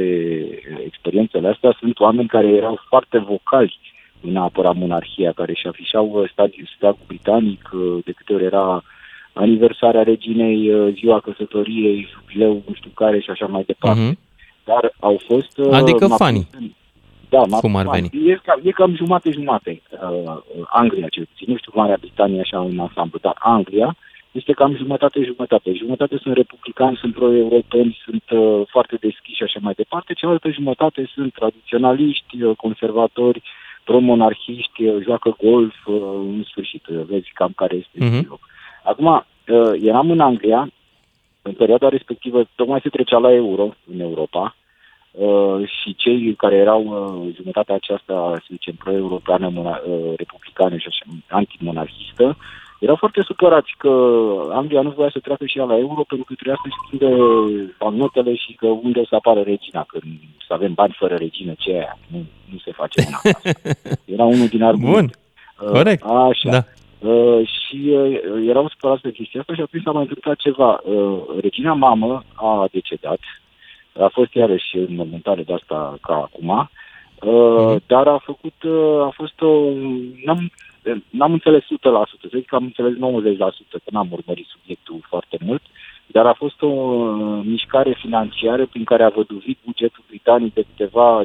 experiențele 0.84 1.48
astea, 1.48 1.76
sunt 1.80 2.00
oameni 2.00 2.28
care 2.28 2.48
erau 2.48 2.78
foarte 2.88 3.18
vocali 3.18 3.78
în 3.82 3.99
a 4.34 4.42
apăra 4.42 4.70
monarhia, 4.70 5.32
care 5.32 5.50
își 5.50 5.66
afișau 5.66 6.10
uh, 6.12 6.30
statul 6.76 7.04
britanic, 7.06 7.70
uh, 7.72 7.98
de 8.04 8.12
câte 8.12 8.32
ori 8.32 8.44
era 8.44 8.82
aniversarea 9.32 10.02
reginei, 10.02 10.74
uh, 10.74 10.92
ziua 10.94 11.20
căsătoriei, 11.20 12.08
jubileu, 12.12 12.62
nu 12.66 12.74
știu 12.74 12.90
care 12.94 13.20
și 13.20 13.30
așa 13.30 13.46
mai 13.46 13.62
departe. 13.66 14.10
Uh-huh. 14.10 14.28
Dar 14.64 14.92
au 15.00 15.20
fost... 15.26 15.58
Adică 15.72 16.06
fani. 16.06 16.48
Da, 17.28 17.58
Cum 17.60 17.76
ar 17.76 17.86
veni? 17.88 18.10
E, 18.30 18.40
cam, 18.44 18.60
e 18.62 18.70
cam 18.70 18.94
jumate-jumate 18.94 19.82
uh, 19.90 20.36
Anglia, 20.68 21.08
cel 21.08 21.26
puțin. 21.30 21.46
Nu 21.52 21.56
știu 21.56 21.72
Marea 21.74 21.96
Britanie 22.00 22.40
așa 22.40 22.58
în 22.58 22.78
ansamblu, 22.78 23.18
dar 23.22 23.36
Anglia 23.38 23.96
este 24.30 24.52
cam 24.52 24.76
jumătate-jumătate. 24.76 25.72
Jumătate 25.72 26.18
sunt 26.22 26.34
republicani, 26.34 26.96
sunt 26.96 27.14
pro-europeni, 27.14 27.98
sunt 28.04 28.24
uh, 28.30 28.66
foarte 28.68 28.96
deschiși 29.00 29.36
și 29.36 29.42
așa 29.42 29.58
mai 29.62 29.72
departe. 29.76 30.12
Cealaltă 30.12 30.50
jumătate 30.50 31.10
sunt 31.14 31.32
tradiționaliști, 31.32 32.42
uh, 32.42 32.56
conservatori, 32.56 33.42
pro-monarhiști, 33.84 34.84
uh, 34.84 35.02
joacă 35.02 35.36
golf, 35.42 35.74
uh, 35.86 35.94
în 36.12 36.44
sfârșit, 36.48 36.86
uh, 36.86 37.00
vezi 37.08 37.30
cam 37.34 37.52
care 37.56 37.76
este 37.76 37.98
uh-huh. 38.06 38.28
loc. 38.28 38.40
Acum, 38.84 39.24
eram 39.82 40.10
în 40.10 40.20
Anglia, 40.20 40.70
în 41.42 41.52
perioada 41.52 41.88
respectivă, 41.88 42.48
tocmai 42.54 42.80
se 42.82 42.88
trecea 42.88 43.18
la 43.18 43.32
euro 43.32 43.74
în 43.92 44.00
Europa 44.00 44.54
și 45.64 45.94
cei 45.96 46.34
care 46.34 46.56
erau 46.56 46.82
jumătatea 47.36 47.74
aceasta, 47.74 48.32
să 48.36 48.46
zicem, 48.48 48.74
pro-europeană, 48.74 49.80
republicană 50.16 50.76
și 50.76 50.86
așa, 50.88 51.04
antimonarhistă, 51.28 52.36
erau 52.80 52.96
foarte 52.96 53.22
supărați 53.22 53.74
că 53.78 53.90
Anglia 54.52 54.80
nu 54.80 54.90
voia 54.90 55.10
să 55.12 55.18
treacă 55.18 55.46
și 55.46 55.58
ea 55.58 55.64
la 55.64 55.78
euro 55.78 56.02
pentru 56.08 56.26
că 56.26 56.34
trebuia 56.34 56.60
să 56.62 56.68
schimbe 56.70 57.10
bancnotele 57.78 58.34
și 58.34 58.52
că 58.52 58.66
unde 58.66 59.00
o 59.00 59.04
să 59.04 59.14
apară 59.14 59.40
regina, 59.40 59.84
că 59.88 59.98
să 60.46 60.52
avem 60.52 60.72
bani 60.74 60.96
fără 60.98 61.14
regină, 61.14 61.52
ce 61.58 61.70
aia? 61.72 61.98
Nu, 62.06 62.18
nu 62.52 62.58
se 62.64 62.72
face 62.72 63.04
una 63.06 63.16
asta. 63.22 63.50
Era 64.14 64.24
unul 64.24 64.46
din 64.46 64.62
argumente. 64.62 65.14
Bun, 65.58 65.68
uh, 65.68 65.72
corect. 65.72 66.02
Așa. 66.04 66.50
Da. 66.50 66.64
Uh, 67.08 67.48
și 67.48 67.76
uh, 67.88 68.48
erau 68.48 68.68
supărați 68.68 69.02
pe 69.02 69.10
chestia 69.10 69.40
asta 69.40 69.54
și 69.54 69.60
atunci 69.60 69.82
s-a 69.82 69.90
mai 69.90 70.02
întâmplat 70.02 70.36
ceva. 70.36 70.80
Uh, 70.84 71.18
regina 71.40 71.72
mamă 71.72 72.24
a 72.34 72.68
decedat, 72.72 73.18
a 73.92 74.10
fost 74.12 74.34
iarăși 74.34 74.76
în 74.76 74.94
momentare 74.94 75.42
de 75.42 75.52
asta 75.52 75.98
ca 76.00 76.14
acum, 76.14 76.48
uh, 76.48 76.68
mm. 77.22 77.82
dar 77.86 78.06
a 78.06 78.22
făcut, 78.24 78.62
uh, 78.62 79.02
a 79.02 79.12
fost 79.14 79.40
o, 79.40 79.70
n-am, 80.24 80.50
N-am 81.10 81.32
înțeles 81.32 81.62
100%, 81.62 81.66
să 82.20 82.28
zic 82.34 82.46
că 82.46 82.54
am 82.54 82.64
înțeles 82.64 82.92
90%, 82.92 82.96
că 83.70 83.90
n-am 83.90 84.08
urmărit 84.10 84.46
subiectul 84.46 85.00
foarte 85.08 85.38
mult, 85.40 85.62
dar 86.06 86.26
a 86.26 86.32
fost 86.32 86.62
o 86.62 86.66
uh, 86.66 87.40
mișcare 87.44 87.92
financiară 87.92 88.66
prin 88.66 88.84
care 88.84 89.02
a 89.02 89.08
văduvit 89.08 89.58
bugetul 89.64 90.04
britanic 90.08 90.54
de 90.54 90.62
câteva 90.62 91.24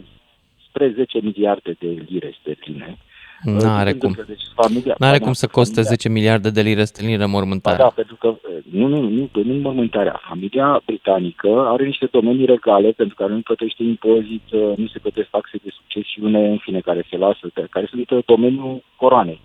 spre 0.68 0.90
10 0.90 1.20
miliarde 1.22 1.76
de 1.80 2.06
lire 2.10 2.36
sterline. 2.40 2.98
N-are 3.44 3.94
cum. 3.94 4.16
Deci, 4.28 4.42
familia, 4.54 4.96
N-are 4.98 5.20
cum 5.20 5.34
să 5.34 5.48
coste 5.48 5.82
familia, 5.82 5.96
10 5.96 6.10
miliarde 6.10 6.50
de 6.50 6.62
lire 6.62 6.84
sterline 6.84 7.26
mormântarea. 7.26 7.78
Da, 7.78 7.92
pentru 7.96 8.16
că, 8.16 8.28
uh, 8.28 8.38
nu, 8.72 8.88
nu, 8.88 9.00
nu, 9.00 9.30
nu 9.44 9.54
mormântarea. 9.54 10.22
Familia 10.28 10.82
britanică 10.86 11.66
are 11.68 11.86
niște 11.86 12.08
domenii 12.12 12.46
regale 12.46 12.92
pentru 12.92 13.16
care 13.16 13.34
nu 13.34 13.40
plătește 13.40 13.84
impozit, 13.84 14.44
uh, 14.52 14.78
nu 14.78 14.88
se 14.88 15.00
plătesc 15.00 15.30
taxe 15.30 15.58
de 15.64 15.70
succesiune, 15.70 16.50
în 16.50 16.58
fine, 16.58 16.80
care 16.80 17.06
se 17.10 17.18
lasă, 17.18 17.48
care 17.70 17.86
sunt 17.90 18.26
domeniul 18.26 18.84
coroanei. 18.96 19.42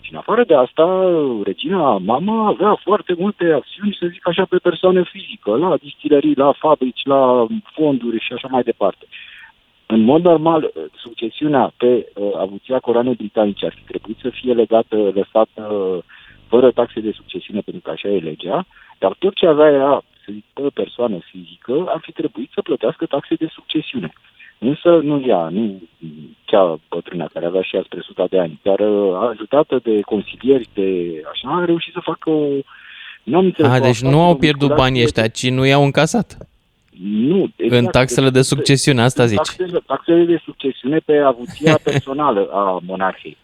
Și 0.00 0.12
în 0.12 0.18
afară 0.18 0.44
de 0.44 0.54
asta, 0.54 0.86
regina, 1.44 1.98
mama 1.98 2.46
avea 2.46 2.74
foarte 2.74 3.14
multe 3.18 3.44
acțiuni, 3.44 3.96
să 4.00 4.06
zic 4.06 4.28
așa, 4.28 4.44
pe 4.44 4.56
persoană 4.56 5.02
fizică, 5.02 5.50
la 5.56 5.76
distilării, 5.76 6.34
la 6.34 6.52
fabrici, 6.58 7.04
la 7.04 7.46
fonduri 7.74 8.18
și 8.20 8.32
așa 8.32 8.48
mai 8.50 8.62
departe. 8.62 9.06
În 9.94 10.00
mod 10.00 10.22
normal, 10.22 10.72
succesiunea 10.96 11.72
pe 11.76 12.06
uh, 12.14 12.30
avuția 12.36 12.78
coroanei 12.78 13.14
britanice 13.14 13.66
ar 13.66 13.74
fi 13.76 13.82
trebuit 13.92 14.18
să 14.22 14.28
fie 14.28 14.52
legată, 14.52 14.96
lăsată 14.96 15.62
fără 16.46 16.70
taxe 16.70 17.00
de 17.00 17.12
succesiune, 17.14 17.60
pentru 17.60 17.82
că 17.82 17.90
așa 17.90 18.08
e 18.08 18.18
legea, 18.18 18.66
dar 18.98 19.12
tot 19.18 19.34
ce 19.34 19.46
avea 19.46 19.70
ea, 19.70 20.02
să 20.24 20.28
zic, 20.32 20.44
pe 20.52 20.62
persoană 20.74 21.18
fizică, 21.30 21.84
ar 21.88 22.00
fi 22.02 22.12
trebuit 22.12 22.50
să 22.54 22.62
plătească 22.62 23.06
taxe 23.06 23.34
de 23.34 23.48
succesiune. 23.52 24.12
Însă 24.58 24.88
nu 25.02 25.24
ea, 25.26 25.48
nu 25.48 25.82
cea 26.44 26.78
bătrână 26.88 27.26
care 27.32 27.46
avea 27.46 27.62
și 27.62 27.76
ea 27.76 27.82
spre 27.84 28.00
suta 28.00 28.26
de 28.30 28.38
ani, 28.38 28.60
dar 28.62 28.78
uh, 28.78 29.28
ajutată 29.30 29.80
de 29.82 30.00
consilieri, 30.00 30.68
de 30.74 30.88
așa, 31.32 31.48
a 31.48 31.64
reușit 31.64 31.92
să 31.92 32.00
facă 32.02 32.30
o... 32.30 32.46
Nu 33.22 33.36
am 33.38 33.44
înțeles. 33.44 33.70
A, 33.70 33.78
deci 33.78 34.00
nu 34.00 34.20
au 34.20 34.36
pierdut 34.36 34.74
banii 34.74 35.02
ăștia, 35.02 35.28
ci 35.28 35.48
nu 35.50 35.64
i-au 35.64 35.84
încasat. 35.84 36.36
Nu. 37.00 37.50
Exact, 37.56 37.82
în 37.82 37.90
taxele 37.90 38.30
de 38.30 38.42
succesiune, 38.42 39.02
asta 39.02 39.26
zici. 39.26 39.36
Taxele, 39.36 39.80
taxele 39.86 40.24
de 40.24 40.40
succesiune 40.44 40.98
pe 40.98 41.16
avuția 41.16 41.78
personală 41.90 42.48
a 42.52 42.78
monarhiei. 42.86 43.36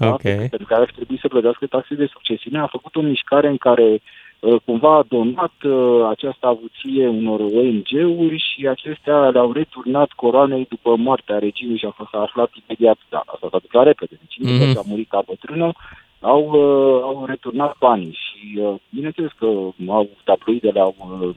Ok. 0.00 0.22
Da? 0.22 0.30
Pentru 0.30 0.66
că 0.66 0.74
ar 0.74 0.90
trebui 0.94 1.18
să 1.18 1.28
plătească 1.28 1.66
taxe 1.66 1.94
de 1.94 2.06
succesiune. 2.12 2.58
A 2.58 2.66
făcut 2.66 2.96
o 2.96 3.00
mișcare 3.00 3.48
în 3.48 3.56
care 3.56 4.00
uh, 4.40 4.60
cumva 4.64 4.96
a 4.96 5.04
donat 5.08 5.52
uh, 5.62 6.06
această 6.10 6.46
avuție 6.46 7.08
unor 7.08 7.40
ONG-uri 7.40 8.44
și 8.52 8.68
acestea 8.68 9.28
le-au 9.28 9.52
returnat 9.52 10.10
coroanei 10.10 10.66
după 10.68 10.96
moartea 10.96 11.38
reginului 11.38 11.78
și 11.78 11.86
a 11.86 11.90
fost 11.90 12.14
aflat 12.14 12.50
imediat, 12.66 12.98
da, 13.08 13.18
asta 13.18 13.38
s-a 13.40 13.48
întâmplat 13.52 13.84
repede, 13.84 14.18
deci 14.20 14.38
mm-hmm. 14.38 14.72
ce 14.72 14.78
a 14.78 14.82
murit 14.86 15.08
ca 15.08 15.22
bătrână, 15.26 15.72
au, 16.20 16.42
uh, 16.42 17.02
au 17.02 17.24
returnat 17.26 17.76
banii 17.78 18.18
și 18.24 18.58
uh, 18.58 18.74
bineînțeles 18.90 19.30
că 19.38 19.46
au 19.86 20.08
tabloidele 20.24 20.80
au, 20.80 20.94
uh, 21.20 21.34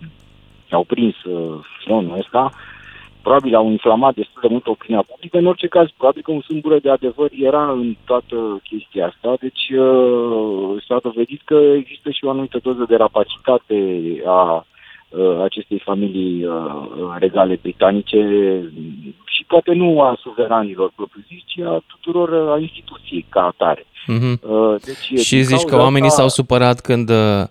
au 0.72 0.84
prins 0.84 1.24
uh, 1.24 1.60
filonul 1.80 2.18
ăsta, 2.18 2.52
probabil 3.22 3.56
au 3.56 3.70
inflamat 3.70 4.14
destul 4.16 4.42
de 4.42 4.48
mult 4.48 4.68
opinia 4.68 5.02
publică. 5.02 5.38
În 5.38 5.46
orice 5.46 5.68
caz, 5.68 5.88
probabil 5.98 6.22
că 6.22 6.32
un 6.32 6.42
sâmbure 6.42 6.80
de 6.80 6.90
adevăr 6.90 7.30
era 7.32 7.72
în 7.72 7.96
toată 8.06 8.62
chestia 8.64 9.06
asta, 9.06 9.36
deci 9.40 9.70
uh, 9.80 10.84
s-a 10.88 11.00
dovedit 11.04 11.42
că 11.46 11.56
există 11.76 12.10
și 12.10 12.26
o 12.26 12.30
anumită 12.30 12.60
doză 12.64 12.86
de 12.88 12.96
rapacitate 12.96 13.78
a 14.26 14.66
uh, 15.10 15.42
acestei 15.44 15.80
familii 15.80 16.46
uh, 16.46 16.56
regale 17.20 17.60
britanice 17.62 18.20
și 19.26 19.44
poate 19.48 19.74
nu 19.74 20.02
a 20.02 20.18
suveranilor 20.22 20.92
propriu-zis, 20.96 21.42
ci 21.46 21.60
a 21.60 21.84
tuturor 21.88 22.30
uh, 22.30 22.54
a 22.54 22.58
instituției 22.60 23.26
ca 23.30 23.42
atare. 23.46 23.86
Mm-hmm. 23.86 24.40
Uh, 24.42 24.76
deci, 24.86 25.20
și 25.20 25.42
zici 25.42 25.64
că 25.64 25.76
oamenii 25.76 26.08
asta... 26.08 26.20
s-au 26.20 26.30
supărat 26.30 26.80
când 26.80 27.10
uh, 27.10 27.44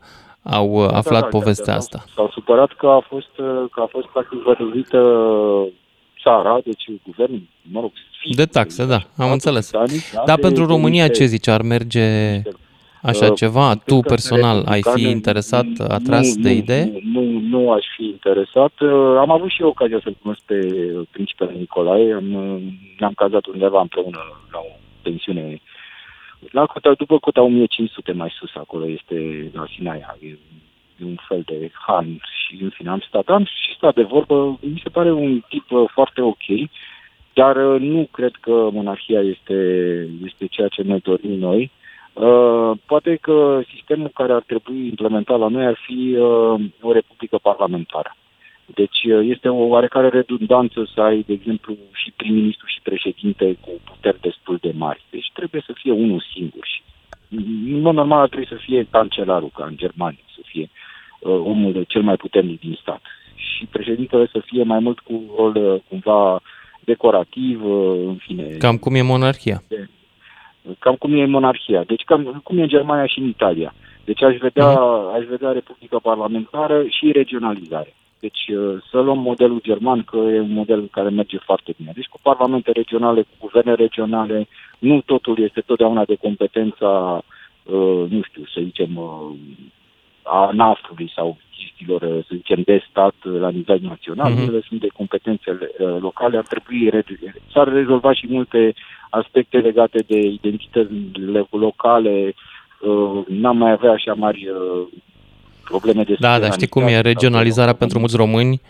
au 0.43 0.73
uh, 0.73 0.89
da, 0.91 0.97
aflat 0.97 1.21
da, 1.21 1.29
da, 1.29 1.39
povestea 1.39 1.65
da, 1.65 1.73
da, 1.73 1.77
asta. 1.77 2.05
S-au 2.15 2.31
supărat 2.33 2.73
că 2.73 2.87
a 2.87 3.05
fost, 3.09 3.39
uh, 3.39 3.65
că 3.73 3.81
a 3.81 3.87
fost 3.91 4.07
practic 4.07 4.43
văduvită 4.43 4.99
țara, 6.23 6.59
deci 6.65 6.85
guvernul, 7.05 7.43
mă 7.63 7.81
rog, 7.81 7.93
de 8.35 8.45
taxe, 8.45 8.87
da, 8.87 8.99
am 9.17 9.33
înțeles. 9.33 9.71
da, 9.71 9.85
Dar 10.27 10.39
pentru 10.39 10.67
România 10.67 11.09
ce 11.09 11.25
zici? 11.25 11.49
Ar 11.49 11.63
merge 11.63 12.43
așa 13.03 13.27
uh, 13.27 13.33
ceva? 13.35 13.75
Tu 13.75 14.01
personal 14.01 14.65
ai 14.67 14.83
fi 14.95 15.03
interesat, 15.03 15.67
atras 15.89 16.35
nu, 16.37 16.43
de 16.43 16.51
idee? 16.51 17.01
Nu, 17.13 17.23
nu, 17.23 17.41
nu 17.41 17.71
aș 17.73 17.85
fi 17.97 18.05
interesat. 18.05 18.73
Am 19.19 19.31
avut 19.31 19.51
și 19.51 19.63
eu 19.63 19.69
ocazia 19.69 20.01
să-l 20.03 20.17
cunosc 20.23 20.41
pe 20.45 20.59
principele 21.11 21.53
Nicolae. 21.59 22.13
Am, 22.13 22.25
ne-am 22.99 23.13
cazat 23.17 23.47
undeva 23.47 23.81
împreună 23.81 24.19
la 24.53 24.59
o 24.59 24.73
pensiune 25.03 25.61
la 26.51 26.67
cota, 26.67 26.93
după 26.95 27.19
cota 27.19 27.43
1500 27.43 28.13
mai 28.13 28.33
sus, 28.39 28.55
acolo 28.55 28.89
este 28.89 29.51
la 29.53 29.67
Sinaia, 29.75 30.17
e, 30.21 30.27
e 30.99 31.05
un 31.05 31.19
fel 31.29 31.43
de 31.47 31.71
han 31.87 32.07
și 32.07 32.63
în 32.63 32.69
fine 32.69 32.91
am 32.91 33.03
stat, 33.09 33.29
am 33.29 33.45
și 33.45 33.75
stat 33.77 33.95
de 33.95 34.03
vorbă, 34.03 34.59
mi 34.61 34.81
se 34.83 34.89
pare 34.89 35.13
un 35.13 35.41
tip 35.49 35.71
uh, 35.71 35.91
foarte 35.93 36.21
ok, 36.21 36.45
dar 37.33 37.57
uh, 37.57 37.81
nu 37.81 38.09
cred 38.13 38.33
că 38.41 38.69
monarhia 38.73 39.21
este, 39.21 39.55
este 40.25 40.47
ceea 40.47 40.69
ce 40.69 40.83
ne 40.83 40.99
dorim 40.99 41.39
noi. 41.39 41.71
Uh, 42.13 42.71
poate 42.87 43.17
că 43.17 43.61
sistemul 43.75 44.11
care 44.15 44.33
ar 44.33 44.43
trebui 44.43 44.87
implementat 44.87 45.39
la 45.39 45.49
noi 45.49 45.65
ar 45.65 45.79
fi 45.87 46.17
uh, 46.19 46.61
o 46.81 46.93
republică 46.93 47.39
parlamentară. 47.43 48.17
Deci 48.75 49.05
uh, 49.05 49.29
este 49.35 49.49
o 49.49 49.63
oarecare 49.75 50.09
redundanță 50.09 50.89
să 50.95 51.01
ai, 51.01 51.25
de 51.27 51.33
exemplu, 51.33 51.77
și 51.93 52.13
prim-ministru 52.17 52.67
și 52.67 52.81
președinte 52.83 53.57
cu 53.61 53.71
puteri 53.85 54.21
destul 54.21 54.59
de 54.61 54.73
mari. 54.77 55.05
Deci 55.11 55.31
trebuie 55.33 55.63
să 55.67 55.73
fie 55.73 55.93
unul 55.93 56.25
singur 56.35 56.65
și 56.67 56.83
în 57.75 57.81
mod 57.81 57.95
normal 57.95 58.27
trebuie 58.27 58.49
să 58.59 58.65
fie 58.65 58.87
cancelarul, 58.91 59.51
ca 59.55 59.65
în 59.65 59.77
Germania, 59.77 60.25
să 60.35 60.41
fie 60.45 60.71
uh, 61.21 61.41
omul 61.45 61.85
cel 61.89 62.03
mai 62.03 62.17
puternic 62.17 62.61
din 62.61 62.79
stat. 62.81 63.01
Și 63.35 63.67
președintele 63.67 64.29
să 64.33 64.43
fie 64.45 64.63
mai 64.63 64.79
mult 64.79 64.99
cu 64.99 65.23
rol 65.37 65.57
uh, 65.57 65.81
cumva 65.89 66.41
decorativ, 66.85 67.65
uh, 67.65 67.99
în 68.07 68.15
fine. 68.15 68.43
Cam 68.43 68.77
cum 68.77 68.95
e 68.95 69.03
monarhia. 69.03 69.63
De, 69.69 69.89
cam 70.79 70.95
cum 70.95 71.13
e 71.13 71.27
monarhia. 71.27 71.83
Deci 71.85 72.03
cam 72.05 72.41
cum 72.45 72.59
e 72.59 72.63
în 72.63 72.69
Germania 72.69 73.07
și 73.07 73.19
în 73.19 73.27
Italia. 73.27 73.75
Deci 74.05 74.23
aș 74.23 74.37
vedea, 74.37 74.73
uh-huh. 74.73 75.15
aș 75.17 75.25
vedea 75.25 75.53
Republica 75.53 75.99
Parlamentară 75.99 76.85
și 76.89 77.13
regionalizare. 77.13 77.95
Deci 78.21 78.49
uh, 78.49 78.83
să 78.91 79.01
luăm 79.01 79.19
modelul 79.19 79.61
german, 79.63 80.03
că 80.03 80.17
e 80.17 80.41
un 80.41 80.53
model 80.53 80.89
care 80.91 81.09
merge 81.09 81.39
foarte 81.39 81.75
bine. 81.77 81.93
Deci 81.95 82.09
cu 82.09 82.19
parlamente 82.23 82.73
regionale, 82.73 83.23
cu 83.23 83.35
guverne 83.39 83.75
regionale, 83.75 84.49
nu 84.79 85.01
totul 85.01 85.39
este 85.39 85.61
totdeauna 85.61 86.05
de 86.05 86.15
competența, 86.15 87.23
uh, 87.63 88.05
nu 88.09 88.21
știu, 88.23 88.45
să 88.55 88.61
zicem, 88.63 88.97
uh, 88.97 89.31
a 90.23 90.51
NAF-ului 90.53 91.13
sau 91.15 91.39
chestiilor, 91.57 92.01
să 92.01 92.35
zicem, 92.35 92.63
de 92.65 92.85
stat 92.91 93.15
la 93.23 93.51
nivel 93.51 93.79
național, 93.83 94.33
mm-hmm. 94.33 94.49
ele 94.49 94.61
sunt 94.69 94.81
de 94.81 94.87
competențele 94.87 95.71
locale, 95.99 96.37
ar 96.37 96.47
trebui, 96.47 96.91
s-ar 97.53 97.69
rezolva 97.69 98.13
și 98.13 98.27
multe 98.29 98.75
aspecte 99.11 99.59
legate 99.59 100.05
de 100.07 100.19
identitățile 100.19 101.47
locale, 101.51 102.35
n-am 103.27 103.57
mai 103.57 103.71
avea 103.71 103.91
așa 103.91 104.15
mari 104.15 104.49
probleme 105.65 106.03
de 106.03 106.17
Da, 106.19 106.39
dar 106.39 106.53
știi 106.53 106.69
cum 106.69 106.83
e, 106.83 107.01
regionalizarea 107.01 107.73
pentru 107.73 107.99
mulți 107.99 108.17
români 108.17 108.61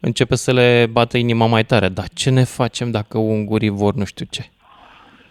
începe 0.00 0.34
să 0.34 0.52
le 0.52 0.88
bată 0.92 1.18
inima 1.18 1.46
mai 1.46 1.64
tare. 1.64 1.88
Dar 1.88 2.06
ce 2.14 2.30
ne 2.30 2.44
facem 2.44 2.90
dacă 2.90 3.18
ungurii 3.18 3.68
vor 3.68 3.94
nu 3.94 4.04
știu 4.04 4.26
ce? 4.30 4.44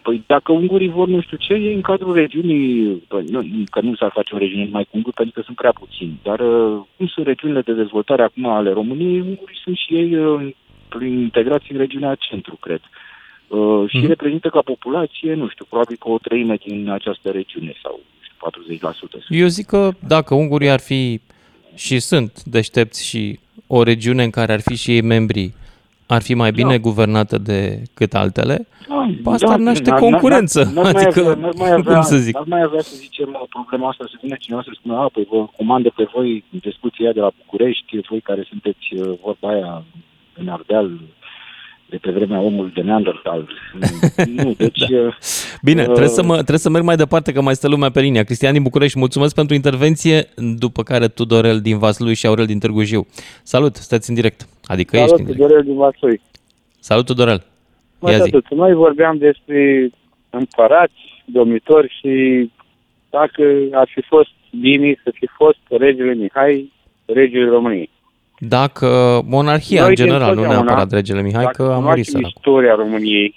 Păi 0.02 0.24
dacă 0.26 0.52
ungurii 0.52 0.88
vor 0.88 1.08
nu 1.08 1.20
știu 1.20 1.36
ce, 1.36 1.52
e 1.52 1.74
în 1.74 1.80
cadrul 1.80 2.14
regiunii, 2.14 2.94
păi, 3.08 3.24
nu, 3.28 3.44
că 3.70 3.80
nu 3.80 3.94
s-ar 3.94 4.10
face 4.10 4.34
o 4.34 4.38
regiune 4.38 4.68
mai 4.70 4.82
cu 4.82 4.90
unguri, 4.92 5.14
pentru 5.14 5.34
că 5.34 5.42
sunt 5.44 5.56
prea 5.56 5.72
puțini, 5.72 6.20
dar 6.22 6.40
uh, 6.40 6.80
cum 6.96 7.06
sunt 7.06 7.26
regiunile 7.26 7.60
de 7.60 7.72
dezvoltare 7.72 8.22
acum 8.22 8.46
ale 8.46 8.72
României, 8.72 9.20
ungurii 9.20 9.60
sunt 9.64 9.76
și 9.76 9.94
ei 9.94 10.16
uh, 10.16 10.52
prin 10.88 11.18
integrație 11.18 11.74
în 11.74 11.78
regiunea 11.78 12.14
centru, 12.14 12.56
cred. 12.56 12.80
Uh, 13.48 13.84
și 13.88 13.98
mm-hmm. 13.98 14.06
reprezintă 14.06 14.48
ca 14.48 14.60
populație, 14.60 15.34
nu 15.34 15.48
știu, 15.48 15.64
probabil 15.68 15.96
că 16.00 16.08
o 16.08 16.18
treime 16.18 16.56
din 16.66 16.90
această 16.90 17.30
regiune 17.30 17.72
sau 17.82 18.00
40%. 19.20 19.24
Eu 19.28 19.46
zic 19.46 19.66
că 19.66 19.90
dacă 20.06 20.34
ungurii 20.34 20.70
ar 20.70 20.80
fi 20.80 21.20
și 21.74 21.98
sunt 21.98 22.42
deștepți 22.42 23.06
și 23.06 23.38
o 23.66 23.82
regiune 23.82 24.22
în 24.22 24.30
care 24.30 24.52
ar 24.52 24.60
fi 24.60 24.76
și 24.76 24.90
ei 24.90 25.00
membri 25.00 25.52
ar 26.06 26.22
fi 26.22 26.34
mai 26.34 26.50
bine 26.50 26.70
da. 26.70 26.78
guvernată 26.78 27.38
decât 27.38 28.14
altele, 28.14 28.66
da, 29.22 29.30
asta 29.30 29.46
da, 29.46 29.52
ar 29.52 29.58
naște 29.58 29.90
n-ar, 29.90 29.98
concurență. 29.98 30.62
N-ar, 30.62 30.84
n-ar 30.84 30.94
adică, 30.94 31.20
avea, 31.20 31.34
n-ar 31.34 31.52
mai 31.56 31.72
avea, 31.72 31.92
cum 31.92 32.02
să 32.02 32.16
zic? 32.16 32.34
N-ar 32.34 32.46
mai 32.46 32.62
avea, 32.62 32.80
să 32.80 32.94
zicem, 32.96 33.46
problema 33.48 33.88
asta, 33.88 34.04
să 34.08 34.18
vină 34.22 34.34
cineva 34.38 34.62
să 34.62 34.70
spună, 34.74 34.96
a, 34.96 35.08
păi 35.12 35.26
vă 35.30 35.46
comandă 35.56 35.92
pe 35.96 36.08
voi 36.14 36.44
discuția 36.50 37.12
de 37.12 37.20
la 37.20 37.30
București, 37.44 38.00
voi 38.08 38.20
care 38.20 38.46
sunteți 38.48 38.94
uh, 38.94 39.18
vorba 39.22 39.48
aia 39.48 39.84
în 40.34 40.48
Ardeal, 40.48 41.00
de 41.94 42.00
pe 42.00 42.10
vremea 42.10 42.40
omului 42.40 42.70
de 42.74 42.80
Neandertal. 42.80 43.48
nu, 44.36 44.54
deci... 44.56 44.78
da. 44.78 44.86
Uh, 44.98 45.14
Bine, 45.62 45.80
uh, 45.80 45.86
trebuie, 45.86 46.08
să 46.08 46.22
mă, 46.22 46.34
trebuie 46.34 46.58
să 46.58 46.70
merg 46.70 46.84
mai 46.84 46.96
departe, 46.96 47.32
că 47.32 47.40
mai 47.40 47.54
stă 47.54 47.68
lumea 47.68 47.90
pe 47.90 48.00
linia. 48.00 48.22
Cristian 48.22 48.52
din 48.52 48.62
București, 48.62 48.98
mulțumesc 48.98 49.34
pentru 49.34 49.54
intervenție, 49.54 50.28
după 50.58 50.82
care 50.82 51.08
Tudorel 51.08 51.60
din 51.60 51.78
Vaslui 51.78 52.14
și 52.14 52.26
Aurel 52.26 52.46
din 52.46 52.58
Târgu 52.58 52.82
Jiu. 52.82 53.06
Salut, 53.42 53.74
stați 53.76 54.08
în 54.08 54.14
direct. 54.14 54.48
Adică 54.66 54.96
Salut, 54.96 55.10
ești 55.10 55.20
în 55.20 55.26
direct. 55.26 55.42
Tudorel 55.42 55.64
din 55.64 55.76
Vaslui. 55.76 56.20
Salut, 56.78 57.04
Tudorel. 57.04 57.44
Mai 57.98 58.14
atât. 58.14 58.50
Noi 58.50 58.72
vorbeam 58.72 59.18
despre 59.18 59.90
împărați, 60.30 61.22
domnitori 61.24 61.94
și 62.00 62.12
dacă 63.10 63.42
ar 63.72 63.88
fi 63.94 64.02
fost 64.02 64.30
bine 64.60 65.00
să 65.02 65.10
fi 65.14 65.26
fost 65.36 65.58
regele 65.68 66.14
Mihai, 66.14 66.72
regele 67.04 67.48
României. 67.48 67.90
Dacă 68.38 69.20
monarhia 69.26 69.80
Noi 69.80 69.88
în 69.88 69.94
general, 69.94 70.34
nu 70.34 70.46
neapărat 70.46 70.90
regele 70.90 71.22
Mihai, 71.22 71.46
că 71.52 71.62
a 71.62 71.78
murit 71.78 72.04
săracul. 72.04 72.32
istoria 72.36 72.74
României 72.74 73.34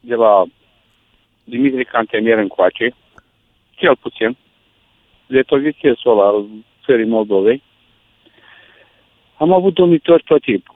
de 0.00 0.14
la 0.14 0.44
Dimitri 1.44 1.84
Cantemier 1.84 2.38
încoace, 2.38 2.94
cel 3.70 3.96
puțin, 3.96 4.36
de 5.26 5.40
pozițiesul 5.42 6.10
ăla 6.10 6.28
al 6.28 6.46
țării 6.84 7.06
Moldovei, 7.06 7.62
am 9.36 9.52
avut 9.52 9.74
domnitori 9.74 10.22
tot 10.22 10.42
timpul. 10.42 10.74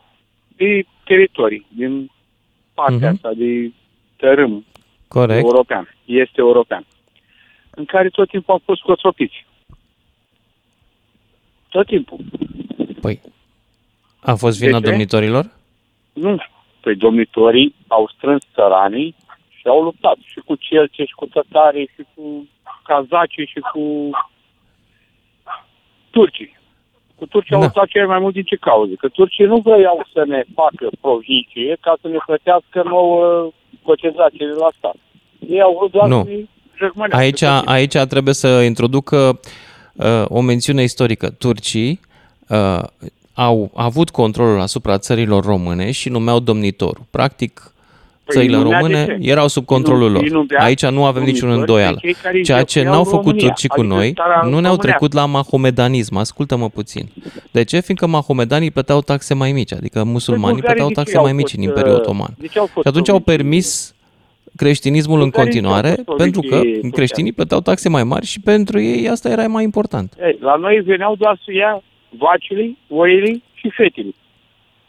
De 0.57 0.85
teritorii, 1.05 1.67
din 1.69 2.11
partea 2.75 3.09
uh-huh. 3.09 3.15
asta 3.15 3.33
de 3.37 3.73
tărâm 4.17 4.65
Corect. 5.09 5.45
european. 5.45 5.95
Este 6.05 6.35
european. 6.37 6.85
în 7.71 7.85
care 7.85 8.09
tot 8.09 8.29
timpul 8.29 8.55
au 8.55 8.61
fost 8.65 8.81
cotropiți. 8.81 9.47
Tot 11.69 11.87
timpul. 11.87 12.19
Păi, 13.05 13.21
a 14.21 14.35
fost 14.35 14.59
vina 14.59 14.81
domnitorilor? 14.81 15.51
Nu. 16.13 16.37
Păi 16.81 16.95
domnitorii 16.97 17.75
au 17.87 18.11
strâns 18.17 18.43
țăranii 18.55 19.15
și 19.49 19.67
au 19.67 19.83
luptat 19.83 20.17
și 20.25 20.41
cu 20.47 20.55
celce, 20.55 21.05
și 21.05 21.15
cu 21.15 21.27
tătarii, 21.27 21.91
și 21.95 22.03
cu 22.15 22.47
cazacii, 22.85 23.47
și 23.47 23.61
cu 23.73 24.11
turcii. 26.11 26.59
Cu 27.15 27.27
turcii 27.27 27.51
da. 27.51 27.57
au 27.57 27.63
luptat 27.63 27.87
cel 27.87 28.07
mai 28.07 28.19
mult 28.19 28.35
din 28.35 28.43
ce 28.43 28.57
cauze? 28.57 28.95
Că 28.95 29.09
turcii 29.09 29.45
nu 29.45 29.57
vreau 29.57 30.07
să 30.13 30.25
ne 30.27 30.43
facă 30.55 30.89
provicie 31.01 31.77
ca 31.81 31.97
să 32.01 32.09
ne 32.09 32.19
plătească 32.27 32.83
nouă 32.83 33.51
cotizație 33.83 34.47
de 34.47 34.59
la 34.59 34.69
stat. 34.79 34.97
Ei 35.49 35.61
au 35.61 35.77
vrut 35.79 35.91
doar 35.91 36.09
nu. 36.09 36.49
Aici, 37.11 37.43
aici 37.65 37.97
trebuie 38.09 38.35
să 38.35 38.49
introducă 38.49 39.41
uh, 39.95 40.25
o 40.29 40.41
mențiune 40.41 40.83
istorică. 40.83 41.31
Turcii 41.31 41.91
uh, 41.91 42.13
au 43.35 43.71
avut 43.75 44.11
controlul 44.11 44.61
asupra 44.61 44.99
țărilor 44.99 45.45
române 45.45 45.91
și 45.91 46.09
numeau 46.09 46.41
domnitorul. 46.41 47.05
Practic, 47.11 47.75
Păi 48.25 48.37
țările 48.37 48.57
române 48.57 49.19
erau 49.21 49.49
sub 49.49 49.65
controlul 49.65 50.13
lor. 50.13 50.47
Aici 50.59 50.87
nu 50.87 51.05
avem 51.05 51.23
niciun 51.23 51.51
îndoială. 51.51 52.01
Ceea 52.45 52.63
ce 52.63 52.83
n-au 52.83 53.05
făcut 53.05 53.39
turcii 53.39 53.69
cu 53.69 53.81
adică 53.81 53.95
noi, 53.95 54.15
nu 54.51 54.59
ne-au 54.59 54.77
trecut 54.77 55.13
la 55.13 55.27
mahomedanism. 55.27 56.17
Ascultă-mă 56.17 56.69
puțin. 56.69 57.09
De 57.51 57.65
ce? 57.65 57.81
Fiindcă 57.81 58.07
mahomedanii 58.07 58.71
plăteau 58.71 59.01
taxe 59.01 59.35
mai 59.35 59.53
mici, 59.53 59.73
adică 59.73 60.05
musulmanii 60.05 60.63
plăteau 60.63 60.91
taxe 60.91 61.19
mai 61.19 61.33
mici 61.33 61.55
în 61.57 61.63
Imperiul 61.63 61.95
uh, 61.95 61.99
Otoman. 61.99 62.37
Și 62.51 62.61
atunci 62.85 63.09
au 63.09 63.21
permis 63.21 63.95
creștinismul 64.57 65.21
în 65.21 65.31
continuare, 65.31 65.97
pentru 66.17 66.41
că 66.41 66.61
creștinii 66.91 67.33
plăteau 67.33 67.61
taxe 67.61 67.89
mai 67.89 68.05
mari 68.05 68.27
și 68.27 68.41
pentru 68.41 68.81
ei 68.81 69.09
asta 69.09 69.29
era 69.29 69.47
mai 69.47 69.65
important. 69.65 70.13
Ei, 70.21 70.39
la 70.41 70.57
noi 70.57 70.81
veneau 70.85 71.15
doar 71.17 71.41
să 71.45 71.53
ia 71.53 71.83
vacile, 72.19 72.77
oile 72.89 73.43
și 73.55 73.71
fetele 73.71 74.15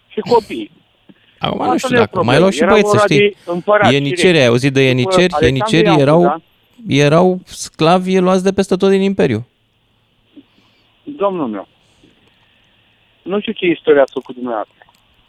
și 0.08 0.20
copiii. 0.20 0.72
Acum 1.40 1.66
nu 1.66 1.78
știu 1.78 1.98
dacă 1.98 2.24
mai 2.24 2.38
luau 2.38 2.50
și 2.50 2.66
băieți, 2.66 2.90
să 2.90 3.04
știi. 3.04 3.36
Ieniceri, 3.92 4.38
ai 4.38 4.46
auzit 4.46 4.74
de 4.74 4.82
ieniceri? 4.82 5.34
Ienicerii 5.42 6.00
erau, 6.00 6.22
da? 6.22 6.38
erau 6.88 7.40
sclavi 7.44 8.20
luați 8.20 8.44
de 8.44 8.52
peste 8.52 8.76
tot 8.76 8.90
din 8.90 9.02
Imperiu. 9.02 9.48
Domnul 11.04 11.48
meu, 11.48 11.68
nu 13.22 13.40
știu 13.40 13.52
ce 13.52 13.66
istoria 13.66 14.02
a 14.02 14.12
făcut 14.14 14.36
dumneavoastră. 14.36 14.76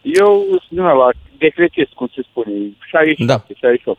Eu 0.03 0.45
sunt 0.49 0.69
dumneavoastră, 0.69 1.21
decretist, 1.39 1.93
cum 1.93 2.11
se 2.15 2.23
spune, 2.31 2.53
67, 2.91 3.25
da. 3.25 3.45
68. 3.49 3.99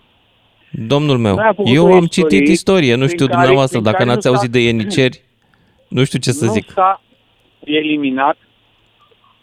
Domnul 0.71 1.17
meu, 1.17 1.37
eu 1.65 1.93
am 1.93 2.05
citit 2.05 2.47
istorie, 2.47 2.95
nu 2.95 3.07
știu 3.07 3.27
dumneavoastră, 3.27 3.79
dacă 3.79 4.03
n-ați 4.03 4.27
auzit 4.27 4.51
de 4.51 4.59
ieniceri, 4.59 5.21
nu 5.87 6.03
știu 6.03 6.19
ce 6.19 6.31
să 6.31 6.45
nu 6.45 6.51
zic. 6.51 6.67
Nu 6.67 6.73
s-a 6.73 7.01
eliminat 7.67 8.37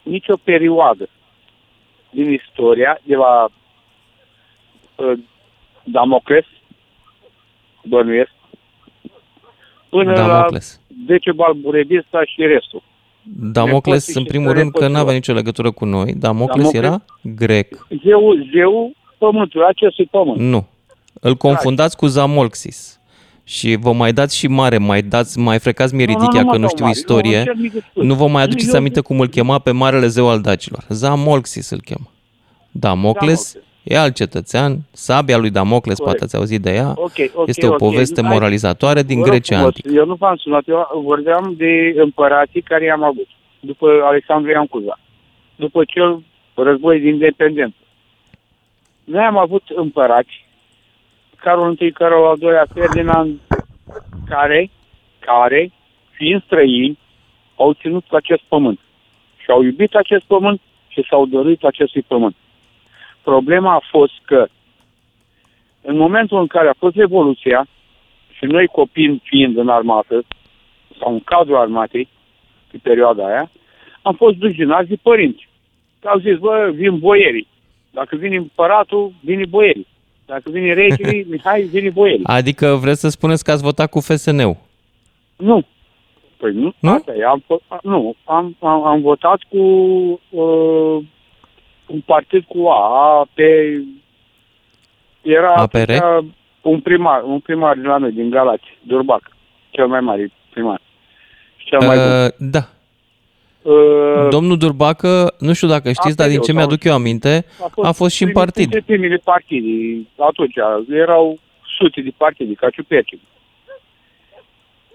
nicio 0.02 0.36
perioadă 0.36 1.08
din 2.10 2.32
istoria 2.32 3.00
de 3.02 3.14
la 3.14 3.48
uh, 4.96 5.18
Damocles, 5.84 6.44
bănuiesc, 7.84 8.30
până 9.88 10.14
Damocles. 10.14 10.80
la 10.88 10.96
Decebal 11.06 11.52
Burebista 11.52 12.24
și 12.24 12.46
restul. 12.46 12.82
Damocles, 13.52 14.14
în 14.14 14.24
primul 14.24 14.52
rând, 14.52 14.72
că 14.72 14.88
nu 14.88 14.98
avea 14.98 15.12
nicio 15.12 15.32
legătură 15.32 15.70
cu 15.70 15.84
noi. 15.84 16.14
Damocles, 16.14 16.72
Damocles 16.72 16.72
era 16.72 17.04
grec. 17.22 17.86
Zeu, 18.04 18.32
zeu 18.52 18.92
pământului, 19.18 19.66
acestui 19.66 20.06
pământ. 20.06 20.38
Nu. 20.38 20.66
Îl 21.20 21.34
confundați 21.34 21.96
cu 21.96 22.06
Zamolxis. 22.06 23.00
Și 23.44 23.76
vă 23.76 23.92
mai 23.92 24.12
dați 24.12 24.36
și 24.36 24.46
mare, 24.46 24.78
mai 24.78 25.02
dați, 25.02 25.38
mai 25.38 25.58
frecați 25.58 25.94
mie 25.94 26.04
ridichea 26.04 26.40
nu, 26.40 26.46
nu, 26.46 26.50
că 26.50 26.58
nu 26.58 26.68
știu 26.68 26.84
mare. 26.84 26.96
istorie. 26.98 27.52
Nu, 27.92 28.02
nu 28.02 28.14
vă 28.14 28.28
mai 28.28 28.42
aduceți 28.42 28.76
aminte 28.76 29.00
cum 29.00 29.20
îl 29.20 29.26
chema 29.26 29.58
pe 29.58 29.70
marele 29.70 30.06
zeu 30.06 30.28
al 30.28 30.40
dacilor. 30.40 30.84
Zamolxis 30.88 31.70
îl 31.70 31.80
chema. 31.80 32.10
Damocles, 32.70 33.52
Damocles. 33.52 33.56
e 33.82 33.98
alt 33.98 34.14
cetățean, 34.14 34.78
sabia 34.92 35.38
lui 35.38 35.50
Damocles, 35.50 35.98
Corect. 35.98 36.18
poate 36.18 36.24
ați 36.24 36.36
auzit 36.36 36.62
de 36.62 36.74
ea, 36.74 36.92
okay, 36.96 37.30
okay, 37.34 37.44
este 37.46 37.66
o 37.66 37.72
poveste 37.72 38.20
okay. 38.20 38.32
moralizatoare 38.32 39.02
din 39.02 39.20
Grecia 39.20 39.58
antică. 39.58 39.88
Eu 39.92 40.06
nu 40.06 40.14
v-am 40.14 40.36
sunat, 40.36 40.62
eu 40.66 41.02
vorbeam 41.04 41.54
de 41.56 41.94
împărații 41.96 42.62
care 42.62 42.84
i-am 42.84 43.02
avut, 43.02 43.26
după 43.60 43.88
Alexandru 44.04 44.50
Ioan 44.50 44.66
Cuza, 44.66 44.98
după 45.56 45.84
cel 45.84 46.22
război 46.54 47.00
de 47.00 47.08
independență. 47.08 47.76
Noi 49.04 49.24
am 49.24 49.38
avut 49.38 49.62
împărați, 49.74 50.44
Carol 51.44 51.76
I, 51.78 51.92
Carol 51.92 52.24
al 52.26 52.38
II, 52.40 52.74
Ferdinand, 52.74 53.40
care, 54.28 54.70
care, 55.18 55.70
fiind 56.10 56.42
străini, 56.42 56.98
au 57.56 57.72
ținut 57.72 58.04
acest 58.10 58.42
pământ 58.48 58.80
și 59.36 59.50
au 59.50 59.62
iubit 59.62 59.94
acest 59.94 60.24
pământ 60.24 60.60
și 60.88 61.06
s-au 61.08 61.26
dorit 61.26 61.64
acestui 61.64 62.02
pământ. 62.02 62.34
Problema 63.22 63.74
a 63.74 63.82
fost 63.90 64.12
că 64.24 64.46
în 65.82 65.96
momentul 65.96 66.40
în 66.40 66.46
care 66.46 66.68
a 66.68 66.74
fost 66.78 66.96
Revoluția 66.96 67.66
și 68.30 68.44
noi 68.44 68.66
copii 68.66 69.22
fiind 69.24 69.56
în 69.56 69.68
armată 69.68 70.24
sau 70.98 71.12
în 71.12 71.20
cadrul 71.20 71.56
armatei, 71.56 72.08
în 72.72 72.78
perioada 72.78 73.26
aia, 73.26 73.50
am 74.02 74.14
fost 74.14 74.36
duși 74.36 74.56
din 74.56 74.70
alții 74.70 75.00
părinți. 75.02 75.48
Că 76.00 76.08
au 76.08 76.18
zis, 76.18 76.38
bă, 76.38 76.70
vin 76.74 76.98
boierii. 76.98 77.46
Dacă 77.90 78.16
vine 78.16 78.36
împăratul, 78.36 79.12
vine 79.20 79.44
boierii. 79.46 79.86
Dacă 80.26 80.50
vine 80.50 80.72
regele, 80.72 81.24
Mihai, 81.30 81.62
vine 81.62 81.90
boierii. 81.90 82.24
Adică 82.24 82.74
vreți 82.74 83.00
să 83.00 83.08
spuneți 83.08 83.44
că 83.44 83.50
ați 83.50 83.62
votat 83.62 83.90
cu 83.90 84.00
FSN-ul? 84.00 84.56
Nu. 85.36 85.64
Păi 86.36 86.52
nu, 86.52 86.72
nu? 86.78 86.90
Asta 86.90 87.14
e. 87.14 87.24
Am, 87.24 87.44
nu, 87.82 88.14
am, 88.24 88.56
am, 88.60 88.84
am 88.84 89.00
votat 89.00 89.38
cu 89.48 89.58
uh, 90.30 91.04
un 91.86 92.00
partid 92.06 92.44
cu 92.48 92.66
A, 92.66 93.28
pe... 93.34 93.78
Era 95.22 95.54
APR? 95.54 95.90
un 96.62 96.80
primar, 96.80 97.22
un 97.22 97.40
primar 97.40 97.76
de 97.76 97.86
la 97.86 97.96
noi, 97.96 98.12
din 98.12 98.30
Galați, 98.30 98.78
Durbac, 98.82 99.22
cel 99.70 99.86
mai 99.86 100.00
mare 100.00 100.32
primar. 100.50 100.80
cel 101.56 101.86
mai 101.86 101.96
uh, 101.96 102.02
bun. 102.38 102.50
Da. 102.50 102.68
Uh, 103.64 104.28
Domnul 104.30 104.56
Durbacă, 104.56 105.34
nu 105.38 105.52
știu 105.52 105.68
dacă 105.68 105.92
știți, 105.92 106.16
dar 106.16 106.28
din 106.28 106.40
ce 106.40 106.52
mi-aduc 106.52 106.84
eu 106.84 106.92
aminte, 106.92 107.44
a 107.64 107.68
fost, 107.72 107.88
a 107.88 107.92
fost 107.92 108.14
și 108.14 108.22
în 108.22 108.32
partid. 108.32 108.80
primele 108.80 109.16
partide, 109.24 110.06
atunci, 110.18 110.54
erau 110.88 111.38
sute 111.78 112.00
de 112.00 112.12
partide, 112.16 112.52
ca 112.52 112.70
ciuperci. 112.70 113.18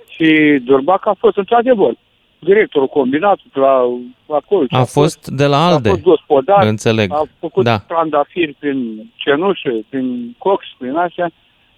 Și 0.07 0.59
Durbac 0.63 1.07
a 1.07 1.15
fost 1.19 1.37
într-adevăr 1.37 1.93
directorul 2.39 2.87
combinatului 2.87 3.51
la 3.53 4.35
acolo. 4.35 4.65
A, 4.69 4.79
a 4.79 4.83
fost 4.83 5.27
de 5.27 5.45
la 5.45 5.65
ALDE, 5.65 5.89
a 5.89 5.91
fost 5.91 6.03
gospodar, 6.03 6.67
înțeleg. 6.67 7.11
A 7.11 7.23
făcut 7.39 7.63
da. 7.63 7.77
trandafiri 7.77 8.53
prin 8.59 9.11
cenușă, 9.15 9.71
prin 9.89 10.35
cox, 10.37 10.65
prin 10.77 10.95
așa. 10.95 11.29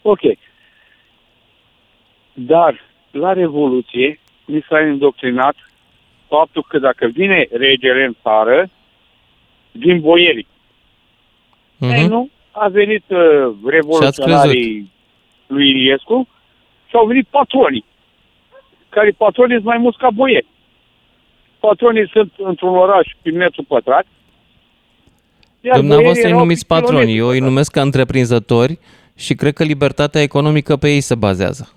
Ok. 0.01 0.19
Dar 2.33 2.79
la 3.11 3.33
Revoluție 3.33 4.19
mi 4.45 4.65
s-a 4.69 4.81
indoctrinat 4.81 5.55
faptul 6.35 6.65
că 6.69 6.77
dacă 6.79 7.07
vine 7.07 7.47
regele 7.51 8.03
în 8.03 8.15
țară, 8.21 8.69
din 9.71 9.99
boierii. 9.99 10.47
Mm-hmm. 10.47 11.97
Ei, 11.97 12.07
nu? 12.07 12.29
A 12.51 12.67
venit 12.67 13.03
uh, 13.07 13.53
revoluționarii 13.65 14.91
lui 15.47 15.69
Iliescu 15.69 16.27
și 16.87 16.95
au 16.95 17.05
venit 17.05 17.27
patronii 17.29 17.85
care 18.89 19.09
patronii 19.17 19.55
sunt 19.55 19.65
mai 19.65 19.77
mulți 19.77 19.97
ca 19.97 20.09
boieri. 20.09 20.45
Patronii 21.59 22.09
sunt 22.09 22.31
într-un 22.37 22.75
oraș 22.75 23.07
pe 23.21 23.29
metru 23.31 23.63
pătrat. 23.63 24.05
Dumneavoastră 25.73 26.27
îi 26.27 26.33
numiți 26.33 26.67
patroni, 26.67 27.17
eu 27.17 27.27
îi 27.27 27.39
numesc 27.39 27.71
ca 27.71 27.81
întreprinzători 27.81 28.79
și 29.15 29.33
cred 29.33 29.53
că 29.53 29.63
libertatea 29.63 30.21
economică 30.21 30.75
pe 30.75 30.89
ei 30.89 31.01
se 31.01 31.15
bazează. 31.15 31.69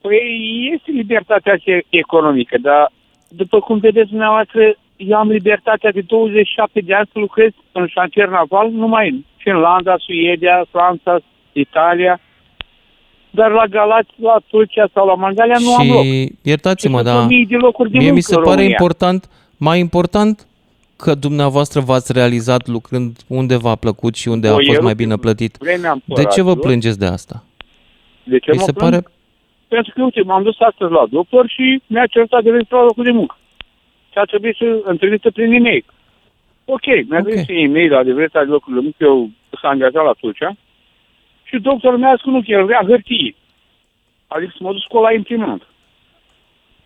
Păi 0.00 0.70
este 0.74 0.90
libertatea 0.90 1.54
economică, 1.88 2.58
dar 2.58 2.92
după 3.28 3.60
cum 3.60 3.78
vedeți 3.78 4.08
dumneavoastră, 4.08 4.60
eu 4.96 5.16
am 5.16 5.28
libertatea 5.28 5.90
de 5.90 6.00
27 6.00 6.80
de 6.80 6.94
ani 6.94 7.08
să 7.12 7.18
lucrez 7.18 7.50
în 7.72 7.86
șantier 7.86 8.28
naval, 8.28 8.70
numai 8.70 9.08
în 9.08 9.24
Finlanda, 9.36 9.96
Suedia, 9.98 10.66
Franța, 10.70 11.18
Italia, 11.52 12.20
dar 13.30 13.50
la 13.50 13.66
Galați, 13.66 14.10
la 14.16 14.36
Turcia 14.46 14.88
sau 14.92 15.06
la 15.06 15.14
Mangalia 15.14 15.56
nu 15.58 15.74
am 15.74 15.88
loc. 15.88 16.04
Și 16.04 16.32
iertați-mă, 16.42 17.02
dar 17.02 17.26
mie 17.90 18.10
mi 18.10 18.20
se 18.20 18.36
pare 18.36 18.62
important, 18.62 19.28
mai 19.56 19.78
important 19.78 20.46
că 20.96 21.14
dumneavoastră 21.14 21.80
v-ați 21.80 22.12
realizat 22.12 22.66
lucrând 22.66 23.16
unde 23.26 23.56
v-a 23.56 23.74
plăcut 23.74 24.14
și 24.14 24.28
unde 24.28 24.48
o, 24.48 24.54
a 24.54 24.58
fost 24.66 24.80
mai 24.80 24.94
bine 24.94 25.16
plătit. 25.16 25.58
De 26.04 26.24
ce 26.24 26.42
vă 26.42 26.56
plângeți 26.56 26.98
de 26.98 27.06
asta? 27.06 27.44
De 28.24 28.38
ce 28.38 28.50
mi 28.52 28.58
se 28.58 28.72
pare? 28.72 29.02
Pentru 29.68 29.92
că, 29.94 30.02
uite, 30.02 30.22
m-am 30.22 30.42
dus 30.42 30.60
astăzi 30.60 30.92
la 30.92 31.06
doctor 31.10 31.48
și 31.48 31.82
mi-a 31.86 32.06
cerut 32.06 32.42
de 32.42 32.66
la 32.68 32.82
locul 32.82 33.04
de 33.04 33.10
muncă. 33.10 33.36
Și 34.10 34.18
a 34.18 34.24
trebuit 34.24 34.56
să 34.56 34.80
întâlnită 34.84 35.30
prin 35.30 35.52
e-mail. 35.52 35.84
Ok, 36.64 36.86
mi-a 37.08 37.18
okay. 37.18 37.44
și 37.44 37.62
e-mail 37.62 37.90
la 37.90 37.98
adevărata 37.98 38.44
de 38.44 38.50
locul 38.50 38.74
de 38.74 38.80
muncă, 38.80 39.04
eu 39.04 39.30
s-a 39.60 39.68
angajat 39.68 40.04
la 40.04 40.12
Turcia 40.20 40.56
și 41.48 41.58
doctorul 41.58 41.98
mi-a 41.98 42.16
spus 42.18 42.44
că 42.44 42.50
el 42.52 42.64
vrea 42.64 42.82
hârtie. 42.86 43.34
Adică 44.26 44.52
să 44.56 44.62
mă 44.62 44.72
duc 44.72 44.82
cu 44.82 44.98
la 44.98 45.12
imprimant. 45.12 45.62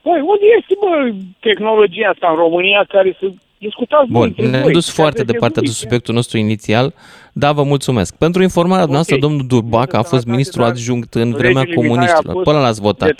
Păi, 0.02 0.20
unde 0.20 0.46
este, 0.58 0.74
bă, 0.80 1.14
tehnologia 1.40 2.08
asta 2.08 2.30
în 2.30 2.36
România 2.36 2.84
care 2.88 3.16
să 3.20 3.26
discutați 3.66 4.10
Bun, 4.10 4.34
ne-am 4.36 4.72
dus 4.72 4.90
foarte 4.90 5.22
departe 5.24 5.60
de 5.60 5.66
subiectul 5.66 6.14
nostru 6.14 6.38
inițial, 6.38 6.94
da, 7.32 7.52
vă 7.52 7.62
mulțumesc. 7.62 8.16
Pentru 8.16 8.42
informarea 8.42 8.82
okay. 8.82 8.94
noastră, 8.94 9.16
domnul 9.16 9.46
Durbac 9.46 9.92
a 9.92 10.02
fost 10.02 10.26
ministru 10.26 10.62
adjunct 10.62 11.14
în 11.14 11.30
vremea 11.30 11.64
comuniștilor. 11.74 12.42
Până 12.42 12.58
l-ați 12.58 12.80
votat. 12.80 13.10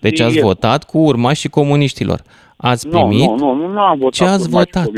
Deci 0.00 0.20
ați 0.20 0.40
votat 0.40 0.84
cu 0.84 0.98
urmașii 0.98 1.48
comuniștilor. 1.48 2.20
Ați 2.56 2.88
primit? 2.88 3.28
Nu, 3.28 3.36
nu, 3.36 3.54
nu, 3.54 3.66
nu 3.72 3.80
am 3.80 3.98
votat 3.98 4.12
Ce 4.12 4.24
ați 4.24 4.48
votat? 4.48 4.88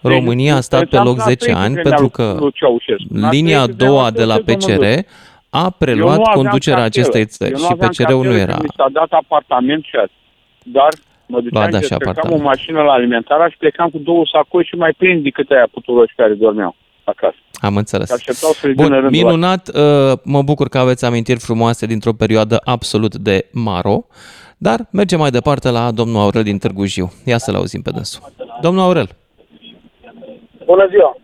România 0.00 0.56
a 0.56 0.60
stat 0.60 0.84
pe 0.84 0.98
loc 0.98 1.18
10 1.18 1.52
ani 1.52 1.74
pentru 1.74 2.08
că 2.08 2.38
linia 3.30 3.60
a 3.60 3.66
doua 3.66 4.10
de 4.10 4.24
la 4.24 4.36
PCR 4.44 4.84
a 5.50 5.70
preluat 5.70 6.20
conducerea 6.34 6.82
acestei 6.82 7.24
țări 7.24 7.58
și 7.58 7.74
PCR-ul 7.78 8.24
nu 8.24 8.36
era. 8.36 8.56
Mi 8.62 8.68
s-a 8.76 8.88
dat 8.92 9.08
apartament 9.10 9.84
și 9.84 9.96
azi. 9.96 10.12
Dar 10.62 10.88
mă 11.28 11.40
duceam 11.40 11.70
da, 11.70 11.80
și 11.80 11.94
plecam 11.98 12.32
o 12.32 12.36
mașină 12.36 12.82
la 12.82 12.92
alimentară 12.92 13.48
și 13.50 13.56
plecam 13.56 13.88
cu 13.90 13.98
două 13.98 14.22
sacoși 14.32 14.68
și 14.68 14.74
mai 14.74 14.92
plin 14.92 15.22
decât 15.22 15.50
aia 15.50 15.68
puturoși 15.72 16.14
care 16.16 16.34
dormeau 16.34 16.74
acasă. 17.04 17.36
Am 17.60 17.76
înțeles. 17.76 18.14
Bun, 18.74 19.06
minunat, 19.10 19.68
uh, 19.68 20.18
mă 20.24 20.42
bucur 20.42 20.68
că 20.68 20.78
aveți 20.78 21.04
amintiri 21.04 21.38
frumoase 21.38 21.86
dintr-o 21.86 22.12
perioadă 22.12 22.60
absolut 22.64 23.14
de 23.16 23.46
maro, 23.52 24.06
dar 24.58 24.78
mergem 24.92 25.18
mai 25.18 25.30
departe 25.30 25.70
la 25.70 25.90
domnul 25.90 26.20
Aurel 26.20 26.42
din 26.42 26.58
Târgu 26.58 26.84
Jiu. 26.84 27.12
Ia 27.26 27.38
să-l 27.38 27.54
auzim 27.54 27.82
pe 27.82 27.90
dânsul. 27.90 28.22
Domnul 28.60 28.82
Aurel. 28.82 29.08
Bună 30.64 30.86
ziua! 30.90 31.16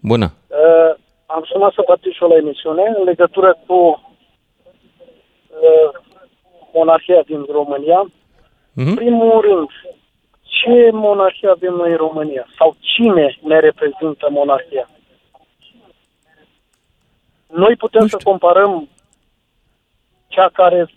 Bună! 0.00 0.32
Uh, 0.46 0.92
am 1.26 1.42
sunat 1.50 1.72
să 1.72 1.82
particip 1.82 2.20
la 2.20 2.36
emisiune 2.36 2.82
în 2.98 3.04
legătură 3.04 3.58
cu 3.66 3.78
uh, 5.66 5.90
monarhia 6.74 7.22
din 7.26 7.46
România. 7.58 8.10
Mm-hmm. 8.76 8.86
În 8.86 8.94
primul 8.94 9.40
rând, 9.40 9.68
ce 10.42 10.90
monarhie 10.92 11.48
avem 11.48 11.74
noi 11.74 11.90
în 11.90 11.96
România? 11.96 12.46
Sau 12.58 12.76
cine 12.80 13.38
ne 13.42 13.58
reprezintă 13.58 14.28
monarhia? 14.30 14.88
Noi 17.46 17.76
putem 17.76 18.06
să 18.06 18.18
comparăm 18.24 18.88
cea 20.28 20.48
care 20.52 20.90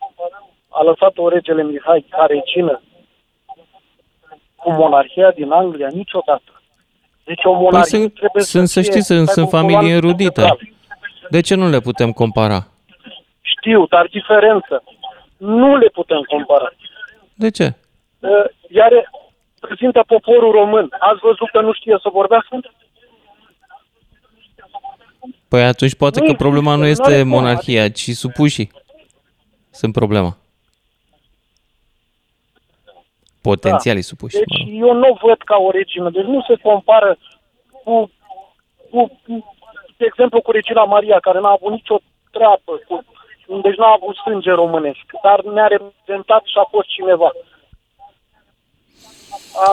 a 0.70 0.84
lăsat-o 0.84 1.30
regele 1.30 1.64
Mihai 1.64 2.06
ca 2.10 2.26
regină 2.26 2.82
cu 4.56 4.72
monarhia 4.72 5.32
din 5.32 5.52
Anglia 5.52 5.88
niciodată. 5.92 6.62
Deci 7.24 7.44
o 7.44 7.52
monarhie 7.52 7.80
păi 7.80 8.00
sunt, 8.00 8.14
trebuie 8.14 8.44
sunt, 8.44 8.68
să, 8.68 8.82
să 8.82 8.90
știți, 8.90 9.06
sunt, 9.06 9.28
sunt 9.28 9.50
familii 9.50 9.92
erudite. 9.92 10.58
De 11.30 11.42
ce 11.42 11.56
nu 11.56 11.70
le 11.70 11.80
putem 11.80 12.12
compara? 12.12 12.68
Știu, 13.42 13.86
dar 13.86 14.08
diferență. 14.12 14.84
Nu 15.38 15.78
le 15.78 15.88
putem 15.88 16.22
compara. 16.22 16.74
De 17.40 17.50
ce? 17.50 17.74
Iar 18.70 19.12
prezintă 19.60 20.04
poporul 20.08 20.52
român. 20.52 20.88
Ați 21.00 21.20
văzut 21.20 21.50
că 21.52 21.62
nu 21.62 21.74
știe 21.74 21.98
să 22.02 22.10
vorbească? 22.12 22.60
Păi 25.48 25.64
atunci 25.64 25.96
poate 25.96 26.20
nu 26.20 26.26
că 26.26 26.34
problema 26.34 26.76
nu 26.76 26.86
este 26.86 27.24
monarhia, 27.24 27.90
ci 27.90 28.10
supușii. 28.10 28.72
Sunt 29.70 29.94
problema. 29.94 30.38
Potențialii 33.42 34.02
da. 34.02 34.08
supuși. 34.08 34.36
Deci 34.38 34.46
mă 34.48 34.58
rog. 34.58 34.88
eu 34.88 34.94
nu 34.94 35.20
văd 35.22 35.38
ca 35.46 35.58
o 35.58 35.72
regină. 35.72 36.10
Deci 36.10 36.26
nu 36.26 36.42
se 36.48 36.56
compară 36.56 37.18
cu, 37.84 38.12
cu, 38.90 39.22
de 39.98 40.06
exemplu, 40.06 40.42
cu 40.42 40.52
regina 40.52 40.84
Maria, 40.84 41.20
care 41.20 41.40
n-a 41.40 41.50
avut 41.52 41.72
nicio 41.72 41.98
treabă, 42.32 42.72
cu, 42.88 43.06
deci 43.66 43.78
n-a 43.82 43.94
avut 44.00 44.16
sânge 44.16 44.52
românesc, 44.52 45.06
dar 45.24 45.38
ne-a 45.54 45.68
reprezentat 45.68 46.44
și 46.52 46.58
a 46.64 46.68
fost 46.72 46.88
cineva. 46.88 47.30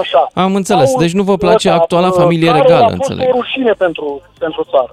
Așa. 0.00 0.30
Am 0.34 0.54
înțeles. 0.54 0.94
Deci 0.94 1.12
nu 1.12 1.22
vă 1.22 1.36
place 1.36 1.70
actuala 1.70 2.10
familie 2.10 2.50
regală, 2.50 2.92
înțeleg. 2.92 3.28
o 3.28 3.30
rușine 3.30 3.72
pentru, 3.72 4.22
pentru 4.38 4.66
țară. 4.70 4.90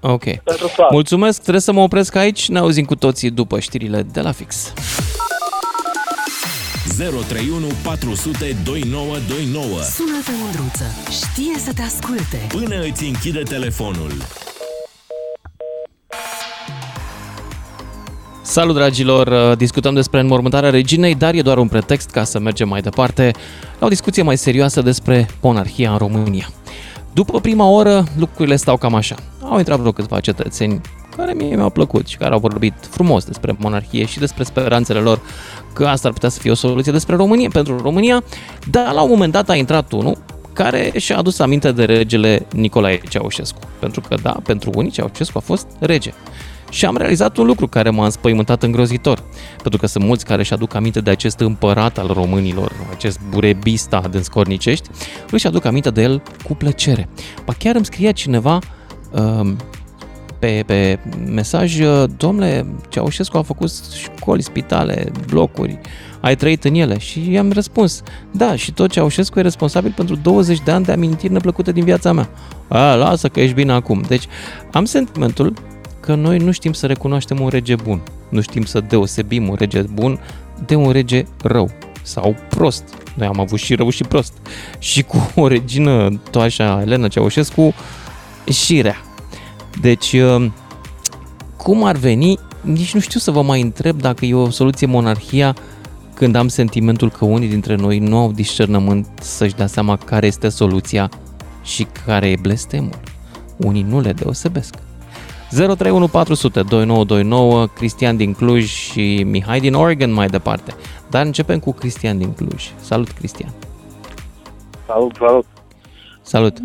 Ok. 0.00 0.24
Mulțumesc, 0.90 1.40
trebuie 1.40 1.62
să 1.62 1.72
mă 1.72 1.80
opresc 1.80 2.14
aici. 2.14 2.48
Ne 2.48 2.58
auzim 2.58 2.84
cu 2.84 2.96
toții 2.96 3.30
după 3.30 3.58
știrile 3.58 4.02
de 4.02 4.20
la 4.20 4.32
fix. 4.32 4.72
031 6.98 7.66
400 7.84 8.56
2929 8.64 9.66
Sună-te, 9.82 10.30
Mândruță. 10.42 10.84
Știe 11.10 11.58
să 11.58 11.72
te 11.74 11.82
asculte. 11.82 12.46
Până 12.48 12.80
îți 12.80 13.04
închide 13.04 13.42
telefonul. 13.42 14.12
Salut 18.48 18.74
dragilor, 18.74 19.54
discutăm 19.54 19.94
despre 19.94 20.20
înmormântarea 20.20 20.70
reginei, 20.70 21.14
dar 21.14 21.34
e 21.34 21.42
doar 21.42 21.58
un 21.58 21.68
pretext 21.68 22.10
ca 22.10 22.24
să 22.24 22.38
mergem 22.38 22.68
mai 22.68 22.80
departe 22.80 23.30
la 23.78 23.86
o 23.86 23.88
discuție 23.88 24.22
mai 24.22 24.36
serioasă 24.38 24.82
despre 24.82 25.28
monarhia 25.42 25.90
în 25.90 25.96
România. 25.96 26.48
După 27.12 27.40
prima 27.40 27.68
oră, 27.68 28.04
lucrurile 28.18 28.56
stau 28.56 28.76
cam 28.76 28.94
așa. 28.94 29.14
Au 29.42 29.58
intrat 29.58 29.78
vreo 29.78 29.92
câțiva 29.92 30.20
cetățeni 30.20 30.80
care 31.16 31.32
mie 31.32 31.54
mi-au 31.54 31.70
plăcut 31.70 32.06
și 32.06 32.16
care 32.16 32.32
au 32.32 32.38
vorbit 32.38 32.74
frumos 32.90 33.24
despre 33.24 33.56
monarhie 33.58 34.04
și 34.04 34.18
despre 34.18 34.44
speranțele 34.44 34.98
lor 34.98 35.20
că 35.72 35.86
asta 35.86 36.08
ar 36.08 36.14
putea 36.14 36.28
să 36.28 36.40
fie 36.40 36.50
o 36.50 36.54
soluție 36.54 36.92
despre 36.92 37.16
România, 37.16 37.48
pentru 37.52 37.78
România, 37.78 38.24
dar 38.70 38.92
la 38.92 39.02
un 39.02 39.08
moment 39.08 39.32
dat 39.32 39.48
a 39.48 39.54
intrat 39.54 39.92
unul 39.92 40.18
care 40.52 40.92
și-a 40.96 41.16
adus 41.18 41.38
aminte 41.38 41.72
de 41.72 41.84
regele 41.84 42.46
Nicolae 42.52 43.00
Ceaușescu. 43.08 43.58
Pentru 43.78 44.00
că, 44.08 44.14
da, 44.22 44.36
pentru 44.44 44.70
unii 44.74 44.90
Ceaușescu 44.90 45.38
a 45.38 45.40
fost 45.40 45.66
rege. 45.78 46.12
Și 46.70 46.84
am 46.84 46.96
realizat 46.96 47.36
un 47.36 47.46
lucru 47.46 47.66
care 47.68 47.90
m-a 47.90 48.04
înspăimântat 48.04 48.62
îngrozitor, 48.62 49.22
pentru 49.62 49.78
că 49.80 49.86
sunt 49.86 50.04
mulți 50.04 50.24
care 50.24 50.40
își 50.40 50.52
aduc 50.52 50.74
aminte 50.74 51.00
de 51.00 51.10
acest 51.10 51.40
împărat 51.40 51.98
al 51.98 52.06
românilor, 52.06 52.72
acest 52.92 53.20
burebista 53.30 54.00
din 54.10 54.22
Scornicești, 54.22 54.88
își 55.30 55.46
aduc 55.46 55.64
aminte 55.64 55.90
de 55.90 56.02
el 56.02 56.22
cu 56.44 56.54
plăcere. 56.54 57.08
Pa 57.44 57.52
chiar 57.58 57.74
îmi 57.74 57.84
scria 57.84 58.12
cineva 58.12 58.58
uh, 59.10 59.52
pe, 60.38 60.62
pe 60.66 60.98
mesaj, 61.26 61.78
domnule, 62.16 62.66
Ceaușescu 62.88 63.36
a 63.36 63.42
făcut 63.42 63.70
școli, 63.94 64.42
spitale, 64.42 65.12
blocuri, 65.26 65.78
ai 66.20 66.36
trăit 66.36 66.64
în 66.64 66.74
ele? 66.74 66.98
Și 66.98 67.30
i-am 67.30 67.52
răspuns, 67.52 68.02
da, 68.30 68.56
și 68.56 68.72
tot 68.72 68.90
Ceaușescu 68.90 69.38
e 69.38 69.42
responsabil 69.42 69.92
pentru 69.96 70.16
20 70.16 70.60
de 70.64 70.70
ani 70.70 70.84
de 70.84 70.92
amintiri 70.92 71.32
neplăcute 71.32 71.72
din 71.72 71.84
viața 71.84 72.12
mea. 72.12 72.28
A, 72.68 72.94
lasă 72.94 73.28
că 73.28 73.40
ești 73.40 73.54
bine 73.54 73.72
acum. 73.72 74.04
Deci 74.08 74.26
am 74.72 74.84
sentimentul 74.84 75.52
că 76.06 76.14
noi 76.14 76.38
nu 76.38 76.50
știm 76.50 76.72
să 76.72 76.86
recunoaștem 76.86 77.40
un 77.40 77.48
rege 77.48 77.74
bun. 77.74 78.02
Nu 78.28 78.40
știm 78.40 78.64
să 78.64 78.80
deosebim 78.80 79.48
un 79.48 79.54
rege 79.58 79.82
bun 79.82 80.20
de 80.66 80.74
un 80.74 80.90
rege 80.90 81.24
rău 81.42 81.70
sau 82.02 82.36
prost. 82.48 82.84
Noi 83.14 83.26
am 83.26 83.40
avut 83.40 83.58
și 83.58 83.74
rău 83.74 83.90
și 83.90 84.02
prost. 84.02 84.32
Și 84.78 85.02
cu 85.02 85.32
o 85.34 85.46
regină, 85.46 86.20
toașa 86.30 86.80
Elena 86.82 87.08
Ceaușescu, 87.08 87.74
și 88.52 88.80
rea. 88.80 88.96
Deci, 89.80 90.12
uh, 90.12 90.50
cum 91.56 91.84
ar 91.84 91.96
veni, 91.96 92.38
nici 92.60 92.94
nu 92.94 93.00
știu 93.00 93.20
să 93.20 93.30
vă 93.30 93.42
mai 93.42 93.60
întreb 93.60 94.00
dacă 94.00 94.24
e 94.24 94.34
o 94.34 94.50
soluție 94.50 94.86
monarhia 94.86 95.56
când 96.14 96.34
am 96.34 96.48
sentimentul 96.48 97.10
că 97.10 97.24
unii 97.24 97.48
dintre 97.48 97.74
noi 97.74 97.98
nu 97.98 98.16
au 98.18 98.32
discernământ 98.32 99.06
să-și 99.20 99.54
dea 99.54 99.66
seama 99.66 99.96
care 99.96 100.26
este 100.26 100.48
soluția 100.48 101.10
și 101.62 101.86
care 102.04 102.28
e 102.28 102.36
blestemul. 102.40 103.00
Unii 103.56 103.82
nu 103.82 104.00
le 104.00 104.12
deosebesc. 104.12 104.74
031400 105.50 106.62
2929, 106.62 107.66
Cristian 107.66 108.16
din 108.16 108.32
Cluj 108.32 108.64
și 108.64 109.22
Mihai 109.22 109.60
din 109.60 109.74
Oregon 109.74 110.12
mai 110.12 110.26
departe. 110.26 110.74
Dar 111.10 111.26
începem 111.26 111.58
cu 111.58 111.72
Cristian 111.72 112.18
din 112.18 112.34
Cluj. 112.34 112.62
Salut, 112.76 113.08
Cristian! 113.08 113.50
Salut, 114.86 115.14
salut! 115.14 115.46
Salut! 116.22 116.56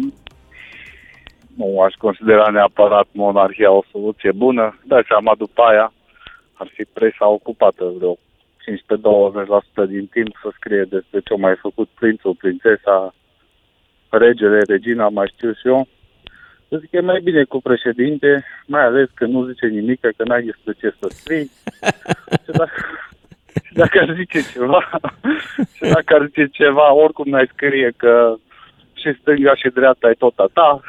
Nu 1.55 1.81
aș 1.81 1.93
considera 1.93 2.49
neapărat 2.51 3.07
monarhia 3.11 3.71
o 3.71 3.83
soluție 3.91 4.31
bună. 4.31 4.79
Da, 4.83 4.99
seama 5.07 5.35
după 5.37 5.61
aia 5.61 5.93
ar 6.53 6.67
fi 6.73 6.83
presa 6.83 7.27
ocupată 7.27 7.83
vreo 7.97 8.17
15-20% 9.85 9.87
din 9.87 10.05
timp 10.05 10.31
să 10.41 10.49
scrie 10.53 10.85
despre 10.89 11.19
ce 11.19 11.33
au 11.33 11.39
mai 11.39 11.55
făcut 11.55 11.89
prințul, 11.99 12.35
prințesa, 12.35 13.13
regele, 14.09 14.59
regina, 14.67 15.09
mai 15.09 15.31
știu 15.35 15.51
și 15.53 15.67
eu. 15.67 15.87
Să 16.71 16.77
zic, 16.77 16.91
e 16.91 16.99
mai 16.99 17.21
bine 17.23 17.43
cu 17.43 17.61
președinte, 17.61 18.45
mai 18.67 18.83
ales 18.83 19.09
că 19.13 19.25
nu 19.25 19.45
zice 19.45 19.65
nimic, 19.65 19.99
că 19.99 20.23
n-ai 20.23 20.43
despre 20.43 20.73
ce 20.79 20.95
să 20.99 21.07
scrii. 21.09 21.51
și, 22.43 22.51
dacă, 22.51 22.71
și 23.63 23.73
dacă 23.73 23.99
ar 23.99 24.13
zice 24.15 24.41
ceva, 24.51 24.89
și 25.75 25.81
dacă 25.81 26.13
ar 26.15 26.25
zice 26.25 26.47
ceva, 26.51 26.93
oricum 26.93 27.29
n-ai 27.29 27.49
scrie 27.53 27.93
că 27.97 28.35
și 28.93 29.13
stânga 29.19 29.55
și 29.55 29.69
dreapta 29.69 30.09
e 30.09 30.13
tot 30.13 30.39
a 30.39 30.49
ta 30.53 30.81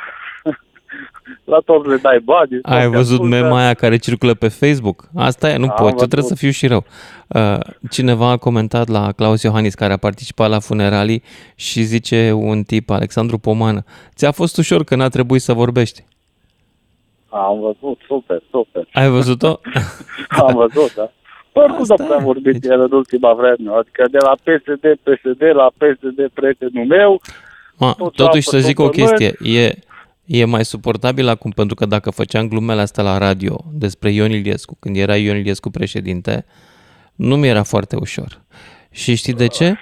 la 1.52 1.58
toți 1.64 1.88
le 1.88 1.96
dai 1.96 2.18
bani. 2.18 2.58
Ai 2.62 2.88
văzut 2.88 3.22
mema 3.22 3.58
aia 3.58 3.74
care 3.74 3.96
circulă 3.96 4.34
pe 4.34 4.48
Facebook? 4.48 5.04
Asta 5.14 5.50
e, 5.50 5.56
nu 5.56 5.68
pot, 5.68 5.88
eu 5.88 6.06
trebuie 6.06 6.22
să 6.22 6.34
fiu 6.34 6.50
și 6.50 6.66
rău. 6.66 6.84
Uh, 7.28 7.58
cineva 7.90 8.30
a 8.30 8.36
comentat 8.36 8.88
la 8.88 9.12
Claus 9.12 9.42
Iohannis, 9.42 9.74
care 9.74 9.92
a 9.92 9.96
participat 9.96 10.50
la 10.50 10.58
funeralii 10.58 11.22
și 11.54 11.82
zice 11.82 12.32
un 12.34 12.62
tip, 12.62 12.90
Alexandru 12.90 13.38
Pomană, 13.38 13.84
ți-a 14.14 14.30
fost 14.30 14.58
ușor 14.58 14.84
că 14.84 14.96
n-a 14.96 15.08
trebuit 15.08 15.42
să 15.42 15.52
vorbești. 15.52 16.04
Am 17.28 17.60
văzut, 17.60 17.98
super, 18.06 18.42
super. 18.50 18.88
Ai 18.92 19.08
văzut-o? 19.08 19.60
Am 20.44 20.54
văzut, 20.54 20.94
da. 20.94 21.10
Oricum 21.52 21.84
nu 21.88 22.06
prea 22.06 22.18
vorbit 22.18 22.52
deci... 22.52 22.72
el 22.72 22.80
în 22.80 22.92
ultima 22.92 23.32
vreme. 23.32 23.70
Adică 23.78 24.08
de 24.10 24.18
la 24.18 24.34
PSD, 24.44 24.84
PSD, 25.02 25.42
la 25.54 25.70
PSD, 25.76 26.28
prietenul 26.34 26.86
meu. 26.86 27.20
Ma, 27.76 27.96
totuși 28.14 28.48
să 28.48 28.58
zic 28.58 28.78
o 28.78 28.88
chestie. 28.88 29.34
E, 29.42 29.74
e 30.24 30.44
mai 30.44 30.64
suportabil 30.64 31.28
acum, 31.28 31.50
pentru 31.50 31.74
că 31.74 31.86
dacă 31.86 32.10
făceam 32.10 32.48
glumele 32.48 32.80
astea 32.80 33.02
la 33.02 33.18
radio 33.18 33.64
despre 33.72 34.10
Ion 34.10 34.30
Iliescu, 34.30 34.76
când 34.80 34.96
era 34.96 35.16
Ion 35.16 35.36
Iliescu 35.36 35.70
președinte, 35.70 36.44
nu 37.14 37.36
mi 37.36 37.48
era 37.48 37.62
foarte 37.62 37.96
ușor. 37.96 38.42
Și 38.90 39.14
știi 39.14 39.32
de 39.32 39.46
ce? 39.46 39.76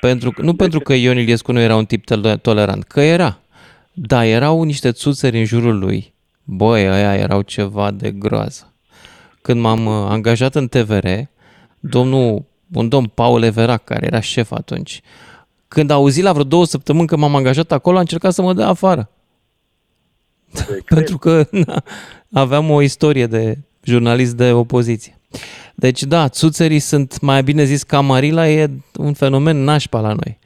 Pentru, 0.00 0.32
nu 0.36 0.50
de 0.50 0.56
pentru 0.56 0.78
ce? 0.78 0.84
că 0.84 0.94
Ion 0.94 1.18
Iliescu 1.18 1.52
nu 1.52 1.60
era 1.60 1.76
un 1.76 1.84
tip 1.84 2.04
tolerant, 2.40 2.84
că 2.84 3.00
era. 3.00 3.38
Da, 3.92 4.24
erau 4.24 4.62
niște 4.62 4.92
țuțări 4.92 5.38
în 5.38 5.44
jurul 5.44 5.78
lui. 5.78 6.14
Băi, 6.44 6.86
ăia 6.88 7.14
erau 7.14 7.42
ceva 7.42 7.90
de 7.90 8.10
groază. 8.10 8.72
Când 9.42 9.60
m-am 9.60 9.86
uh, 9.86 10.06
angajat 10.08 10.54
în 10.54 10.68
TVR, 10.68 11.06
domnul, 11.80 12.44
un 12.72 12.88
domn 12.88 13.06
Paul 13.14 13.42
Everac, 13.42 13.84
care 13.84 14.06
era 14.06 14.20
șef 14.20 14.52
atunci, 14.52 15.00
când 15.68 15.90
a 15.90 15.94
auzit 15.94 16.22
la 16.22 16.32
vreo 16.32 16.44
două 16.44 16.66
săptămâni 16.66 17.06
că 17.06 17.16
m-am 17.16 17.34
angajat 17.34 17.72
acolo, 17.72 17.96
a 17.96 18.00
încercat 18.00 18.32
să 18.32 18.42
mă 18.42 18.54
dea 18.54 18.68
afară. 18.68 19.10
Pentru 20.94 21.18
că 21.18 21.44
na, 21.66 21.82
aveam 22.32 22.70
o 22.70 22.82
istorie 22.82 23.26
de 23.26 23.54
jurnalist 23.82 24.36
de 24.36 24.52
opoziție. 24.52 25.14
Deci 25.74 26.02
da, 26.02 26.28
țuțării 26.28 26.78
sunt, 26.78 27.20
mai 27.20 27.42
bine 27.42 27.62
zis, 27.62 27.82
camarila 27.82 28.48
e 28.48 28.66
un 28.98 29.12
fenomen 29.12 29.56
nașpa 29.56 30.00
la 30.00 30.12
noi. 30.12 30.38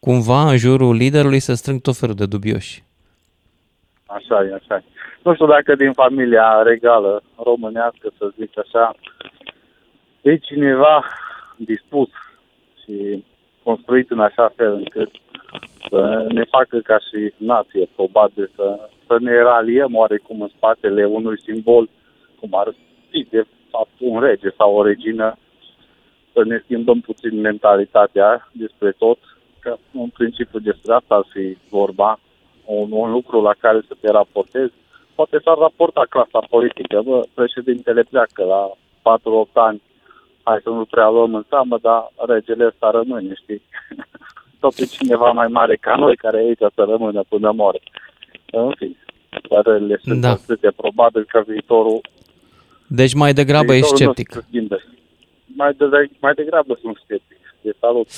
Cumva 0.00 0.50
în 0.50 0.56
jurul 0.56 0.94
liderului 0.94 1.38
se 1.38 1.54
strâng 1.54 1.80
tot 1.80 1.96
felul 1.96 2.14
de 2.14 2.26
dubioși. 2.26 2.84
Așa 4.06 4.44
e, 4.44 4.54
așa 4.54 4.74
e. 4.76 4.82
Nu 5.22 5.34
știu 5.34 5.46
dacă 5.46 5.74
din 5.74 5.92
familia 5.92 6.62
regală 6.62 7.22
românească, 7.44 8.10
să 8.18 8.32
zic 8.38 8.58
așa, 8.58 8.94
e 10.22 10.36
cineva 10.36 11.04
dispus 11.56 12.08
și 12.84 13.24
construit 13.62 14.10
în 14.10 14.20
așa 14.20 14.52
fel 14.56 14.74
încât 14.74 15.10
să 15.88 16.26
ne 16.28 16.44
facă 16.44 16.78
ca 16.78 16.98
și 16.98 17.32
nație, 17.36 17.88
probabil, 17.94 18.50
să, 18.54 18.88
să 19.06 19.16
ne 19.20 19.42
raliem 19.42 19.94
oarecum 19.94 20.40
în 20.40 20.48
spatele 20.56 21.04
unui 21.04 21.40
simbol, 21.40 21.88
cum 22.40 22.48
ar 22.52 22.74
fi 23.10 23.26
de 23.30 23.46
fapt 23.70 23.96
un 23.98 24.20
rege 24.20 24.48
sau 24.56 24.74
o 24.74 24.82
regină, 24.82 25.36
să 26.32 26.44
ne 26.44 26.60
schimbăm 26.64 27.00
puțin 27.00 27.40
mentalitatea 27.40 28.48
despre 28.52 28.90
tot, 28.90 29.18
că 29.60 29.76
în 29.92 30.08
principiu 30.08 30.58
despre 30.58 30.92
asta 30.92 31.14
ar 31.14 31.26
fi 31.32 31.56
vorba, 31.68 32.18
un, 32.64 32.88
un 32.92 33.10
lucru 33.10 33.40
la 33.40 33.54
care 33.58 33.80
să 33.88 33.94
te 34.00 34.10
raportezi. 34.10 34.72
Poate 35.14 35.38
s-ar 35.44 35.56
raporta 35.58 36.04
clasa 36.08 36.46
politică, 36.50 37.02
bă, 37.04 37.22
președintele 37.34 38.02
pleacă 38.02 38.44
la 38.44 38.70
4-8 39.48 39.52
ani, 39.52 39.82
hai 40.42 40.60
să 40.62 40.68
nu 40.68 40.84
prea 40.84 41.08
luăm 41.08 41.34
în 41.34 41.44
seamă, 41.48 41.78
dar 41.82 42.10
regele 42.28 42.66
ăsta 42.66 42.90
rămâne, 42.90 43.34
știi? 43.34 43.62
Tot 44.62 44.78
e 44.78 44.84
cineva 44.84 45.30
mai 45.30 45.48
mare 45.58 45.74
ca 45.76 45.94
noi 45.96 46.16
care 46.16 46.36
e 46.38 46.46
aici 46.46 46.72
să 46.74 46.82
rămână 46.92 47.20
până 47.28 47.50
moare. 47.60 47.80
În 48.52 48.72
fi, 48.78 48.96
părerile 49.48 49.96
sunt 50.02 50.20
da. 50.20 50.30
atât 50.30 50.74
probabil 50.82 51.24
că 51.32 51.42
viitorul 51.46 52.00
deci 52.94 53.14
mai 53.14 53.32
degrabă 53.32 53.72
ești 53.74 53.94
sceptic. 53.94 54.44
Mai, 55.56 55.72
de, 55.78 56.10
mai 56.20 56.32
degrabă 56.34 56.78
sunt 56.80 56.96
sceptic. 57.04 57.38
De 57.60 57.72
salut. 57.80 58.08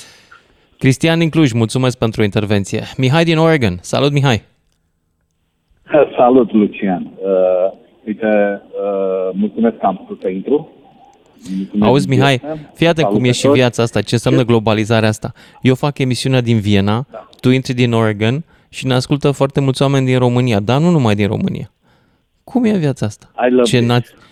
Cristian 0.77 1.19
din 1.19 1.29
Cluj, 1.29 1.51
mulțumesc 1.51 1.97
pentru 1.97 2.23
intervenție. 2.23 2.81
Mihai 2.97 3.23
din 3.23 3.37
Oregon. 3.37 3.77
Salut, 3.81 4.11
Mihai. 4.11 4.41
Salut, 6.17 6.53
Lucian. 6.53 7.11
Uh, 7.17 7.77
uite, 8.05 8.61
uh, 8.83 9.29
mulțumesc 9.33 9.77
că 9.77 9.85
am 9.85 9.97
putut 9.97 10.21
să 10.21 10.29
intru. 10.29 10.69
Mulțumesc 11.49 11.83
Auzi, 11.89 12.07
Mihai, 12.09 12.41
fii 12.73 12.87
atent 12.87 13.07
cum 13.07 13.23
e 13.23 13.31
și 13.31 13.47
viața 13.47 13.83
asta, 13.83 14.01
ce 14.01 14.13
înseamnă 14.13 14.43
globalizarea 14.43 15.09
asta. 15.09 15.33
Eu 15.61 15.75
fac 15.75 15.97
emisiunea 15.99 16.41
din 16.41 16.59
Viena, 16.59 17.05
da. 17.11 17.29
tu 17.39 17.49
intri 17.49 17.73
din 17.73 17.93
Oregon 17.93 18.43
și 18.69 18.85
ne 18.85 18.93
ascultă 18.93 19.31
foarte 19.31 19.59
mulți 19.59 19.81
oameni 19.81 20.05
din 20.05 20.17
România, 20.17 20.59
dar 20.59 20.79
nu 20.81 20.89
numai 20.89 21.15
din 21.15 21.27
România. 21.27 21.71
Cum 22.43 22.63
e 22.63 22.77
viața 22.77 23.05
asta? 23.05 23.31
Ce, 23.65 23.79
na- 23.85 24.23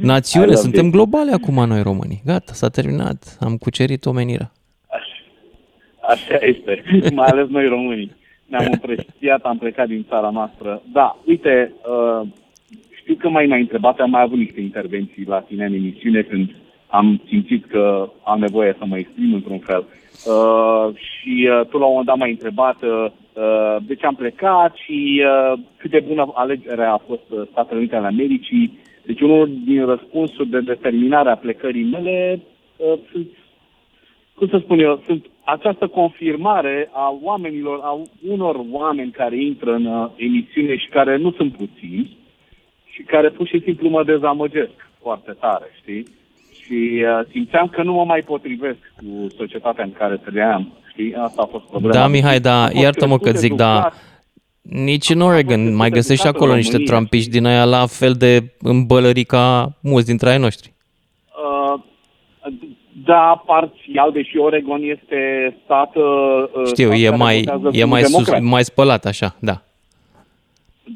Națiune, 0.00 0.54
suntem 0.54 0.86
it. 0.86 0.92
globale 0.92 1.32
acum 1.32 1.66
noi 1.66 1.82
românii. 1.82 2.22
Gata, 2.24 2.52
s-a 2.52 2.68
terminat. 2.68 3.36
Am 3.40 3.56
cucerit 3.56 4.06
omenirea. 4.06 4.52
Așa, 4.88 6.12
așa 6.12 6.44
este, 6.46 6.82
mai 7.14 7.26
ales 7.26 7.48
noi 7.48 7.66
românii. 7.68 8.16
Ne-am 8.46 8.66
împrăștiat, 8.72 9.42
am 9.42 9.58
plecat 9.58 9.86
din 9.86 10.06
țara 10.08 10.30
noastră. 10.30 10.82
Da, 10.92 11.18
uite, 11.26 11.72
uh, 12.20 12.28
știu 13.08 13.20
că 13.20 13.28
mai 13.28 13.46
mai 13.46 13.60
întrebat, 13.60 13.98
am 13.98 14.10
mai 14.10 14.22
avut 14.22 14.38
niște 14.38 14.60
intervenții 14.60 15.24
la 15.26 15.40
tine 15.40 15.64
în 15.64 15.72
emisiune 15.72 16.22
când 16.22 16.54
am 16.86 17.20
simțit 17.28 17.64
că 17.66 18.10
am 18.24 18.38
nevoie 18.38 18.74
să 18.78 18.84
mă 18.86 18.98
exprim 18.98 19.34
într-un 19.34 19.58
fel. 19.58 19.86
Uh, 20.26 20.94
și 20.94 21.48
uh, 21.50 21.66
tu 21.66 21.78
la 21.78 21.84
un 21.84 21.90
moment 21.90 22.06
dat 22.06 22.16
m-ai 22.16 22.30
întrebat 22.30 22.82
uh, 22.82 23.06
uh 23.32 23.76
de 23.86 23.94
ce 23.94 24.06
am 24.06 24.14
plecat 24.14 24.74
și 24.74 25.22
uh, 25.24 25.58
cât 25.76 25.90
de 25.90 26.04
bună 26.06 26.30
alegere 26.34 26.84
a 26.84 26.96
fost 26.96 27.26
uh, 27.28 27.42
Statele 27.50 27.78
Unite 27.78 27.96
ale 27.96 28.06
Americii 28.06 28.78
deci 29.02 29.20
unul 29.20 29.50
din 29.64 29.86
răspunsuri 29.86 30.48
de 30.48 30.60
determinare 30.60 31.30
a 31.30 31.36
plecării 31.36 31.84
mele 31.84 32.40
uh, 32.76 32.98
sunt, 33.12 33.28
cum 34.34 34.48
să 34.48 34.58
spun 34.58 34.78
eu, 34.78 35.02
sunt 35.06 35.26
această 35.44 35.86
confirmare 35.86 36.90
a 36.92 37.18
oamenilor, 37.22 37.80
a 37.82 38.00
unor 38.28 38.60
oameni 38.70 39.10
care 39.10 39.42
intră 39.42 39.74
în 39.74 39.84
uh, 39.84 40.08
emisiune 40.16 40.76
și 40.76 40.88
care 40.88 41.16
nu 41.16 41.32
sunt 41.32 41.56
puțini 41.56 42.16
și 42.98 43.04
care 43.04 43.28
pur 43.30 43.46
și 43.46 43.60
simplu 43.64 43.88
mă 43.88 44.04
dezamăgesc 44.04 44.76
foarte 45.02 45.36
tare, 45.40 45.66
știi? 45.80 46.06
Și 46.60 47.04
uh, 47.04 47.26
simțeam 47.30 47.66
că 47.66 47.82
nu 47.82 47.92
mă 47.92 48.04
mai 48.04 48.20
potrivesc 48.20 48.78
cu 48.96 49.26
societatea 49.36 49.84
în 49.84 49.92
care 49.92 50.16
trăiam, 50.16 50.72
știi? 50.90 51.14
Asta 51.14 51.42
a 51.42 51.48
fost 51.50 51.64
problema. 51.64 51.94
Da, 51.94 52.06
Mihai, 52.06 52.40
da, 52.40 52.68
iartă-mă 52.72 53.18
că 53.18 53.30
zic, 53.30 53.52
da, 53.54 53.92
nici 54.62 55.08
în 55.08 55.20
Oregon 55.20 55.74
mai 55.74 55.90
găsești 55.90 56.22
și 56.22 56.28
acolo 56.28 56.54
niște 56.54 56.78
trampiști 56.78 57.30
din 57.30 57.46
aia 57.46 57.64
la 57.64 57.86
fel 57.86 58.12
de 58.12 58.54
îmbălări 58.58 59.24
ca 59.24 59.68
mulți 59.82 60.06
dintre 60.06 60.30
ai 60.30 60.38
noștri. 60.38 60.72
Uh, 61.26 61.80
da, 63.04 63.42
parțial, 63.46 64.12
deși 64.12 64.36
Oregon 64.36 64.82
este 64.82 65.18
stat... 65.64 65.96
Uh, 65.96 66.66
Știu, 66.66 66.86
stat 66.86 67.00
e, 67.00 67.10
mai, 67.10 67.44
e 67.72 67.84
mai, 67.84 68.02
sus, 68.02 68.40
mai 68.40 68.64
spălat 68.64 69.04
așa, 69.04 69.36
da. 69.38 69.62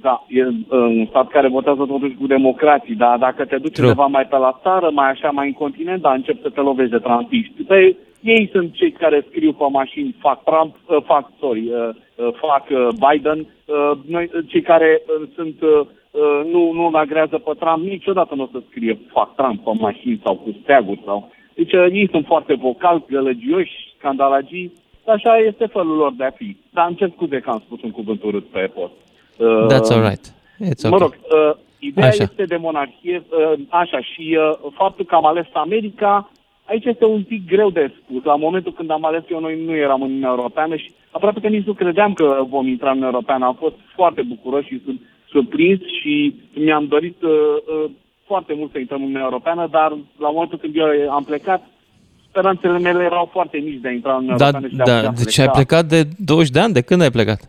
Da, 0.01 0.25
e 0.29 0.47
uh, 0.47 0.55
un 0.69 1.07
stat 1.07 1.29
care 1.29 1.49
votează 1.49 1.85
totuși 1.85 2.15
cu 2.15 2.27
democrații, 2.27 2.95
dar 2.95 3.19
dacă 3.19 3.45
te 3.45 3.57
duci 3.57 3.73
True. 3.73 3.87
undeva 3.87 4.07
mai 4.07 4.27
pe 4.27 4.37
la 4.37 4.59
țară, 4.63 4.91
mai 4.91 5.11
așa, 5.11 5.31
mai 5.31 5.47
în 5.47 5.53
continent, 5.53 6.03
da, 6.03 6.13
încep 6.13 6.43
să 6.43 6.51
te 6.51 6.61
lovești 6.61 6.91
de 6.91 6.99
trampiști. 6.99 7.63
Păi, 7.63 7.97
ei 8.21 8.49
sunt 8.53 8.75
cei 8.75 8.91
care 8.93 9.27
scriu 9.29 9.53
pe 9.53 9.65
mașini, 9.71 10.17
fac 10.19 10.45
Trump, 10.45 10.75
uh, 10.87 10.97
fac, 11.05 11.31
sorry, 11.39 11.69
uh, 11.69 11.89
uh, 12.17 12.33
fac 12.41 12.65
uh, 12.71 12.89
Biden, 13.05 13.39
uh, 13.39 13.93
noi, 14.07 14.31
uh, 14.35 14.45
cei 14.49 14.63
care 14.63 15.03
uh, 15.03 15.29
sunt, 15.35 15.63
uh, 15.63 15.81
uh, 16.11 16.51
nu, 16.53 16.73
nu 16.73 16.91
agrează 16.93 17.39
pe 17.39 17.53
Trump, 17.59 17.83
niciodată 17.85 18.35
nu 18.35 18.43
o 18.43 18.49
să 18.53 18.63
scrie 18.69 18.99
fac 19.13 19.35
Trump 19.35 19.65
pe 19.65 19.71
mașini 19.79 20.21
sau 20.25 20.35
cu 20.35 20.57
steaguri 20.63 21.03
sau... 21.05 21.31
Deci 21.55 21.73
uh, 21.73 21.87
ei 21.91 22.09
sunt 22.11 22.27
foarte 22.27 22.55
vocali, 22.55 23.05
gălăgioși, 23.09 23.95
scandalagii, 23.99 24.73
așa 25.07 25.37
este 25.37 25.67
felul 25.67 25.97
lor 25.97 26.13
de 26.17 26.25
a 26.25 26.31
fi. 26.31 26.57
Dar 26.71 26.87
îmi 26.87 26.97
cer 26.97 27.11
scuze 27.11 27.41
că 27.41 27.51
am 27.51 27.63
spus 27.65 27.83
un 27.83 27.91
cuvânt 27.91 28.23
urât 28.23 28.45
pe 28.45 28.71
post. 28.75 28.93
Uh, 29.37 29.67
That's 29.73 29.91
all 29.91 30.03
right. 30.09 30.33
It's 30.71 30.85
okay. 30.85 30.91
Mă 30.91 30.99
rog, 30.99 31.13
uh, 31.13 31.57
ideea 31.79 32.07
așa. 32.07 32.23
este 32.23 32.45
de 32.45 32.57
monarhie, 32.57 33.23
uh, 33.29 33.61
așa, 33.69 34.01
și 34.01 34.39
uh, 34.39 34.73
faptul 34.75 35.05
că 35.05 35.15
am 35.15 35.27
ales 35.27 35.47
America, 35.53 36.31
aici 36.65 36.85
este 36.85 37.05
un 37.05 37.23
pic 37.23 37.47
greu 37.47 37.71
de 37.71 37.93
spus. 38.03 38.25
La 38.25 38.37
momentul 38.37 38.73
când 38.73 38.91
am 38.91 39.05
ales 39.05 39.23
eu, 39.31 39.41
noi 39.41 39.65
nu 39.65 39.75
eram 39.75 40.03
în 40.03 40.09
Uniunea 40.09 40.35
Europeană 40.37 40.77
și 40.77 40.93
aproape 41.11 41.41
că 41.41 41.49
nici 41.49 41.67
nu 41.67 41.73
credeam 41.73 42.13
că 42.13 42.45
vom 42.49 42.67
intra 42.67 42.87
în 42.87 42.97
Uniunea 42.97 43.13
Europeană. 43.15 43.45
Am 43.45 43.55
fost 43.55 43.75
foarte 43.95 44.23
bucuros 44.23 44.65
și 44.65 44.83
sunt 44.85 45.01
surprins 45.31 45.81
și 46.01 46.35
mi-am 46.55 46.87
dorit 46.87 47.23
uh, 47.23 47.31
uh, 47.31 47.91
foarte 48.27 48.55
mult 48.55 48.71
să 48.73 48.79
intrăm 48.79 48.99
în 48.99 49.05
Uniunea 49.05 49.29
Europeană, 49.31 49.69
dar 49.71 49.91
la 50.19 50.31
momentul 50.31 50.59
când 50.59 50.77
eu 50.77 51.11
am 51.11 51.25
plecat, 51.25 51.63
speranțele 52.29 52.79
mele 52.79 53.03
erau 53.05 53.29
foarte 53.33 53.57
mici 53.57 53.81
de 53.81 53.89
a 53.89 53.93
intra 53.93 54.13
în 54.13 54.17
Uniunea 54.17 54.37
da, 54.37 54.47
Europeană. 54.47 54.69
Și 54.69 54.77
de 54.77 55.07
da, 55.07 55.25
deci 55.25 55.39
ai 55.39 55.49
plecat 55.49 55.85
de 55.85 56.09
20 56.19 56.51
de 56.51 56.61
ani? 56.61 56.73
De 56.73 56.81
când 56.81 57.01
ai 57.03 57.11
plecat? 57.11 57.41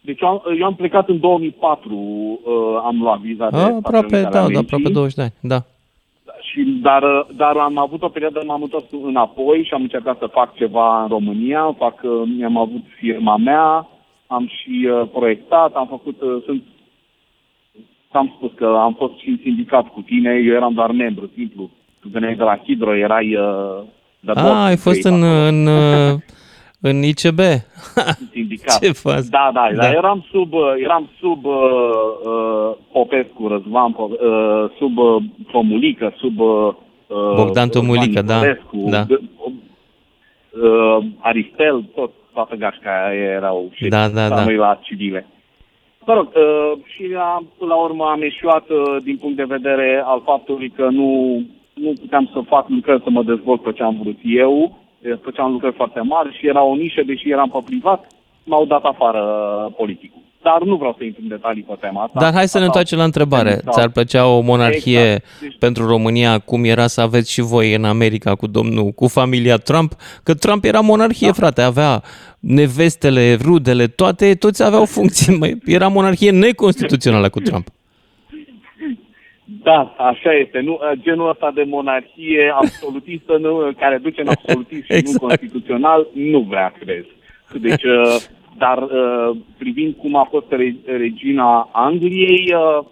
Deci 0.00 0.20
eu 0.20 0.28
am, 0.28 0.42
eu 0.58 0.64
am 0.64 0.74
plecat 0.74 1.08
în 1.08 1.20
2004, 1.20 1.94
uh, 1.94 2.80
am 2.84 3.00
luat 3.00 3.18
viza 3.18 3.50
de 3.50 3.56
A, 3.56 3.74
aproape, 3.74 4.22
da, 4.22 4.28
da, 4.28 4.58
aproape 4.58 4.88
20 4.92 5.14
de 5.14 5.22
ani, 5.22 5.32
da. 5.40 5.62
Și, 6.40 6.78
dar, 6.82 7.26
dar 7.36 7.56
am 7.56 7.78
avut 7.78 8.02
o 8.02 8.08
perioadă, 8.08 8.42
m-am 8.46 8.62
întors 8.62 8.84
înapoi 9.04 9.64
și 9.66 9.74
am 9.74 9.82
încercat 9.82 10.18
să 10.18 10.26
fac 10.26 10.54
ceva 10.54 11.02
în 11.02 11.08
România, 11.08 11.74
fac, 11.78 12.00
uh, 12.02 12.44
am 12.44 12.56
avut 12.56 12.82
firma 12.98 13.36
mea, 13.36 13.88
am 14.26 14.46
și 14.46 14.88
uh, 14.90 15.08
proiectat, 15.12 15.74
am 15.74 15.86
făcut, 15.86 16.20
uh, 16.20 16.42
sunt, 16.44 16.62
am 18.10 18.32
spus 18.36 18.50
că 18.54 18.66
am 18.66 18.94
fost 18.94 19.18
și 19.18 19.28
în 19.28 19.38
sindicat 19.42 19.86
cu 19.86 20.00
tine, 20.00 20.42
eu 20.44 20.54
eram 20.54 20.72
doar 20.72 20.90
membru, 20.90 21.30
simplu. 21.34 21.70
Tu 22.00 22.08
veneai 22.08 22.34
de 22.34 22.42
la 22.42 22.60
Hidro, 22.64 22.96
erai 22.96 23.36
uh, 23.36 23.82
de 24.20 24.32
A, 24.34 24.64
ai 24.64 24.76
fost 24.76 25.04
în, 25.04 25.22
în, 25.22 25.68
În 26.80 27.02
ICB? 27.02 27.38
Sindicat. 28.32 28.78
Ce 28.82 28.92
faci? 28.92 29.24
Da, 29.30 29.50
da, 29.54 29.68
Da. 29.74 29.82
dar 29.82 29.94
eram 29.94 30.24
sub, 30.30 30.52
uh, 30.52 30.60
eram 30.82 31.08
sub 31.20 31.44
uh, 31.44 31.52
uh, 32.24 32.76
Popescu, 32.92 33.48
Răzvan, 33.48 33.92
Po- 33.92 34.20
uh, 34.20 34.70
sub 34.78 34.98
uh, 34.98 35.22
Tomulică, 35.52 36.12
sub 36.16 36.38
uh, 36.40 36.74
Bogdan 37.36 37.68
Tomulică, 37.68 38.22
da, 38.22 38.34
Niculescu, 38.34 38.76
da. 38.90 39.04
d- 39.04 39.20
Uh, 40.62 41.04
Aristel, 41.18 41.84
tot, 41.94 42.10
toată 42.32 42.54
gașca 42.56 43.06
aia 43.08 43.30
erau 43.30 43.70
și 43.72 43.88
Da, 43.88 44.08
da, 44.08 44.28
da. 44.28 44.44
noi 44.44 44.56
la 44.56 44.78
civile. 44.82 45.26
Mă 46.06 46.14
rog, 46.14 46.26
uh, 46.26 46.78
și 46.84 47.04
am, 47.34 47.46
până 47.58 47.74
la 47.74 47.80
urmă 47.82 48.04
am 48.04 48.22
eșuat 48.22 48.68
uh, 48.68 48.96
din 49.02 49.16
punct 49.16 49.36
de 49.36 49.44
vedere 49.44 50.02
al 50.04 50.22
faptului 50.24 50.70
că 50.70 50.88
nu, 50.90 51.42
nu 51.74 51.92
puteam 52.00 52.30
să 52.32 52.40
fac 52.46 52.68
lucrări 52.68 53.02
să 53.02 53.10
mă 53.10 53.22
dezvolt 53.22 53.62
pe 53.62 53.72
ce 53.72 53.82
am 53.82 53.98
vrut 54.02 54.18
eu, 54.22 54.54
Eh, 54.62 54.87
făceam 55.22 55.52
lucrări 55.52 55.74
foarte 55.74 56.00
mari 56.00 56.36
și 56.38 56.46
era 56.46 56.62
o 56.62 56.74
nișă, 56.74 57.02
deși 57.06 57.30
eram 57.30 57.50
pe 57.50 57.58
privat, 57.64 58.06
m-au 58.44 58.64
dat 58.64 58.82
afară 58.82 59.22
uh, 59.66 59.74
politicul. 59.76 60.20
Dar 60.42 60.62
nu 60.64 60.76
vreau 60.76 60.94
să 60.98 61.04
intru 61.04 61.20
în 61.22 61.28
detalii 61.28 61.62
pe 61.62 61.74
tema 61.80 62.02
asta. 62.02 62.20
Dar 62.20 62.32
hai 62.32 62.48
să 62.48 62.58
ne 62.58 62.64
Asta- 62.64 62.64
întoarcem 62.64 62.98
la 62.98 63.04
întrebare. 63.04 63.50
Exact. 63.50 63.72
Ți-ar 63.72 63.90
plăcea 63.90 64.26
o 64.26 64.40
monarhie 64.40 65.00
Exact. 65.00 65.24
Deci- 65.40 65.58
pentru 65.58 65.86
România 65.86 66.38
cum 66.38 66.64
era 66.64 66.86
să 66.86 67.00
aveți 67.00 67.32
și 67.32 67.40
voi 67.40 67.74
în 67.74 67.84
America 67.84 68.34
cu 68.34 68.46
domnul, 68.46 68.90
cu 68.90 69.06
familia 69.08 69.56
Trump? 69.56 69.92
Că 70.22 70.34
Trump 70.34 70.64
era 70.64 70.80
monarhie, 70.80 71.26
da. 71.26 71.32
frate, 71.32 71.62
avea 71.62 72.02
nevestele, 72.40 73.34
rudele, 73.42 73.86
toate, 73.86 74.34
toți 74.34 74.62
aveau 74.64 74.84
funcții. 74.84 75.36
Măi, 75.38 75.58
Era 75.64 75.88
monarhie 75.88 76.30
neconstituțională 76.30 77.28
cu 77.28 77.40
Trump. 77.40 77.68
Da, 79.62 79.94
așa 79.98 80.32
este. 80.32 80.60
Nu, 80.60 80.78
genul 80.94 81.28
ăsta 81.28 81.50
de 81.54 81.62
monarhie 81.66 82.54
absolutistă 82.60 83.36
nu, 83.36 83.72
care 83.78 83.98
duce 83.98 84.20
în 84.20 84.28
absolutism 84.28 84.84
și 84.84 84.92
Exact. 84.92 85.20
nu 85.20 85.26
constituțional, 85.26 86.06
nu 86.12 86.40
vrea 86.40 86.72
crez. 86.80 87.04
Deci, 87.52 87.82
uh, 87.82 88.16
dar 88.58 88.82
uh, 88.82 89.36
privind 89.58 89.94
cum 89.94 90.16
a 90.16 90.26
fost 90.30 90.46
re- 90.48 90.76
regina 90.86 91.68
Angliei, 91.72 92.54
uh, 92.54 92.84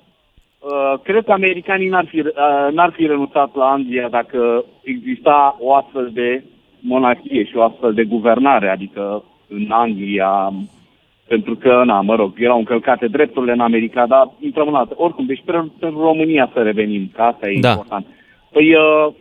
uh, 0.58 0.98
cred 1.02 1.24
că 1.24 1.32
americanii 1.32 1.88
n-ar 1.88 2.06
fi, 2.06 2.18
uh, 2.18 2.72
n-ar 2.72 2.92
fi 2.96 3.06
renunțat 3.06 3.54
la 3.54 3.70
Anglia 3.70 4.08
dacă 4.08 4.64
exista 4.82 5.56
o 5.60 5.74
astfel 5.74 6.10
de 6.12 6.42
monarhie 6.80 7.44
și 7.44 7.56
o 7.56 7.62
astfel 7.62 7.92
de 7.92 8.04
guvernare, 8.04 8.68
adică 8.68 9.24
în 9.48 9.66
Anglia 9.68 10.52
pentru 11.28 11.56
că, 11.56 11.82
na, 11.84 12.00
mă 12.00 12.14
rog, 12.14 12.32
erau 12.36 12.58
încălcate 12.58 13.06
drepturile 13.06 13.52
în 13.52 13.60
America, 13.60 14.06
dar 14.06 14.30
intrăm 14.40 14.68
în 14.68 14.74
altă. 14.74 14.94
Oricum, 14.96 15.26
deci 15.26 15.42
pentru, 15.44 15.72
pentru 15.80 16.00
România 16.00 16.50
să 16.52 16.62
revenim, 16.62 17.10
că 17.14 17.22
asta 17.22 17.50
e 17.50 17.60
Da. 17.60 17.70
important. 17.70 18.06
Păi, 18.52 18.74
uh, 18.74 19.12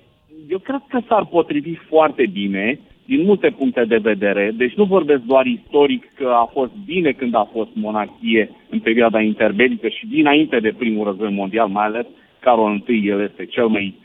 eu 0.50 0.58
cred 0.58 0.82
că 0.88 1.00
s-ar 1.08 1.26
potrivi 1.26 1.74
foarte 1.76 2.26
bine, 2.32 2.80
din 3.06 3.24
multe 3.26 3.50
puncte 3.58 3.86
de 3.86 3.98
vedere. 3.98 4.52
Deci 4.58 4.74
nu 4.74 4.84
vorbesc 4.84 5.22
doar 5.22 5.46
istoric 5.46 6.04
că 6.16 6.28
a 6.28 6.50
fost 6.52 6.72
bine 6.86 7.12
când 7.12 7.36
a 7.36 7.50
fost 7.52 7.70
monarhie 7.74 8.50
în 8.70 8.80
perioada 8.80 9.22
interbelică 9.22 9.88
și 9.88 10.08
dinainte 10.08 10.60
de 10.60 10.74
primul 10.78 11.06
război 11.06 11.32
mondial, 11.32 11.68
mai 11.68 11.86
ales 11.86 12.06
Carol 12.40 12.84
I, 12.88 13.08
el 13.08 13.22
este 13.22 13.46
cel 13.46 13.68
mai 13.68 14.04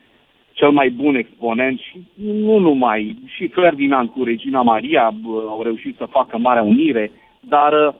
cel 0.52 0.70
mai 0.70 0.90
bun 0.90 1.14
exponent 1.14 1.78
și 1.78 2.02
nu 2.14 2.58
numai, 2.58 3.16
și 3.26 3.46
Ferdinand 3.48 4.08
cu 4.08 4.24
Regina 4.24 4.62
Maria 4.62 5.12
bă, 5.22 5.44
au 5.48 5.62
reușit 5.62 5.96
să 5.96 6.06
facă 6.10 6.38
Marea 6.38 6.62
Unire, 6.62 7.10
dar 7.40 7.72
uh, 7.72 7.94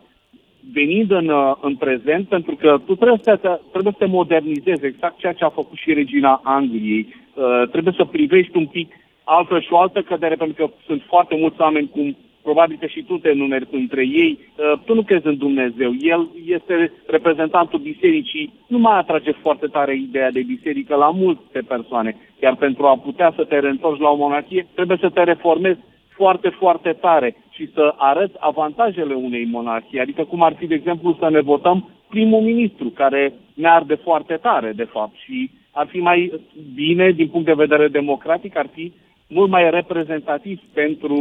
venind 0.72 1.11
în, 1.11 1.28
uh, 1.28 1.53
în 1.61 1.76
prezent, 1.76 2.28
pentru 2.28 2.57
că 2.57 2.80
tu 2.86 2.95
trebuie 2.95 3.20
să, 3.22 3.36
te, 3.36 3.49
trebuie 3.70 3.93
să 3.99 4.05
te 4.05 4.11
modernizezi, 4.11 4.86
exact 4.86 5.18
ceea 5.18 5.32
ce 5.32 5.45
a 5.45 5.49
făcut 5.49 5.78
și 5.78 5.93
Regina 5.93 6.41
Angliei, 6.45 7.14
uh, 7.34 7.68
trebuie 7.70 7.95
să 7.97 8.05
privești 8.05 8.57
un 8.57 8.66
pic 8.66 8.93
altfel 9.24 9.61
și 9.61 9.72
o 9.72 9.78
altă 9.78 10.03
cădere, 10.03 10.34
pentru 10.34 10.66
că 10.66 10.72
sunt 10.86 11.03
foarte 11.07 11.36
mulți 11.36 11.61
oameni 11.61 11.88
cum 11.88 12.16
probabil 12.43 12.76
că 12.80 12.86
și 12.86 13.03
tu 13.03 13.18
te 13.18 13.32
numeri 13.32 13.66
între 13.70 14.07
ei, 14.07 14.38
uh, 14.38 14.78
tu 14.84 14.95
nu 14.95 15.03
crezi 15.03 15.26
în 15.26 15.36
Dumnezeu, 15.36 15.93
el 16.01 16.28
este 16.47 16.93
reprezentantul 17.07 17.78
bisericii, 17.78 18.53
nu 18.66 18.78
mai 18.78 18.99
atrage 18.99 19.32
foarte 19.32 19.66
tare 19.66 19.95
ideea 19.95 20.30
de 20.30 20.43
biserică 20.43 20.95
la 20.95 21.11
multe 21.11 21.61
persoane, 21.68 22.16
iar 22.43 22.57
pentru 22.57 22.86
a 22.86 22.97
putea 22.97 23.32
să 23.36 23.45
te 23.45 23.59
reîntorci 23.59 24.01
la 24.01 24.09
o 24.09 24.16
monarhie, 24.16 24.66
trebuie 24.74 24.99
să 25.01 25.09
te 25.09 25.22
reformezi 25.22 25.78
foarte, 26.09 26.49
foarte 26.49 26.93
tare 26.93 27.36
și 27.61 27.71
să 27.75 27.95
arăți 27.97 28.35
avantajele 28.39 29.15
unei 29.15 29.45
monarhii, 29.45 30.01
adică 30.01 30.25
cum 30.25 30.43
ar 30.43 30.55
fi, 30.59 30.67
de 30.67 30.75
exemplu, 30.75 31.17
să 31.19 31.29
ne 31.31 31.41
votăm 31.41 31.89
primul 32.09 32.41
ministru, 32.41 32.89
care 32.89 33.33
ne 33.55 33.69
arde 33.69 33.95
foarte 33.95 34.35
tare, 34.35 34.73
de 34.77 34.85
fapt, 34.85 35.15
și 35.25 35.51
ar 35.71 35.87
fi 35.87 35.99
mai 35.99 36.41
bine, 36.75 37.11
din 37.11 37.29
punct 37.29 37.47
de 37.47 37.63
vedere 37.65 37.89
democratic, 37.89 38.57
ar 38.57 38.69
fi 38.73 38.93
mult 39.29 39.51
mai 39.51 39.71
reprezentativ 39.71 40.61
pentru, 40.75 41.15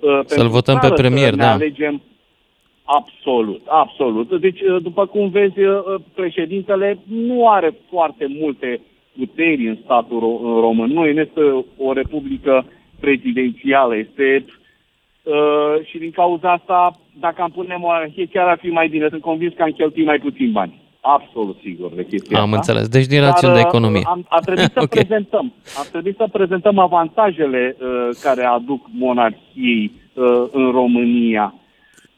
uh, 0.00 0.20
pentru 0.28 0.48
votăm 0.48 0.74
pe 0.74 0.86
țară, 0.86 0.94
premier, 0.94 1.30
să 1.30 1.36
ne 1.36 1.42
da. 1.42 1.52
alegem 1.52 2.02
Absolut, 2.84 3.62
absolut. 3.66 4.40
Deci, 4.40 4.60
uh, 4.60 4.82
după 4.82 5.06
cum 5.06 5.28
vezi, 5.28 5.60
uh, 5.60 5.76
președintele 6.14 6.98
nu 7.08 7.48
are 7.48 7.74
foarte 7.90 8.26
multe 8.40 8.80
puteri 9.18 9.68
în 9.68 9.78
statul 9.84 10.18
ro- 10.18 10.60
român. 10.60 10.90
Nu 10.90 11.06
este 11.06 11.40
o 11.76 11.92
republică 11.92 12.64
prezidențială, 13.00 13.96
este 13.96 14.44
uh, 15.22 15.84
și 15.84 15.98
din 15.98 16.10
cauza 16.10 16.52
asta, 16.52 16.98
dacă 17.20 17.42
am 17.42 17.50
pune 17.50 17.76
monarhie, 17.78 18.26
chiar 18.32 18.46
ar 18.48 18.58
fi 18.60 18.68
mai 18.68 18.88
bine. 18.88 19.06
Sunt 19.08 19.20
convins 19.20 19.52
că 19.56 19.62
am 19.62 19.70
cheltuit 19.70 20.06
mai 20.06 20.18
puțin 20.18 20.52
bani. 20.52 20.80
Absolut 21.00 21.58
sigur 21.62 21.90
de 21.94 22.06
chestia 22.06 22.38
Am 22.40 22.44
asta. 22.44 22.56
înțeles. 22.56 22.88
Deci 22.88 23.06
din 23.06 23.20
rațiuni 23.20 23.54
de 23.54 23.60
uh, 23.60 23.64
economie. 23.66 24.02
Am, 24.06 24.24
a 24.28 24.40
trebuit 24.40 24.70
să 24.74 24.80
Ok. 24.82 24.88
prezentăm. 24.88 25.52
A 25.78 25.82
trebuit 25.90 26.16
să 26.16 26.26
prezentăm 26.32 26.78
avantajele 26.78 27.76
uh, 27.80 28.08
care 28.22 28.44
aduc 28.44 28.86
monarhiei 28.98 29.92
uh, 30.14 30.24
în 30.52 30.70
România. 30.70 31.54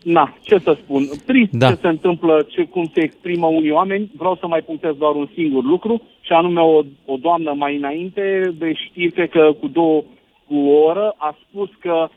Na, 0.02 0.36
ce 0.42 0.58
să 0.58 0.76
spun, 0.82 1.02
trist 1.26 1.52
Da. 1.52 1.68
ce 1.68 1.74
se 1.80 1.88
întâmplă, 1.88 2.46
ce, 2.48 2.64
cum 2.64 2.90
se 2.94 3.00
exprimă 3.02 3.46
unii 3.46 3.70
oameni. 3.70 4.10
Vreau 4.16 4.36
să 4.40 4.46
mai 4.46 4.60
punctez 4.60 4.94
doar 4.96 5.14
un 5.14 5.28
singur 5.34 5.64
lucru, 5.64 6.02
și 6.20 6.32
anume 6.32 6.60
o, 6.60 6.80
o 7.04 7.16
doamnă 7.20 7.52
mai 7.56 7.76
înainte 7.76 8.54
de 8.58 8.72
știri, 8.74 9.12
cred 9.12 9.30
că 9.30 9.52
cu 9.60 9.66
două 9.68 10.02
cu 10.46 10.54
o 10.56 10.82
oră, 10.84 11.14
a 11.16 11.36
spus 11.48 11.68
că 11.80 11.92
uh, 11.92 12.08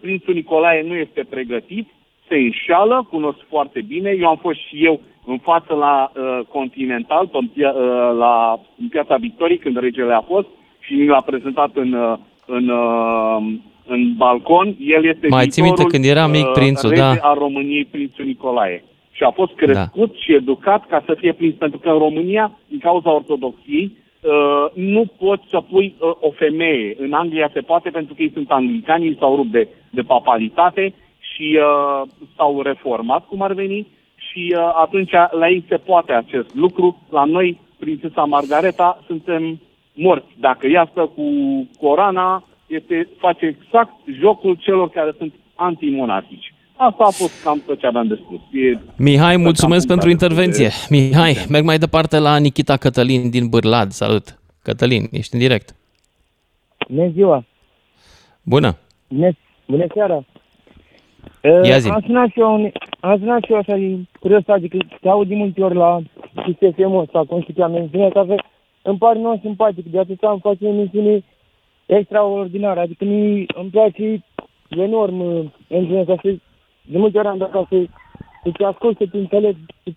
prințul 0.00 0.34
Nicolae 0.34 0.82
nu 0.82 0.94
este 0.94 1.26
pregătit, 1.30 1.88
se 2.28 2.34
înșală, 2.34 3.06
cunosc 3.10 3.38
foarte 3.48 3.80
bine. 3.80 4.10
Eu 4.20 4.28
am 4.28 4.36
fost 4.36 4.58
și 4.68 4.84
eu 4.84 5.00
în 5.26 5.38
față 5.38 5.74
la 5.74 6.12
uh, 6.14 6.40
Continental, 6.52 7.26
pe, 7.26 7.38
pia- 7.38 7.74
uh, 7.74 8.16
la 8.18 8.60
în 8.80 8.88
piața 8.88 9.16
Victoriei, 9.16 9.58
când 9.58 9.76
regele 9.78 10.14
a 10.14 10.20
fost 10.20 10.46
și 10.78 10.94
mi 10.94 11.06
l-a 11.06 11.20
prezentat 11.20 11.70
în, 11.74 11.92
uh, 11.92 12.18
în, 12.46 12.68
uh, 12.68 13.36
în 13.86 14.14
balcon. 14.16 14.76
El 14.80 15.04
este 15.04 15.26
Mai 15.28 15.48
ții 15.48 15.62
viitorul, 15.62 15.90
minte 15.90 15.96
când 15.96 16.16
era 16.16 16.26
mic 16.26 16.46
uh, 16.46 16.52
prințul, 16.52 16.88
rege 16.88 17.00
da. 17.00 17.10
al 17.10 17.38
României, 17.38 17.84
prințul 17.84 18.24
Nicolae. 18.24 18.84
Și 19.12 19.22
a 19.22 19.30
fost 19.30 19.52
crescut 19.54 20.10
da. 20.12 20.18
și 20.18 20.34
educat 20.34 20.86
ca 20.86 21.02
să 21.06 21.14
fie 21.18 21.32
prins, 21.32 21.54
pentru 21.54 21.78
că 21.78 21.88
în 21.88 21.98
România, 21.98 22.58
din 22.68 22.78
cauza 22.78 23.14
ortodoxiei, 23.14 23.96
uh, 24.26 24.66
nu 24.74 25.04
poți 25.18 25.44
să 25.50 25.60
pui 25.60 25.94
uh, 25.98 26.10
o 26.20 26.30
femeie. 26.30 26.96
În 26.98 27.12
Anglia 27.12 27.50
se 27.52 27.60
poate 27.60 27.90
pentru 27.90 28.14
că 28.14 28.22
ei 28.22 28.30
sunt 28.32 28.50
anglicani, 28.50 29.06
ei 29.06 29.16
s-au 29.18 29.36
rupt 29.36 29.50
de, 29.50 29.68
de 29.90 30.02
papalitate 30.02 30.94
și 31.18 31.58
uh, 31.60 32.08
s-au 32.36 32.62
reformat, 32.62 33.26
cum 33.26 33.42
ar 33.42 33.52
veni, 33.52 33.86
și 34.16 34.54
uh, 34.56 34.70
atunci 34.74 35.10
la 35.30 35.48
ei 35.48 35.64
se 35.68 35.76
poate 35.76 36.12
acest 36.12 36.54
lucru. 36.54 37.06
La 37.10 37.24
noi, 37.24 37.60
prințesa 37.78 38.24
Margareta, 38.24 38.98
suntem 39.06 39.60
morți. 39.94 40.34
Dacă 40.38 40.66
ea 40.66 40.88
stă 40.90 41.10
cu 41.14 41.22
corana, 41.80 42.44
este, 42.66 43.08
face 43.18 43.46
exact 43.46 43.92
jocul 44.20 44.54
celor 44.54 44.88
care 44.90 45.14
sunt 45.18 45.34
antimonarhici. 45.54 46.54
Asta 46.76 47.04
a 47.04 47.10
fost 47.10 47.42
cam 47.44 47.62
tot 47.66 47.78
ce 47.78 47.86
aveam 47.86 48.06
de 48.06 48.14
spus. 48.24 48.38
E, 48.52 48.78
Mihai, 48.96 49.36
mulțumesc 49.36 49.86
cam 49.86 49.96
pentru 49.96 50.10
intervenție. 50.10 50.66
de- 50.66 50.86
Mihai, 50.96 51.34
merg 51.48 51.64
mai 51.64 51.78
departe 51.78 52.18
la 52.18 52.36
Nikita 52.38 52.76
Cătălin 52.76 53.30
din 53.30 53.48
Bârlad. 53.48 53.90
Salut! 53.90 54.38
Cătălin, 54.62 55.08
ești 55.10 55.34
în 55.34 55.40
direct. 55.40 55.74
Bună 56.88 57.08
ziua! 57.08 57.44
Bună! 58.42 58.76
Bună, 59.08 59.30
bună 59.66 59.86
seara! 59.94 60.24
Ia 61.64 61.74
Uh, 61.74 61.80
zi. 61.80 61.88
Am 61.88 62.02
sunat 62.06 62.28
și 62.28 62.40
eu, 62.40 62.70
am 63.00 63.18
sunat 63.18 63.42
și 63.44 63.52
eu 63.52 63.58
așa 63.58 63.74
din 63.76 64.08
curios, 64.20 64.42
adică 64.46 64.76
te 65.00 65.08
aud 65.08 65.28
de 65.28 65.34
multe 65.34 65.62
ori 65.62 65.74
la 65.74 66.00
CSFM-ul 66.34 67.00
ăsta, 67.00 67.24
Constituția 67.28 67.66
Mențiunea, 67.66 68.08
că 68.10 68.34
îmi 68.82 68.98
pare 68.98 69.18
non 69.18 69.38
simpatic, 69.42 69.90
de 69.90 69.98
atât 69.98 70.22
am 70.22 70.38
face 70.38 70.64
o 70.64 70.68
emisiune 70.68 71.24
extraordinară, 71.86 72.80
adică 72.80 73.04
mi 73.04 73.46
îmi 73.54 73.70
place 73.70 74.24
enorm 74.68 75.20
uh, 75.20 75.44
emisiunea 75.68 76.00
asta, 76.00 76.16
să- 76.22 76.36
de 76.86 76.98
multe 76.98 77.18
ori 77.18 77.26
am 77.26 77.38
dat 77.38 77.50
ca 77.50 77.66
să, 77.70 77.84
să 78.42 78.50
te 78.56 78.64
ascult, 78.64 78.96
să 78.96 79.06
te 79.10 79.16
înțeleg, 79.16 79.56
să, 79.84 79.90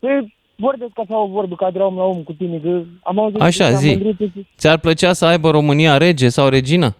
să 0.00 0.24
vorbesc 0.56 0.98
așa 0.98 1.18
o 1.18 1.26
vorbă 1.26 1.54
ca 1.54 1.70
de 1.70 1.78
la 1.78 1.84
om 1.84 1.96
la 1.96 2.02
om 2.04 2.22
cu 2.22 2.32
tine, 2.32 2.58
că 2.58 2.82
am 3.02 3.18
auzit 3.18 3.40
Așa, 3.40 3.64
că 3.64 3.70
am 3.74 3.76
zi. 3.80 3.88
mândrit 3.96 4.32
și- 4.32 4.46
Ți-ar 4.56 4.78
plăcea 4.78 5.12
să 5.12 5.26
aibă 5.26 5.50
România 5.50 5.96
rege 5.96 6.28
sau 6.28 6.48
regină? 6.48 6.96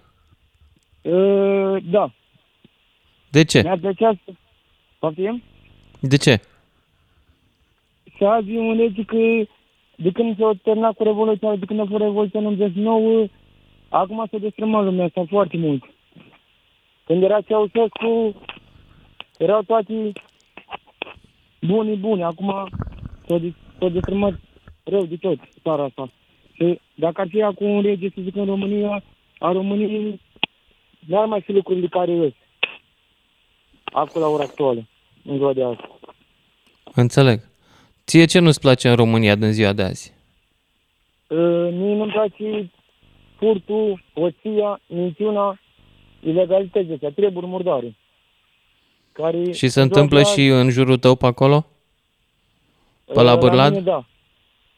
Uh, 1.02 1.76
da. 1.90 2.10
De 3.30 3.44
ce? 3.44 3.62
Mi-ar 3.62 3.78
plăcea 3.78 4.12
să... 4.24 4.32
Poftim? 4.98 5.42
De 6.00 6.16
ce? 6.16 6.40
Să 8.18 8.24
azi 8.24 8.50
un 8.56 8.72
lege 8.72 9.02
că 9.04 9.16
de 9.96 10.10
când 10.10 10.36
s-a 10.38 10.50
terminat 10.62 10.92
cu 10.94 11.02
Revoluția, 11.02 11.54
de 11.56 11.64
când 11.64 11.80
a 11.80 11.84
fost 11.88 12.02
Revoluția 12.02 12.40
în 12.40 12.46
89, 12.46 13.26
acum 13.88 14.26
s-a 14.30 14.38
destrămat 14.38 14.84
lumea 14.84 15.04
asta 15.04 15.24
foarte 15.28 15.56
mult. 15.56 15.82
Când 17.06 17.22
era 17.22 17.40
Ceaușescu, 17.40 18.34
erau 19.40 19.62
toate 19.62 20.12
buni 21.60 21.96
buni. 21.96 22.22
Acum 22.22 22.68
s-a 23.26 23.88
destrămat 23.88 24.40
rău 24.84 25.04
de 25.04 25.16
tot 25.16 25.38
țara 25.62 25.84
asta. 25.84 26.10
Și 26.52 26.80
dacă 26.94 27.20
ar 27.20 27.28
fi 27.28 27.42
acum 27.42 27.70
un 27.70 27.82
rege, 27.82 28.08
să 28.08 28.20
zic, 28.22 28.36
în 28.36 28.44
România, 28.44 29.02
a 29.38 29.52
României 29.52 30.20
n-ar 31.06 31.26
mai 31.26 31.40
fi 31.40 31.52
lucrurile 31.52 31.86
care 31.86 32.12
ies. 32.12 32.32
Acum 33.84 34.20
la 34.20 34.26
ora 34.26 34.42
actuală, 34.42 34.86
în 35.24 35.36
ziua 35.36 35.52
de 35.52 35.64
azi. 35.64 35.80
Înțeleg. 36.94 37.40
Ție 38.06 38.24
ce 38.24 38.38
nu-ți 38.38 38.60
place 38.60 38.88
în 38.88 38.96
România 38.96 39.34
din 39.34 39.52
ziua 39.52 39.72
de 39.72 39.82
azi? 39.82 40.12
Uh, 41.28 41.68
mie 41.72 41.94
nu-mi 41.94 42.12
place 42.12 42.70
furtul, 43.36 44.02
oția, 44.14 44.80
minciuna, 44.86 45.58
ilegalități 46.20 46.92
astea, 46.92 47.10
treburi 47.10 47.46
murdare. 47.46 47.94
Care 49.12 49.52
și 49.52 49.68
se 49.68 49.80
întâmplă 49.80 50.22
și 50.22 50.46
în 50.46 50.70
jurul 50.70 50.98
tău 50.98 51.14
pe 51.14 51.26
acolo? 51.26 51.66
Pe 53.04 53.22
la 53.22 53.36
Bârlad? 53.36 53.72
La 53.72 53.78
mine, 53.78 53.80
da. 53.80 54.04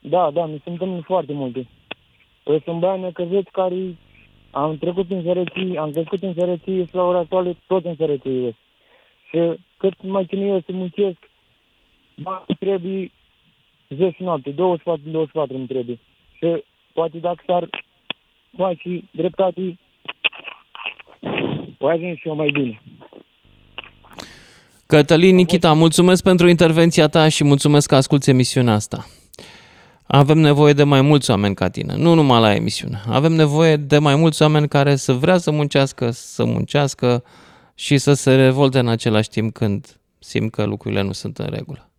Da, 0.01 0.31
da, 0.31 0.47
mi 0.47 0.61
se 0.65 0.71
întâmplă 0.71 1.03
foarte 1.05 1.33
multe. 1.33 1.67
Păi 2.43 2.63
sunt 2.65 2.79
bani 2.79 3.03
necăzeți 3.03 3.51
care 3.51 3.97
am 4.51 4.79
trecut 4.79 5.11
în 5.11 5.23
sărăcie, 5.23 5.79
am 5.79 5.91
trecut 5.91 6.23
în 6.23 6.35
sărăcie 6.35 6.85
și 6.85 6.95
la 6.95 7.03
ora 7.03 7.19
actuală 7.19 7.57
tot 7.67 7.85
în 7.85 7.95
sărăcie. 7.97 8.57
Și 9.29 9.59
cât 9.77 10.03
mai 10.03 10.25
chinuiesc 10.25 10.65
să 10.65 10.73
muncesc, 10.73 11.17
bani 12.17 12.45
trebuie 12.59 13.13
zi 13.89 14.11
și 14.15 14.23
noapte, 14.23 14.51
24, 14.51 15.11
24 15.11 15.57
îmi 15.57 15.67
trebuie. 15.67 15.99
Și 16.37 16.65
poate 16.93 17.19
dacă 17.19 17.43
s-ar 17.47 17.69
face 18.57 19.03
dreptate, 19.11 19.79
o 21.79 21.87
ajung 21.87 22.17
și 22.17 22.29
eu 22.29 22.35
mai 22.35 22.51
bine. 22.51 22.83
Cătălin 24.93 25.35
Nikita, 25.35 25.73
mulțumesc 25.73 26.23
pentru 26.23 26.49
intervenția 26.49 27.07
ta 27.09 27.29
și 27.29 27.45
mulțumesc 27.45 27.89
că 27.89 27.95
asculti 27.95 28.31
emisiunea 28.31 28.75
asta. 28.75 29.07
Avem 30.07 30.39
nevoie 30.39 30.73
de 30.73 30.85
mai 30.85 31.01
mulți 31.01 31.31
oameni 31.31 31.55
ca 31.55 31.69
tine, 31.69 31.95
nu 31.97 32.15
numai 32.15 32.41
la 32.41 32.55
emisiune. 32.55 33.01
Avem 33.11 33.33
nevoie 33.33 33.77
de 33.77 33.99
mai 33.99 34.17
mulți 34.17 34.43
oameni 34.43 34.69
care 34.69 34.95
să 34.95 35.13
vrea 35.13 35.37
să 35.37 35.51
muncească, 35.51 36.11
să 36.11 36.45
muncească 36.45 37.25
și 37.75 37.99
să 37.99 38.13
se 38.13 38.35
revolte 38.35 38.79
în 38.79 38.89
același 38.89 39.29
timp 39.29 39.53
când 39.53 39.87
simt 40.19 40.51
că 40.51 40.65
lucrurile 40.65 41.03
nu 41.03 41.13
sunt 41.13 41.39
în 41.39 41.47
regulă. 41.51 41.91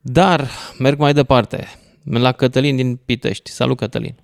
Dar 0.00 0.40
merg 0.78 0.98
mai 0.98 1.12
departe, 1.12 1.64
la 2.04 2.32
Cătălin 2.32 2.76
din 2.76 2.98
Pitești. 3.06 3.50
Salut, 3.50 3.76
Cătălin! 3.76 4.14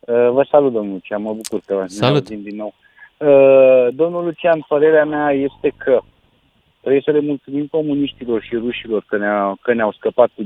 Uh, 0.00 0.30
vă 0.30 0.46
salut, 0.50 0.72
domnul 0.72 0.92
Lucian, 0.92 1.22
mă 1.22 1.32
bucur 1.32 1.60
că 1.66 1.84
Salut. 1.86 2.28
ne 2.28 2.36
din 2.36 2.56
nou. 2.56 2.74
Uh, 3.18 3.94
domnul 3.94 4.24
Lucian, 4.24 4.64
părerea 4.68 5.04
mea 5.04 5.30
este 5.30 5.74
că 5.76 6.00
Trebuie 6.86 7.04
să 7.10 7.18
le 7.18 7.26
mulțumim 7.26 7.66
comuniștilor 7.66 8.42
și 8.42 8.54
rușilor 8.54 9.04
că, 9.06 9.16
ne 9.16 9.54
că 9.60 9.74
ne-au 9.74 9.92
scăpat 9.92 10.30
cu, 10.34 10.42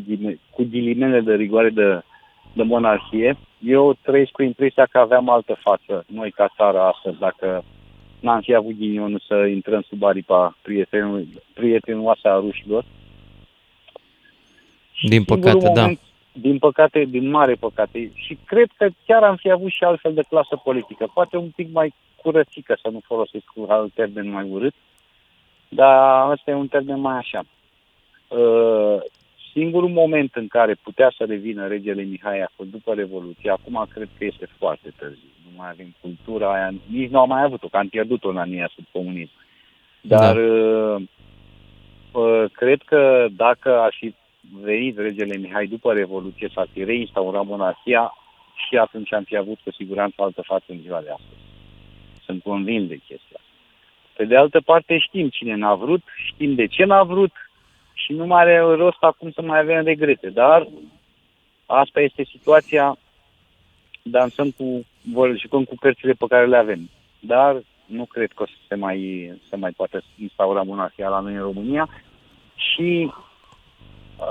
cu 0.50 0.62
dilimele 0.62 1.20
de 1.20 1.34
rigoare 1.34 1.70
de, 1.70 2.02
de 2.52 2.62
monarhie. 2.62 3.36
Eu 3.58 3.96
trăiesc 4.02 4.30
cu 4.30 4.42
impresia 4.42 4.86
că 4.90 4.98
aveam 4.98 5.28
altă 5.28 5.56
față, 5.60 6.04
noi 6.06 6.30
ca 6.30 6.52
țară 6.56 6.80
astăzi, 6.80 7.18
dacă 7.18 7.64
n-am 8.20 8.40
fi 8.40 8.54
avut 8.54 8.76
ghinionul 8.76 9.22
să 9.26 9.34
intrăm 9.34 9.84
sub 9.88 10.02
aripa 10.02 10.56
prietenul, 10.62 11.26
prietenoasă 11.54 12.28
a 12.28 12.38
rușilor. 12.38 12.84
Din 15.02 15.24
păcate, 15.24 15.58
da. 15.58 15.80
moment, 15.80 15.98
da. 16.32 16.40
Din 16.40 16.58
păcate, 16.58 17.04
din 17.04 17.30
mare 17.30 17.54
păcate. 17.54 18.10
Și 18.14 18.38
cred 18.46 18.68
că 18.76 18.88
chiar 19.06 19.22
am 19.22 19.36
fi 19.36 19.50
avut 19.50 19.70
și 19.70 19.84
altfel 19.84 20.14
de 20.14 20.24
clasă 20.28 20.60
politică. 20.64 21.10
Poate 21.14 21.36
un 21.36 21.50
pic 21.56 21.72
mai 21.72 21.94
curățică, 22.16 22.78
să 22.82 22.88
nu 22.92 23.00
folosesc 23.04 23.44
un 23.54 23.70
alt 23.70 23.92
termen 23.92 24.30
mai 24.30 24.46
urât. 24.50 24.74
Uh, 24.74 24.89
dar 25.72 26.30
ăsta 26.30 26.50
e 26.50 26.54
un 26.54 26.68
termen 26.68 27.00
mai 27.00 27.16
așa. 27.16 27.42
Uh, 28.28 28.96
singurul 29.52 29.88
moment 29.88 30.34
în 30.34 30.48
care 30.48 30.74
putea 30.82 31.12
să 31.16 31.24
revină 31.24 31.66
regele 31.66 32.02
Mihai 32.02 32.40
a 32.40 32.50
fost 32.56 32.68
după 32.70 32.94
Revoluție. 32.94 33.50
Acum 33.50 33.86
cred 33.92 34.08
că 34.18 34.24
este 34.24 34.48
foarte 34.58 34.92
târziu. 34.98 35.28
Nu 35.44 35.50
mai 35.56 35.68
avem 35.70 35.94
cultura 36.00 36.52
aia, 36.52 36.70
nici 36.86 37.10
nu 37.10 37.18
am 37.20 37.28
mai 37.28 37.42
avut-o, 37.42 37.68
că 37.68 37.76
am 37.76 37.88
pierdut-o 37.88 38.28
în 38.28 38.36
anii 38.36 38.72
sub 38.74 38.84
comunism. 38.92 39.32
Dar 40.00 40.34
da. 40.34 40.42
uh, 40.42 41.02
uh, 42.12 42.44
cred 42.52 42.82
că 42.82 43.26
dacă 43.36 43.78
ar 43.78 43.94
fi 43.98 44.14
venit 44.62 44.98
regele 44.98 45.36
Mihai 45.36 45.66
după 45.66 45.92
Revoluție, 45.92 46.50
s-ar 46.54 46.68
fi 46.72 46.84
reinstaurat 46.84 47.44
monarhia 47.44 48.14
și 48.68 48.76
atunci 48.76 49.12
am 49.12 49.22
fi 49.22 49.36
avut 49.36 49.58
cu 49.64 49.72
siguranță 49.72 50.22
altă 50.22 50.42
față 50.42 50.64
în 50.66 50.80
ziua 50.80 51.00
de 51.00 51.10
astăzi. 51.10 51.40
Sunt 52.24 52.42
convins 52.42 52.88
de 52.88 52.96
chestia 52.96 53.39
pe 54.20 54.26
de 54.26 54.36
altă 54.36 54.60
parte 54.60 54.98
știm 54.98 55.28
cine 55.28 55.54
n-a 55.54 55.74
vrut, 55.74 56.02
știm 56.26 56.54
de 56.54 56.66
ce 56.66 56.84
n-a 56.84 57.02
vrut 57.02 57.32
și 57.92 58.12
nu 58.12 58.26
mai 58.26 58.40
are 58.40 58.58
rost 58.58 59.02
acum 59.02 59.30
să 59.30 59.42
mai 59.42 59.58
avem 59.58 59.84
regrete. 59.84 60.30
Dar 60.30 60.68
asta 61.66 62.00
este 62.00 62.24
situația, 62.24 62.96
dansăm 64.02 64.50
cu, 64.50 64.84
jucăm 65.36 65.64
cu 65.64 65.74
cărțile 65.80 66.12
pe 66.12 66.24
care 66.28 66.46
le 66.46 66.56
avem. 66.56 66.90
Dar 67.20 67.62
nu 67.86 68.04
cred 68.04 68.32
că 68.32 68.42
o 68.42 68.46
să 68.46 68.52
se 68.68 68.74
mai, 68.74 69.30
se 69.48 69.56
mai 69.56 69.70
poate 69.70 70.00
instaura 70.18 70.62
monarhia 70.62 71.08
la 71.08 71.20
noi 71.20 71.34
în 71.34 71.42
România 71.42 71.88
și 72.54 73.12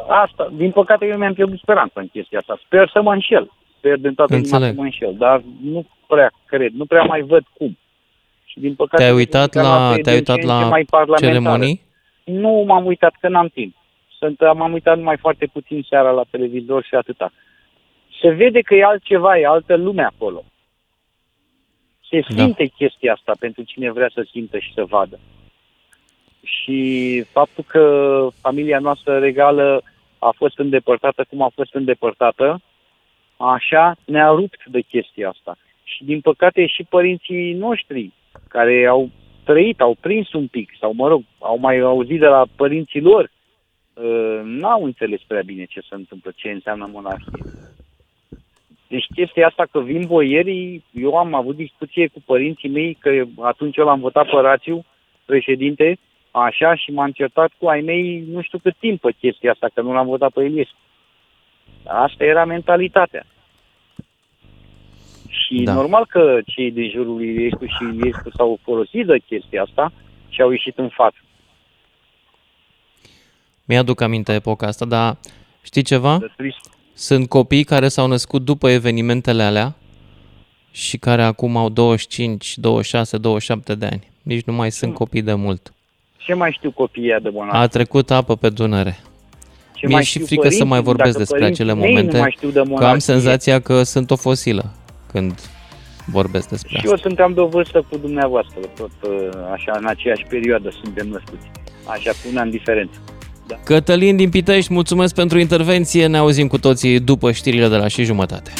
asta, 0.07 0.49
din 0.53 0.71
păcate 0.71 1.05
eu 1.05 1.17
mi-am 1.17 1.33
pierdut 1.33 1.59
speranța 1.59 1.99
în 1.99 2.07
chestia 2.07 2.39
asta. 2.39 2.59
Sper 2.65 2.89
să 2.93 3.01
mă 3.01 3.13
înșel. 3.13 3.51
Sper 3.77 3.97
din 3.97 4.13
toată 4.13 4.35
inima 4.35 4.59
să 4.59 4.73
mă 4.75 4.83
înșel, 4.83 5.15
dar 5.17 5.43
nu 5.61 5.85
prea 6.07 6.31
cred, 6.45 6.71
nu 6.71 6.85
prea 6.85 7.03
mai 7.03 7.21
văd 7.21 7.43
cum. 7.53 7.77
Și 8.59 8.65
din 8.65 8.75
păcate... 8.75 9.03
Te-ai 9.03 9.15
uitat 9.15 9.53
la, 9.53 9.95
te-ai 10.01 10.15
uitat 10.15 10.43
la 10.43 11.17
ceremonii? 11.17 11.81
Nu 12.23 12.63
m-am 12.67 12.85
uitat, 12.85 13.13
că 13.19 13.27
n-am 13.27 13.47
timp. 13.47 13.75
Sunt, 14.17 14.39
m-am 14.39 14.73
uitat 14.73 14.97
numai 14.97 15.17
foarte 15.17 15.45
puțin 15.45 15.85
seara 15.89 16.11
la 16.11 16.23
televizor 16.29 16.83
și 16.83 16.95
atâta. 16.95 17.31
Se 18.21 18.29
vede 18.29 18.61
că 18.61 18.75
e 18.75 18.83
altceva, 18.83 19.37
e 19.37 19.45
altă 19.45 19.75
lume 19.75 20.03
acolo. 20.03 20.43
Se 22.09 22.19
da. 22.19 22.43
simte 22.43 22.63
da. 22.63 22.73
chestia 22.75 23.13
asta 23.13 23.33
pentru 23.39 23.63
cine 23.63 23.91
vrea 23.91 24.09
să 24.13 24.27
simtă 24.31 24.57
și 24.57 24.73
să 24.73 24.85
vadă. 24.85 25.19
Și 26.43 27.21
faptul 27.31 27.63
că 27.67 28.27
familia 28.41 28.79
noastră 28.79 29.17
regală 29.17 29.83
a 30.17 30.33
fost 30.35 30.57
îndepărtată 30.57 31.25
cum 31.29 31.41
a 31.41 31.51
fost 31.55 31.73
îndepărtată, 31.73 32.61
așa 33.37 33.95
ne-a 34.05 34.29
rupt 34.29 34.65
de 34.65 34.81
chestia 34.81 35.29
asta. 35.29 35.57
Și 35.83 36.03
din 36.03 36.21
păcate 36.21 36.65
și 36.65 36.83
părinții 36.83 37.53
noștri 37.53 38.11
care 38.49 38.85
au 38.85 39.09
trăit, 39.43 39.81
au 39.81 39.95
prins 39.99 40.33
un 40.33 40.47
pic, 40.47 40.69
sau 40.79 40.93
mă 40.93 41.07
rog, 41.07 41.23
au 41.39 41.57
mai 41.57 41.79
auzit 41.79 42.19
de 42.19 42.25
la 42.25 42.45
părinții 42.55 43.01
lor, 43.01 43.31
uh, 43.93 44.39
n-au 44.43 44.83
înțeles 44.83 45.21
prea 45.27 45.41
bine 45.41 45.65
ce 45.65 45.79
se 45.79 45.95
întâmplă, 45.95 46.31
ce 46.35 46.49
înseamnă 46.49 46.89
monarhie. 46.91 47.43
Deci 48.87 49.07
chestia 49.15 49.47
asta 49.47 49.65
că 49.71 49.79
vin 49.79 50.05
boierii, 50.07 50.83
eu 50.91 51.15
am 51.15 51.33
avut 51.33 51.55
discuție 51.55 52.07
cu 52.07 52.21
părinții 52.25 52.69
mei, 52.69 52.93
că 52.93 53.23
atunci 53.41 53.77
eu 53.77 53.85
l-am 53.85 53.99
votat 53.99 54.25
pe 54.25 54.35
Rațiu, 54.41 54.85
președinte, 55.25 55.97
așa, 56.31 56.75
și 56.75 56.91
m-am 56.91 57.11
certat 57.11 57.51
cu 57.57 57.67
ai 57.67 57.81
mei 57.81 58.23
nu 58.31 58.41
știu 58.41 58.57
cât 58.57 58.75
timp 58.79 59.01
pe 59.01 59.11
chestia 59.19 59.51
asta, 59.51 59.69
că 59.73 59.81
nu 59.81 59.93
l-am 59.93 60.05
votat 60.05 60.31
pe 60.31 60.43
Eliescu. 60.43 60.77
Asta 61.85 62.23
era 62.23 62.45
mentalitatea. 62.45 63.25
Și 65.49 65.63
da. 65.63 65.73
normal 65.73 66.05
că 66.05 66.39
cei 66.45 66.71
de 66.71 66.87
jurul 66.87 67.15
lui 67.15 67.27
Iliescu 67.27 67.65
și 67.65 67.83
Iliescu 67.93 68.29
s-au 68.35 68.59
folosit 68.63 69.05
de 69.05 69.21
chestia 69.27 69.61
asta 69.61 69.91
și 70.29 70.41
au 70.41 70.49
ieșit 70.51 70.77
în 70.77 70.89
față. 70.89 71.17
Mi-aduc 73.65 74.01
aminte 74.01 74.33
epoca 74.33 74.67
asta, 74.67 74.85
dar 74.85 75.17
știi 75.61 75.81
ceva? 75.81 76.19
Sunt 76.93 77.29
copii 77.29 77.63
care 77.63 77.87
s-au 77.87 78.07
născut 78.07 78.41
după 78.41 78.69
evenimentele 78.69 79.43
alea 79.43 79.75
și 80.71 80.97
care 80.97 81.23
acum 81.23 81.57
au 81.57 81.69
25, 81.69 82.57
26, 82.57 83.17
27 83.17 83.75
de 83.75 83.85
ani. 83.85 84.07
Nici 84.23 84.43
nu 84.43 84.53
mai 84.53 84.71
sunt 84.71 84.93
copii 84.93 85.21
de 85.21 85.33
mult. 85.33 85.73
Ce 86.17 86.33
mai 86.33 86.51
știu 86.51 86.71
copiii 86.71 87.15
de 87.21 87.29
bună? 87.29 87.51
A 87.51 87.67
trecut 87.67 88.11
apă 88.11 88.35
pe 88.35 88.49
Dunăre. 88.49 88.99
Ce 89.73 89.87
Mi-e 89.87 90.01
și 90.01 90.19
frică 90.19 90.35
părinții, 90.35 90.59
să 90.59 90.65
mai 90.65 90.81
vorbesc 90.81 91.17
despre 91.17 91.45
acele 91.45 91.73
momente, 91.73 92.35
de 92.41 92.63
că 92.75 92.85
am 92.85 92.97
senzația 92.97 93.59
că 93.59 93.83
sunt 93.83 94.11
o 94.11 94.15
fosilă 94.15 94.73
când 95.11 95.33
vorbesc 96.05 96.47
despre 96.49 96.69
și 96.69 96.75
asta. 96.75 96.87
Și 96.87 96.93
eu 96.93 96.97
suntem 96.97 97.33
de 97.33 97.39
o 97.39 97.47
vârstă 97.47 97.85
cu 97.89 97.97
dumneavoastră, 97.97 98.59
tot 98.75 98.91
uh, 99.01 99.29
așa, 99.51 99.73
în 99.79 99.85
aceeași 99.85 100.23
perioadă 100.29 100.69
suntem 100.83 101.07
născuți, 101.07 101.51
așa, 101.85 102.11
cu 102.11 102.27
un 102.31 102.37
an 102.37 102.49
diferență. 102.49 102.97
Da. 103.47 103.55
Cătălin 103.63 104.15
din 104.15 104.29
Pitești, 104.29 104.73
mulțumesc 104.73 105.13
pentru 105.15 105.39
intervenție, 105.39 106.07
ne 106.07 106.17
auzim 106.17 106.47
cu 106.47 106.59
toții 106.59 106.99
după 106.99 107.31
știrile 107.31 107.67
de 107.67 107.75
la 107.75 107.87
și 107.87 108.03
jumătate. 108.03 108.51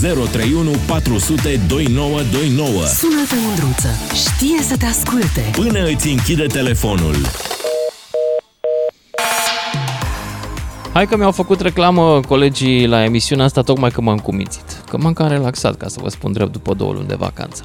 031 0.00 0.70
400 0.86 1.60
2929 1.68 2.86
Sună-te, 2.86 3.34
Mândruță, 3.46 3.88
știe 4.14 4.62
să 4.62 4.76
te 4.76 4.86
asculte 4.86 5.50
Până 5.52 5.84
îți 5.84 6.08
închide 6.08 6.46
telefonul 6.46 7.14
Hai 10.96 11.06
că 11.06 11.16
mi-au 11.16 11.30
făcut 11.30 11.60
reclamă 11.60 12.20
colegii 12.28 12.86
la 12.86 13.04
emisiunea 13.04 13.44
asta 13.44 13.62
tocmai 13.62 13.90
că 13.90 14.00
m-am 14.00 14.18
cumițit. 14.18 14.64
Că 14.66 14.96
că 14.96 15.02
m-am 15.02 15.12
cam 15.12 15.28
relaxat, 15.28 15.76
ca 15.76 15.88
să 15.88 15.98
vă 16.02 16.08
spun 16.08 16.32
drept, 16.32 16.52
după 16.52 16.74
două 16.74 16.92
luni 16.92 17.06
de 17.06 17.14
vacanță. 17.18 17.64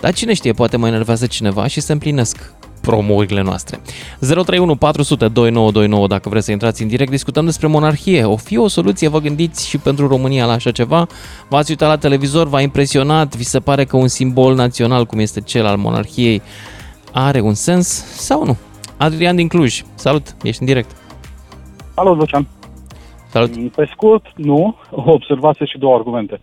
Dar 0.00 0.12
cine 0.12 0.34
știe, 0.34 0.52
poate 0.52 0.76
mă 0.76 0.86
enervează 0.86 1.26
cineva 1.26 1.66
și 1.66 1.80
se 1.80 1.92
împlinesc 1.92 2.52
promourile 2.80 3.42
noastre. 3.42 3.80
031 4.18 4.76
400 4.76 5.28
2929 5.28 6.06
dacă 6.06 6.28
vreți 6.28 6.44
să 6.44 6.50
intrați 6.50 6.82
în 6.82 6.88
direct, 6.88 7.10
discutăm 7.10 7.44
despre 7.44 7.66
monarhie. 7.66 8.24
O 8.24 8.36
fi 8.36 8.56
o 8.56 8.68
soluție, 8.68 9.08
vă 9.08 9.20
gândiți 9.20 9.68
și 9.68 9.78
pentru 9.78 10.08
România 10.08 10.46
la 10.46 10.52
așa 10.52 10.70
ceva? 10.70 11.06
V-ați 11.48 11.70
uitat 11.70 11.88
la 11.88 11.96
televizor, 11.96 12.48
v-a 12.48 12.60
impresionat, 12.60 13.36
vi 13.36 13.44
se 13.44 13.60
pare 13.60 13.84
că 13.84 13.96
un 13.96 14.08
simbol 14.08 14.54
național 14.54 15.06
cum 15.06 15.18
este 15.18 15.40
cel 15.40 15.66
al 15.66 15.76
monarhiei 15.76 16.42
are 17.12 17.40
un 17.40 17.54
sens 17.54 17.88
sau 18.16 18.44
nu? 18.44 18.56
Adrian 18.96 19.36
din 19.36 19.48
Cluj, 19.48 19.82
salut, 19.94 20.34
ești 20.42 20.60
în 20.60 20.66
direct. 20.66 20.90
Salut, 21.94 22.16
Lucian. 22.18 22.48
Salut. 23.34 23.72
Pe 23.72 23.88
scurt, 23.92 24.26
nu, 24.36 24.76
o 25.06 25.12
observație 25.12 25.66
și 25.66 25.78
două 25.78 25.94
argumente. 25.94 26.40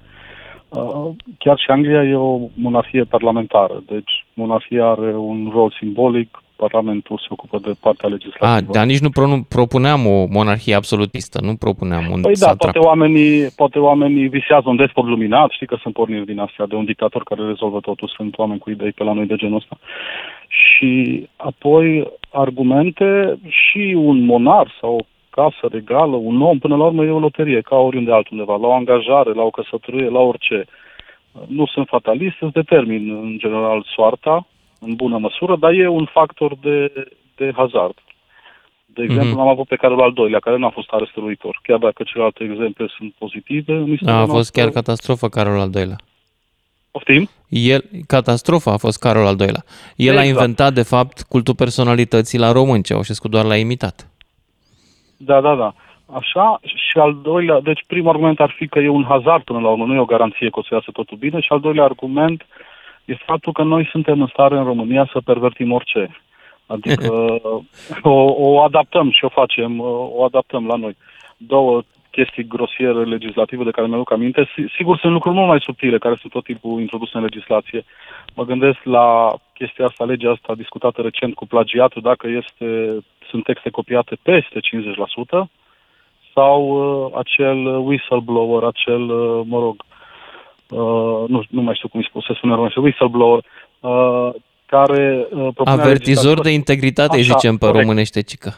Uh, 0.70 1.10
chiar 1.38 1.58
și 1.58 1.72
Anglia 1.72 2.04
e 2.04 2.16
o 2.16 2.40
monarhie 2.54 3.04
parlamentară, 3.04 3.84
deci 3.86 4.26
monarhia 4.34 4.86
are 4.86 5.16
un 5.16 5.50
rol 5.54 5.76
simbolic, 5.80 6.44
Parlamentul 6.56 7.18
se 7.18 7.28
ocupă 7.30 7.58
de 7.60 7.72
partea 7.80 8.10
legislativă. 8.10 8.72
A, 8.72 8.74
dar 8.76 8.86
nici 8.86 9.06
nu 9.06 9.10
pro- 9.10 9.46
propuneam 9.50 10.06
o 10.06 10.26
monarhie 10.30 10.76
absolutistă, 10.76 11.38
nu 11.42 11.56
propuneam 11.56 12.06
un 12.12 12.22
Păi 12.22 12.34
da, 12.34 12.54
poate 12.58 12.80
oamenii, 12.80 13.48
poate 13.56 13.80
oamenii 13.80 14.28
visează 14.28 14.70
un 14.70 14.76
despot 14.76 15.06
luminat, 15.06 15.50
știi 15.52 15.68
că 15.68 15.78
sunt 15.82 15.94
porniri 15.94 16.26
din 16.26 16.40
astea 16.40 16.66
de 16.66 16.76
un 16.76 16.86
dictator 16.86 17.24
care 17.24 17.46
rezolvă 17.46 17.80
totul, 17.80 18.14
sunt 18.16 18.38
oameni 18.38 18.60
cu 18.60 18.70
idei 18.70 18.92
pe 18.92 19.04
la 19.04 19.14
noi 19.14 19.26
de 19.26 19.36
genul 19.36 19.56
ăsta. 19.56 19.78
Și 20.48 20.92
apoi 21.36 22.12
argumente 22.32 23.40
și 23.48 23.94
un 23.98 24.26
monar 24.26 24.68
sau 24.82 25.06
casă 25.38 25.64
regală, 25.72 26.16
un 26.16 26.42
om, 26.42 26.60
până 26.60 26.76
la 26.76 26.84
urmă 26.84 27.04
e 27.04 27.10
o 27.10 27.20
loterie, 27.20 27.62
ca 27.62 27.76
oriunde 27.76 28.12
altundeva, 28.12 28.56
la 28.56 28.68
o 28.68 28.74
angajare, 28.74 29.34
la 29.34 29.42
o 29.42 29.50
căsătorie, 29.50 30.10
la 30.10 30.20
orice. 30.20 30.66
Nu 31.48 31.66
sunt 31.66 31.88
fatalist, 31.88 32.36
îți 32.40 32.54
determin 32.54 33.10
în 33.10 33.38
general 33.38 33.86
soarta, 33.96 34.48
în 34.80 34.96
bună 34.96 35.18
măsură, 35.18 35.56
dar 35.56 35.72
e 35.72 35.88
un 35.88 36.06
factor 36.06 36.56
de, 36.62 36.94
de 37.36 37.52
hazard. 37.56 37.98
De 38.86 39.04
exemplu, 39.04 39.36
mm-hmm. 39.36 39.46
am 39.46 39.48
avut 39.48 39.68
pe 39.68 39.76
Carol 39.76 40.02
al 40.02 40.14
doilea, 40.14 40.40
care 40.40 40.58
nu 40.58 40.66
a 40.66 40.70
fost 40.70 40.90
arestăruitor. 40.92 41.60
Chiar 41.64 41.78
dacă 41.78 42.04
celelalte 42.04 42.44
exemple 42.44 42.88
sunt 42.98 43.14
pozitive, 43.18 43.74
mi 43.74 43.98
se 44.02 44.10
A, 44.10 44.14
a 44.14 44.26
fost 44.26 44.52
chiar 44.52 44.70
catastrofă 44.70 45.28
Carol 45.30 45.60
al 45.60 45.70
doilea. 45.70 45.96
Poftim? 46.92 47.30
El, 47.50 47.84
catastrofa 48.08 48.72
a 48.72 48.78
fost 48.78 49.00
Carol 49.00 49.26
al 49.26 49.36
doilea. 49.36 49.64
El 49.96 50.08
exact. 50.08 50.26
a 50.26 50.30
inventat, 50.30 50.74
de 50.74 50.84
fapt, 50.84 51.22
cultul 51.22 51.56
personalității 51.56 52.40
la 52.40 52.52
român, 52.52 52.82
Ceaușescu 52.82 53.28
doar 53.28 53.46
l-a 53.46 53.56
imitat. 53.56 54.11
Da, 55.26 55.42
da, 55.42 55.56
da. 55.56 55.74
Așa, 56.14 56.60
și 56.64 56.98
al 56.98 57.18
doilea, 57.22 57.60
deci 57.60 57.84
primul 57.88 58.10
argument 58.10 58.40
ar 58.40 58.54
fi 58.58 58.68
că 58.68 58.80
e 58.80 58.90
un 58.90 59.06
hazard 59.08 59.44
până 59.44 59.60
la 59.60 59.70
urmă, 59.70 59.86
nu 59.86 59.94
e 59.94 60.00
o 60.00 60.14
garanție 60.16 60.50
că 60.50 60.60
o 60.60 60.64
să 60.64 60.74
iasă 60.74 60.92
totul 60.92 61.18
bine, 61.18 61.40
și 61.40 61.52
al 61.52 61.60
doilea 61.60 61.84
argument 61.84 62.46
e 63.06 63.16
faptul 63.26 63.54
că 63.54 63.64
noi 63.64 63.88
suntem 63.92 64.22
în 64.22 64.28
stare 64.28 64.58
în 64.58 64.64
România 64.64 65.10
să 65.12 65.22
pervertim 65.26 65.72
orice. 65.72 66.22
Adică 66.66 67.14
o, 68.02 68.34
o 68.38 68.62
adaptăm 68.62 69.12
și 69.12 69.26
o 69.26 69.30
facem, 69.30 69.80
o 70.18 70.24
adaptăm 70.24 70.68
la 70.68 70.76
noi. 70.76 70.96
Două 71.38 71.82
chestii 72.12 72.48
grosiere 72.48 73.04
legislative 73.04 73.64
de 73.64 73.72
care 73.72 73.88
mi-aduc 73.88 74.12
aminte. 74.12 74.50
Sigur, 74.76 74.98
sunt 74.98 75.14
lucruri 75.14 75.36
mult 75.36 75.48
mai 75.48 75.60
subtile 75.62 75.98
care 75.98 76.16
sunt 76.20 76.32
tot 76.32 76.44
timpul 76.44 76.80
introduse 76.80 77.18
în 77.18 77.24
legislație. 77.24 77.86
Mă 78.36 78.46
gândesc 78.46 78.84
la 78.84 79.34
chestia 79.54 79.86
asta, 79.86 80.04
legea 80.04 80.32
asta 80.32 80.56
discutată 80.56 81.02
recent 81.02 81.34
cu 81.34 81.48
plagiatul, 81.48 82.02
dacă 82.02 82.28
este, 82.28 82.98
sunt 83.32 83.44
texte 83.44 83.70
copiate 83.70 84.18
peste 84.22 84.60
50% 84.60 85.50
sau 86.34 86.60
uh, 86.62 87.12
acel 87.18 87.66
whistleblower, 87.66 88.64
acel, 88.64 89.02
uh, 89.10 89.42
mă 89.46 89.60
rog, 89.60 89.76
uh, 90.70 91.30
nu, 91.30 91.44
nu 91.50 91.62
mai 91.62 91.76
știu 91.76 91.88
cum 91.88 92.02
se 92.02 92.34
spune 92.34 92.54
în 92.54 92.70
whistleblower, 92.76 93.44
uh, 93.80 94.30
care 94.66 95.28
uh, 95.32 95.48
Avertizor 95.64 96.42
de 96.42 96.52
integritate, 96.52 97.20
așa, 97.20 97.34
zicem 97.34 97.58
pe 97.58 97.66
corect. 97.66 97.84
românește, 97.84 98.22
cică. 98.22 98.54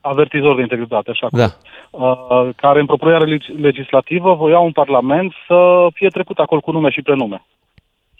Avertizor 0.00 0.54
de 0.54 0.60
integritate, 0.60 1.10
așa. 1.10 1.28
Da. 1.30 1.48
Uh, 1.90 2.48
care 2.56 2.80
în 2.80 2.86
propunerea 2.86 3.38
legislativă 3.60 4.34
voia 4.34 4.58
un 4.58 4.72
parlament 4.72 5.32
să 5.46 5.86
fie 5.92 6.08
trecut 6.08 6.38
acolo 6.38 6.60
cu 6.60 6.70
nume 6.70 6.90
și 6.90 7.02
prenume. 7.02 7.42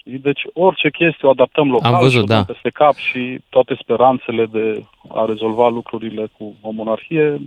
Deci 0.05 0.41
orice 0.53 0.91
chestie 0.91 1.29
o 1.29 1.31
adaptăm 1.31 1.71
local 1.71 1.95
Am 1.95 2.01
văzut, 2.01 2.21
și 2.21 2.27
da. 2.27 2.45
peste 2.45 2.71
cap 2.71 2.95
și 2.95 3.41
toate 3.49 3.77
speranțele 3.83 4.47
de 4.47 4.85
a 5.09 5.25
rezolva 5.25 5.69
lucrurile 5.69 6.29
cu 6.39 6.55
o 6.61 6.71
monarhie 6.71 7.41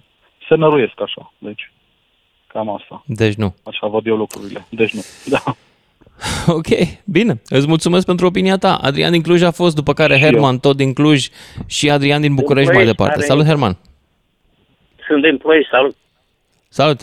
se 0.48 0.56
năruiesc 0.56 1.02
așa. 1.02 1.34
Deci 1.38 1.72
cam 2.48 2.70
asta. 2.70 3.04
Deci 3.06 3.34
nu. 3.34 3.56
Așa 3.64 3.88
văd 3.88 4.06
eu 4.06 4.16
lucrurile. 4.16 4.66
Deci 4.70 4.94
nu. 4.94 5.02
Da. 5.36 5.56
Ok, 6.48 6.68
bine. 7.06 7.42
Îți 7.50 7.68
mulțumesc 7.68 8.06
pentru 8.06 8.26
opinia 8.26 8.58
ta. 8.58 8.76
Adrian 8.82 9.12
din 9.12 9.22
Cluj 9.22 9.42
a 9.42 9.52
fost, 9.52 9.76
după 9.76 9.94
care 9.94 10.16
și 10.16 10.22
Herman 10.24 10.54
eu. 10.54 10.60
tot 10.60 10.76
din 10.76 10.94
Cluj 10.94 11.28
și 11.66 11.90
Adrian 11.90 12.22
din 12.22 12.36
București 12.36 12.74
mai 12.74 12.86
departe. 12.86 13.22
Salut, 13.22 13.46
Herman. 13.46 13.78
Sunt 15.08 15.22
din 15.22 15.38
Ploiești, 15.38 15.70
salut. 15.70 15.96
Salut. 16.70 17.00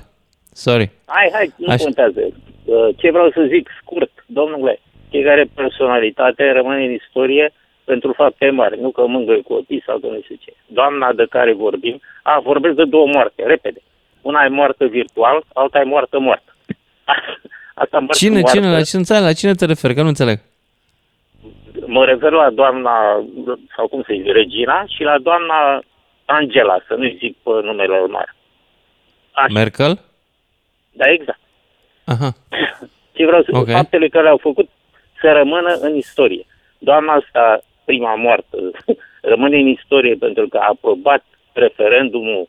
Sorry. 0.53 0.91
Hai, 1.07 1.31
hai, 1.33 1.53
nu 1.57 1.73
Așa. 1.73 1.85
contează. 1.85 2.21
Uh, 2.21 2.89
ce 2.97 3.11
vreau 3.11 3.31
să 3.31 3.47
zic, 3.53 3.69
scurt, 3.83 4.11
domnule, 4.27 4.81
fiecare 5.11 5.51
personalitate 5.55 6.53
rămâne 6.53 6.85
în 6.85 6.93
istorie 6.93 7.53
pentru 7.85 8.13
fapte 8.13 8.51
mari, 8.51 8.81
nu 8.81 8.91
că 8.91 9.07
mângâi 9.07 9.43
copii 9.43 9.83
sau 9.87 9.99
nu 10.03 10.21
știu 10.23 10.37
ce. 10.45 10.53
Doamna 10.67 11.13
de 11.13 11.27
care 11.31 11.53
vorbim, 11.53 12.01
a, 12.23 12.41
vorbesc 12.41 12.75
de 12.75 12.85
două 12.85 13.07
moarte, 13.07 13.43
repede. 13.47 13.81
Una 14.21 14.45
e 14.45 14.49
moartă 14.49 14.85
virtual, 14.87 15.43
alta 15.53 15.79
e 15.81 15.85
moartă 15.85 16.19
moartă. 16.19 16.53
Asta 17.83 18.07
cine, 18.11 18.41
moartă. 18.41 18.59
cine, 18.59 18.71
la 18.71 18.83
cine, 18.83 18.99
înțeleg, 18.99 19.23
la 19.23 19.33
cine 19.33 19.55
te 19.55 19.65
referi, 19.65 19.95
că 19.95 20.03
nu 20.03 20.09
înțeleg. 20.09 20.39
Mă 21.87 22.05
refer 22.05 22.33
la 22.33 22.51
doamna, 22.51 23.25
sau 23.77 23.89
cum 23.89 24.03
se 24.07 24.15
zice, 24.15 24.33
Regina, 24.33 24.85
și 24.87 25.03
la 25.03 25.19
doamna 25.19 25.83
Angela, 26.25 26.77
să 26.87 26.95
nu 26.95 27.09
zic 27.19 27.37
pe 27.43 27.51
numele 27.51 27.99
urmare. 27.99 28.35
Așa. 29.33 29.53
Merkel? 29.53 30.01
Da, 30.93 31.05
exact. 31.11 31.41
Aha. 32.05 32.31
Ce 33.17 33.27
vreau 33.27 33.43
să 33.43 33.51
okay. 33.53 33.75
faptele 33.75 34.09
care 34.09 34.25
le-au 34.25 34.37
făcut 34.37 34.69
să 35.21 35.33
rămână 35.33 35.73
în 35.81 35.97
istorie. 35.97 36.47
Doamna 36.79 37.13
asta, 37.13 37.61
prima 37.85 38.15
moartă, 38.15 38.57
rămâne 39.33 39.57
în 39.57 39.67
istorie 39.67 40.15
pentru 40.15 40.49
că 40.49 40.57
a 40.57 40.69
aprobat 40.69 41.25
referendumul 41.53 42.49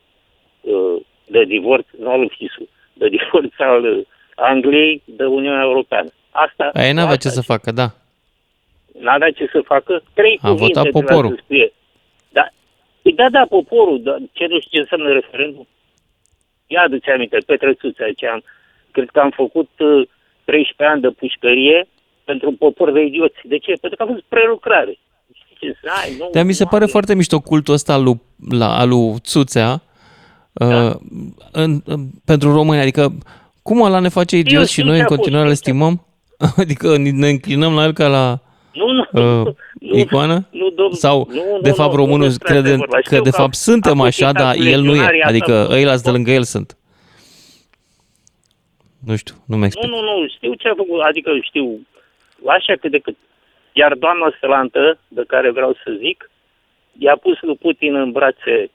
uh, 0.60 1.00
de 1.26 1.44
divorț, 1.44 1.86
nu 1.98 2.10
al 2.10 2.32
FISU, 2.36 2.68
de 2.92 3.08
divorț 3.08 3.52
al 3.58 4.06
Angliei 4.34 5.02
de 5.04 5.24
Uniunea 5.24 5.62
Europeană. 5.62 6.08
Asta, 6.30 6.70
Aia 6.72 6.92
n-avea 6.92 7.16
ce 7.16 7.28
să 7.28 7.42
facă, 7.42 7.72
da. 7.72 7.86
N-avea 9.00 9.30
ce 9.30 9.46
să 9.52 9.60
facă. 9.64 10.02
Trei 10.14 10.38
a 10.42 10.52
votat 10.52 10.88
poporul. 10.90 11.30
Să 11.30 11.40
spune. 11.44 11.72
Da, 12.28 12.46
Păi 13.02 13.12
da, 13.12 13.28
da, 13.30 13.46
poporul, 13.48 14.02
dar 14.02 14.18
ce 14.32 14.46
nu 14.46 14.60
știu 14.60 14.70
ce 14.70 14.78
înseamnă 14.78 15.12
referendum? 15.12 15.66
Ia 16.66 16.82
aduce 16.82 17.10
aminte, 17.10 17.38
Petre 17.46 17.74
Țuța, 17.74 18.04
am, 18.32 18.42
cred 18.90 19.08
că 19.10 19.20
am 19.20 19.30
făcut 19.30 19.70
uh, 19.78 20.08
13 20.44 20.94
ani 20.94 21.00
de 21.00 21.08
pușcărie 21.08 21.88
pentru 22.24 22.48
un 22.48 22.56
popor 22.56 22.92
de 22.92 23.00
idioți. 23.00 23.34
De 23.44 23.58
ce? 23.58 23.72
Pentru 23.80 23.96
că 23.96 24.02
a 24.02 24.12
fost 24.12 24.24
prelucrare. 24.28 24.98
Dar 26.32 26.44
mi 26.44 26.52
se 26.52 26.64
pare 26.64 26.86
foarte 26.86 27.14
mișto 27.14 27.40
cultul 27.40 27.74
ăsta 27.74 27.92
al 27.92 28.02
lui, 28.02 28.20
la, 28.50 28.78
al 28.78 28.88
lui 28.88 29.14
Țuțea 29.20 29.82
da. 30.52 30.66
uh, 30.66 30.94
în, 31.52 31.80
în, 31.84 32.06
pentru 32.24 32.52
români. 32.52 32.80
Adică 32.80 33.12
cum 33.62 33.80
ăla 33.80 33.98
ne 33.98 34.08
face 34.08 34.36
idioți 34.36 34.72
și 34.72 34.82
noi 34.82 34.98
în 34.98 35.04
continuare 35.04 35.48
le 35.48 35.54
stimăm? 35.54 36.06
adică 36.62 36.96
ne 36.96 37.28
înclinăm 37.28 37.74
la 37.74 37.84
el 37.84 37.92
ca 37.92 38.06
la 38.06 38.40
nu, 38.72 38.86
nu, 38.92 39.42
uh, 39.42 39.54
nu, 39.80 39.98
icoană? 39.98 40.48
Nu, 40.50 40.70
domn, 40.70 40.92
Sau, 40.92 41.28
nu, 41.30 41.58
de 41.60 41.70
fapt, 41.70 41.94
românul 41.94 42.28
nu, 42.28 42.34
crede 42.38 42.78
că, 43.04 43.20
de 43.20 43.30
fapt, 43.30 43.54
suntem 43.54 44.00
așa, 44.00 44.32
dar 44.32 44.54
el 44.56 44.80
nu 44.80 44.94
e. 44.94 45.22
Adică 45.22 45.68
ăilați 45.70 46.04
de 46.04 46.10
lângă 46.10 46.30
el 46.30 46.42
sunt. 46.42 46.76
Nu 49.06 49.16
știu, 49.16 49.34
nu 49.46 49.56
mi 49.56 49.68
Nu, 49.82 49.88
nu, 49.88 50.00
nu, 50.00 50.28
știu 50.36 50.54
ce 50.54 50.68
a 50.68 50.74
făcut, 50.76 51.00
adică 51.00 51.30
știu, 51.42 51.80
așa 52.46 52.74
cât 52.80 52.90
de 52.90 52.98
cât. 52.98 53.16
Iar 53.72 53.94
doamna 53.94 54.34
Sălantă, 54.40 54.98
de 55.08 55.24
care 55.26 55.50
vreau 55.50 55.72
să 55.84 55.96
zic, 55.98 56.30
i-a 56.98 57.16
pus 57.16 57.40
lui 57.40 57.56
Putin 57.56 57.94
în 57.94 58.10
brațe 58.10 58.70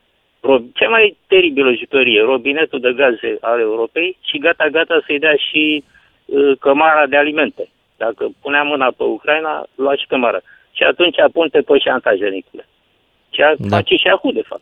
cea 0.74 0.90
mai 0.90 1.18
teribilă 1.28 1.72
jucărie, 1.74 2.22
robinetul 2.22 2.80
de 2.80 2.94
gaze 2.94 3.38
al 3.42 3.60
Europei 3.60 4.18
și 4.22 4.38
gata, 4.38 4.68
gata 4.72 5.04
să-i 5.06 5.20
dea 5.20 5.36
și 5.36 5.84
uh, 6.26 6.58
cămara 6.60 7.06
de 7.08 7.18
alimente. 7.18 7.70
Dacă 7.98 8.30
punea 8.42 8.64
mâna 8.64 8.94
pe 8.98 9.04
Ucraina, 9.04 9.68
lua 9.76 9.96
și 9.96 10.08
cămară. 10.08 10.42
Și 10.72 10.84
atunci 10.84 11.16
punte 11.34 11.60
pe 11.62 11.78
șantajenicule. 11.78 12.68
Ce 13.30 13.56
da. 13.58 13.76
face 13.76 13.96
și 13.96 14.08
acum, 14.08 14.32
de 14.34 14.44
fapt. 14.46 14.62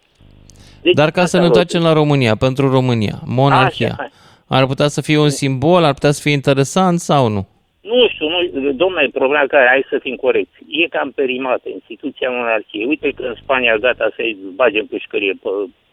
Deci, 0.82 0.94
Dar 0.94 1.12
ca 1.12 1.26
să 1.26 1.40
ne 1.40 1.46
întoarcem 1.46 1.82
la 1.82 1.94
România, 1.94 2.36
pentru 2.36 2.70
România, 2.70 3.16
monarhia, 3.26 3.96
Așa, 4.00 4.10
ar 4.48 4.66
putea 4.66 4.88
să 4.88 5.02
fie 5.02 5.18
un 5.18 5.30
simbol, 5.30 5.84
ar 5.84 5.94
putea 5.94 6.12
să 6.12 6.22
fie 6.22 6.32
interesant 6.32 7.00
sau 7.00 7.28
nu? 7.28 7.48
Nu 7.90 8.08
știu, 8.08 8.28
nu, 8.30 8.40
domnule, 8.72 9.10
problema 9.14 9.46
care, 9.48 9.68
hai 9.68 9.86
să 9.90 9.98
fim 10.02 10.16
corecți, 10.16 10.58
e 10.68 10.88
cam 10.88 11.12
perimată 11.12 11.70
instituția 11.70 12.30
monarhiei. 12.30 12.86
Uite 12.86 13.12
că 13.16 13.24
în 13.24 13.36
Spania 13.42 13.78
gata 13.78 14.12
să-i 14.16 14.38
bage 14.56 14.80
în 14.80 14.86
pușcărie 14.86 15.34
pe 15.42 15.50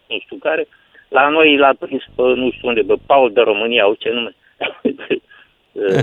nu 0.09 0.19
știu 0.19 0.37
care, 0.37 0.69
la 1.09 1.29
noi 1.29 1.57
l-a 1.57 1.75
prins 1.79 2.03
pe 2.15 2.23
nu 2.23 2.51
știu 2.51 2.69
unde, 2.69 2.81
pe 2.81 2.95
Paul 3.07 3.33
de 3.33 3.41
România, 3.41 3.83
au 3.83 3.95
ce 3.95 4.11
nume. 4.11 4.35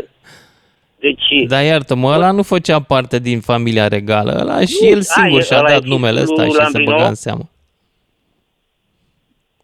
Deci, 0.99 1.45
Dar 1.47 1.63
iartă-mă, 1.63 2.11
ăla 2.11 2.31
nu 2.31 2.43
făcea 2.43 2.81
parte 2.81 3.19
din 3.19 3.39
familia 3.39 3.87
regală. 3.87 4.37
Ăla 4.39 4.59
și 4.59 4.87
el 4.87 5.01
singur 5.01 5.43
și-a 5.43 5.61
dat 5.61 5.83
numele 5.83 6.21
ăsta 6.21 6.45
și 6.45 6.71
se 6.71 6.81
băga 6.83 7.07
în 7.07 7.15
seamă. 7.15 7.49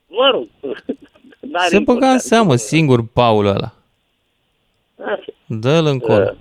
Mă 0.07 0.29
rog, 0.31 0.47
se 1.69 1.79
băga 1.79 2.09
în 2.09 2.19
seamă 2.19 2.55
singur 2.55 2.99
Paul 3.13 3.45
ăla. 3.45 3.73
Dă-l 5.45 5.85
încolo. 5.85 6.23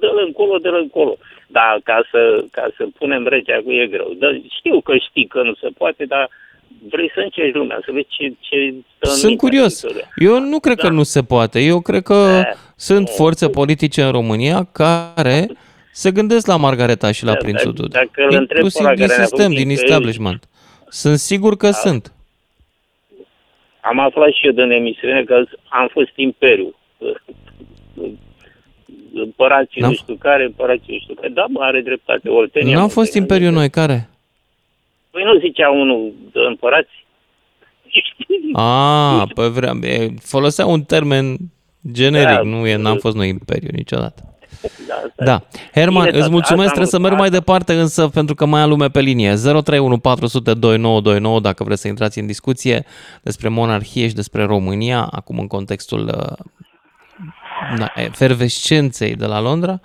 Dă-l 0.00 0.22
încolo, 0.26 0.58
dă-l 0.58 0.78
încolo. 0.82 1.16
Da, 1.46 1.76
ca 1.84 2.06
să, 2.10 2.44
ca 2.50 2.68
să 2.76 2.86
punem 2.98 3.26
regea 3.26 3.60
cu 3.64 3.70
e 3.70 3.86
greu. 3.86 4.12
Dar 4.18 4.40
știu 4.58 4.80
că 4.80 4.96
știi 4.96 5.26
că 5.26 5.42
nu 5.42 5.54
se 5.54 5.68
poate, 5.78 6.04
dar 6.04 6.30
vrei 6.90 7.10
să 7.14 7.20
încerci 7.20 7.54
lumea, 7.54 7.80
să 7.84 7.92
vezi 7.92 8.06
ce, 8.08 8.32
ce 8.40 8.74
stă 8.96 9.08
Sunt 9.08 9.36
curios. 9.36 9.84
Eu 10.16 10.40
nu 10.40 10.58
cred 10.58 10.76
da. 10.76 10.86
că 10.86 10.92
nu 10.92 11.02
se 11.02 11.22
poate. 11.22 11.60
Eu 11.60 11.80
cred 11.80 12.02
că 12.02 12.42
da. 12.42 12.50
sunt 12.76 13.08
forțe 13.08 13.48
politice 13.48 14.02
în 14.02 14.10
România 14.10 14.68
care 14.72 15.48
se 15.92 16.10
gândesc 16.10 16.46
la 16.46 16.56
Margareta 16.56 17.12
și 17.12 17.24
la 17.24 17.32
da, 17.32 17.36
Prințul 17.36 17.72
Duda. 17.72 18.00
Inclusiv 18.30 18.86
din 18.86 19.08
sistem, 19.08 19.52
din 19.52 19.70
establishment. 19.70 20.44
Sunt 20.88 21.18
sigur 21.18 21.56
că 21.56 21.66
da. 21.66 21.72
sunt. 21.72 22.12
Am 23.80 23.98
aflat 23.98 24.32
și 24.32 24.46
eu 24.46 24.52
din 24.52 24.70
emisiune 24.70 25.24
că 25.24 25.44
am 25.68 25.88
fost 25.92 26.12
imperiu. 26.14 26.74
Împărații 29.46 29.80
nu 29.80 29.92
știu 29.92 30.14
care, 30.14 30.44
împărații 30.44 30.92
nu 30.92 30.98
știu 30.98 31.14
care. 31.14 31.28
Da, 31.28 31.44
mă, 31.48 31.60
are 31.62 31.80
dreptate. 31.80 32.28
Oltenia. 32.28 32.76
Nu 32.76 32.82
am 32.82 32.88
fost 32.88 33.14
imperiu 33.14 33.50
noi, 33.50 33.70
care? 33.70 34.08
Păi 35.10 35.22
nu 35.24 35.38
zicea 35.38 35.70
unul 35.70 36.12
de 36.32 36.38
împărați? 36.48 37.04
A, 38.52 39.26
pe 39.34 39.46
vrea, 39.46 39.72
folosea 40.20 40.66
un 40.66 40.82
termen 40.82 41.36
generic, 41.92 42.36
da, 42.36 42.42
nu 42.42 42.66
e, 42.66 42.76
n-am 42.76 42.96
fost 42.96 43.16
noi 43.16 43.28
imperiu 43.28 43.68
niciodată. 43.72 44.22
Da, 44.86 45.24
da. 45.24 45.42
Herman, 45.74 46.04
Bine, 46.04 46.18
îți 46.18 46.30
mulțumesc, 46.30 46.66
trebuie 46.66 46.86
să 46.86 46.98
merg 46.98 47.16
mai 47.16 47.30
departe 47.30 47.72
însă 47.72 48.08
pentru 48.08 48.34
că 48.34 48.46
mai 48.46 48.60
am 48.60 48.68
lume 48.68 48.88
pe 48.88 49.00
linie. 49.00 49.34
031 49.34 49.98
400 49.98 50.54
2929 50.54 51.40
dacă 51.40 51.64
vreți 51.64 51.80
să 51.80 51.88
intrați 51.88 52.18
în 52.18 52.26
discuție 52.26 52.84
despre 53.22 53.48
monarhie 53.48 54.08
și 54.08 54.14
despre 54.14 54.44
România, 54.44 55.08
acum 55.10 55.38
în 55.38 55.46
contextul 55.46 56.06
uh, 56.06 56.46
da, 57.78 57.92
efervescenței 57.94 59.16
de 59.16 59.26
la 59.26 59.40
Londra. 59.40 59.80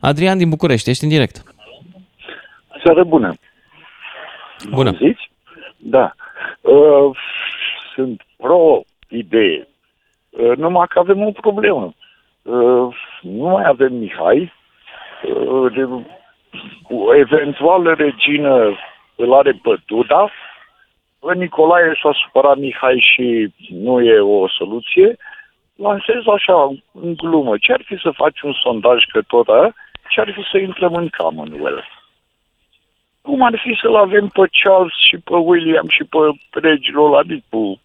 Adrian 0.00 0.38
din 0.38 0.48
București, 0.48 0.90
ești 0.90 1.04
în 1.04 1.10
direct. 1.10 1.42
Seară 2.84 3.04
bună! 3.04 3.34
Bună. 4.70 4.90
Zici? 4.90 5.30
Da. 5.76 6.14
Uh, 6.60 7.16
sunt 7.94 8.22
pro-idee. 8.36 9.68
Uh, 10.30 10.56
numai 10.56 10.86
că 10.88 10.98
avem 10.98 11.22
o 11.22 11.30
problemă. 11.30 11.94
Uh, 12.42 12.96
nu 13.22 13.48
mai 13.48 13.64
avem 13.66 13.94
Mihai. 13.94 14.52
Uh, 15.24 15.72
de, 15.72 15.88
o 16.88 17.14
eventuală 17.16 17.94
regină 17.94 18.78
îl 19.14 19.34
are 19.34 19.52
pe 19.62 19.76
Duda. 19.86 20.30
Pe 21.18 21.34
Nicolae 21.34 21.98
s-a 22.02 22.10
supărat 22.24 22.56
Mihai 22.56 23.04
și 23.14 23.54
nu 23.70 24.00
e 24.00 24.20
o 24.20 24.48
soluție. 24.48 25.16
Lansez 25.76 26.22
așa, 26.34 26.72
în 26.92 27.14
glumă. 27.14 27.58
Ce 27.58 27.72
ar 27.72 27.82
fi 27.84 27.96
să 28.02 28.10
faci 28.14 28.40
un 28.40 28.52
sondaj 28.52 29.04
că 29.12 29.20
tot 29.26 29.48
aia? 29.48 29.74
Ce 30.08 30.20
ar 30.20 30.32
fi 30.32 30.42
să 30.50 30.58
intrăm 30.58 30.94
în 30.94 31.08
Commonwealth? 31.18 31.96
cum 33.26 33.42
ar 33.42 33.60
fi 33.64 33.78
să-l 33.82 33.96
avem 33.96 34.26
pe 34.28 34.44
Charles 34.60 34.96
și 35.08 35.16
pe 35.16 35.36
William 35.48 35.88
și 35.88 36.04
pe 36.04 36.18
regilul 36.60 37.06
ăla 37.06 37.22
cu 37.50 37.80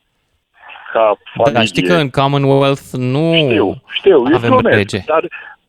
ca 0.94 1.16
familie. 1.34 1.54
Dar 1.54 1.66
știi 1.66 1.84
că 1.84 1.94
în 1.94 2.10
Commonwealth 2.10 2.88
nu 2.92 3.34
știu, 3.34 3.82
știu, 3.92 4.24
avem 4.34 4.60
rege. 4.60 5.00
Dar, 5.06 5.28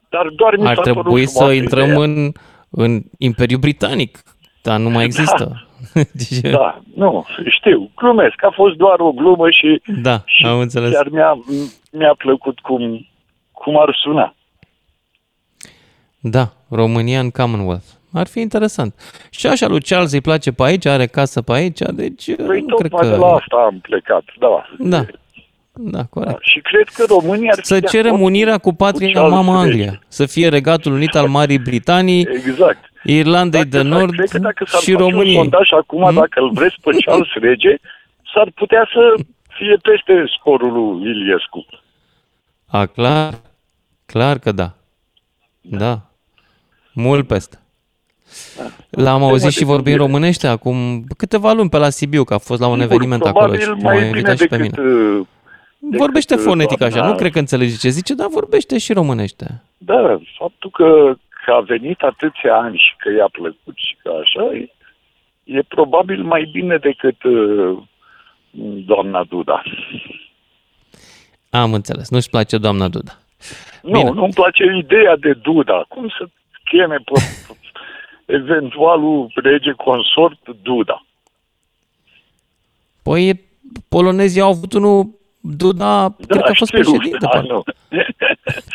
dar 0.08 0.26
doar 0.28 0.56
mi 0.56 0.66
Ar 0.66 0.76
trebui 0.76 1.26
să 1.26 1.44
intrăm 1.44 1.84
ideea. 1.84 2.00
în, 2.00 2.32
în 2.70 3.00
Imperiul 3.18 3.60
Britanic, 3.60 4.18
dar 4.62 4.78
nu 4.78 4.90
mai 4.90 5.04
există. 5.04 5.44
Da, 5.44 5.71
da 6.50 6.82
nu, 6.94 7.26
știu, 7.46 7.90
glumesc, 7.96 8.44
a 8.44 8.50
fost 8.54 8.76
doar 8.76 9.00
o 9.00 9.12
glumă 9.12 9.50
și, 9.50 9.82
da, 10.02 10.22
și 10.24 10.46
am 10.46 10.58
înțeles. 10.58 10.92
chiar 10.92 11.08
mi-a, 11.08 11.38
mi-a 11.90 12.14
plăcut 12.18 12.58
cum, 12.58 13.06
cum 13.52 13.80
ar 13.80 13.98
suna. 14.02 14.34
Da, 16.20 16.52
România 16.68 17.20
în 17.20 17.30
Commonwealth. 17.30 17.86
Ar 18.12 18.26
fi 18.26 18.40
interesant. 18.40 18.94
Și 19.30 19.46
așa 19.46 19.66
lui 19.66 19.80
Charles 19.80 20.12
îi 20.12 20.20
place 20.20 20.52
pe 20.52 20.62
aici, 20.62 20.86
are 20.86 21.06
casă 21.06 21.42
pe 21.42 21.52
aici, 21.52 21.78
deci 21.78 22.34
păi 22.36 22.64
nu 22.66 22.76
cred 22.76 22.90
că... 22.90 23.06
de 23.06 23.16
la 23.16 23.26
asta 23.26 23.56
am 23.56 23.78
plecat, 23.82 24.24
da. 24.38 24.66
Da, 24.78 25.04
da, 25.72 26.04
corect. 26.04 26.32
Da. 26.32 26.38
Și 26.40 26.60
cred 26.60 26.88
că 26.88 27.04
România 27.08 27.50
ar 27.52 27.58
fi 27.58 27.66
Să 27.66 27.80
cerem 27.80 28.20
unirea 28.20 28.58
cu 28.58 28.74
patria 28.74 29.22
mamă 29.22 29.52
Anglia, 29.52 30.00
să 30.08 30.26
fie 30.26 30.48
regatul 30.48 30.92
unit 30.92 31.14
al 31.14 31.28
Marii 31.28 31.58
Britanii, 31.58 32.28
exact. 32.46 32.91
Irlandei 33.04 33.64
dacă, 33.64 33.82
de 33.82 33.88
Nord 33.88 34.12
cred 34.12 34.28
că 34.28 34.38
dacă 34.38 34.64
s-ar 34.64 34.80
și 34.80 34.92
face 34.92 35.02
României. 35.02 35.36
un 35.36 35.42
sondaj 35.42 35.72
acum, 35.72 36.02
hmm? 36.02 36.14
dacă 36.14 36.40
îl 36.40 36.50
vreți 36.50 36.76
pe 36.82 36.90
Charles 37.04 37.32
rege, 37.46 37.76
s-ar 38.34 38.50
putea 38.54 38.88
să 38.92 39.24
fie 39.48 39.76
peste 39.82 40.24
scorul 40.38 40.72
lui 40.72 41.10
Iliescu. 41.10 41.66
A, 42.66 42.86
clar, 42.86 43.34
clar 44.06 44.38
că 44.38 44.52
da. 44.52 44.74
Da, 45.60 46.00
mult 46.92 47.26
peste. 47.26 47.56
L-am 48.90 49.22
auzit 49.22 49.50
și 49.50 49.64
vorbind 49.64 49.96
românește 49.96 50.46
acum 50.46 51.04
câteva 51.16 51.52
luni 51.52 51.68
pe 51.68 51.76
la 51.76 51.90
Sibiu, 51.90 52.24
că 52.24 52.34
a 52.34 52.38
fost 52.38 52.60
la 52.60 52.66
un 52.66 52.78
Sigur, 52.78 52.92
eveniment 52.92 53.22
acolo 53.22 53.54
și 53.54 53.68
m-a 53.68 53.94
invitat 53.94 54.38
și 54.38 54.46
pe 54.46 54.56
mine. 54.56 54.74
Uh, 54.78 55.26
vorbește 55.78 56.34
decât, 56.34 56.48
fonetic 56.48 56.78
doamna... 56.78 56.96
așa, 56.96 57.08
nu 57.08 57.14
cred 57.14 57.32
că 57.32 57.38
înțelege 57.38 57.76
ce 57.76 57.88
zice, 57.88 58.14
dar 58.14 58.26
vorbește 58.30 58.78
și 58.78 58.92
românește. 58.92 59.62
Da, 59.78 60.20
faptul 60.38 60.70
că, 60.70 61.14
că 61.44 61.52
a 61.52 61.60
venit 61.60 62.00
atâția 62.00 62.56
ani 62.56 62.76
și 62.76 62.94
că 62.96 63.10
i-a 63.10 63.28
plăcut 63.32 63.76
și 63.76 63.96
că 64.02 64.12
așa, 64.22 64.54
e, 64.54 64.68
e 65.44 65.62
probabil 65.62 66.22
mai 66.22 66.48
bine 66.52 66.76
decât 66.76 67.22
uh, 67.22 67.78
doamna 68.86 69.24
Duda. 69.24 69.62
Am 71.50 71.72
înțeles, 71.72 72.10
nu-și 72.10 72.30
place 72.30 72.58
doamna 72.58 72.88
Duda. 72.88 73.12
Nu, 73.82 73.98
Bine. 73.98 74.10
nu-mi 74.10 74.32
place 74.32 74.64
ideea 74.78 75.16
de 75.16 75.32
Duda. 75.32 75.84
Cum 75.88 76.08
să 76.08 76.28
cheme 76.64 76.96
pe 76.96 77.20
eventualul 78.38 79.32
rege 79.34 79.72
consort 79.72 80.48
Duda. 80.62 81.06
Păi 83.02 83.40
polonezii 83.88 84.40
au 84.40 84.48
avut 84.48 84.72
unul 84.72 85.20
Duda, 85.44 85.84
da, 85.84 86.14
cred 86.26 86.40
că 86.42 86.50
a 86.50 86.54
fost 86.54 86.74
știu, 86.74 86.92
președinte. 86.92 87.26
Da, 87.32 87.40
nu. 87.40 87.62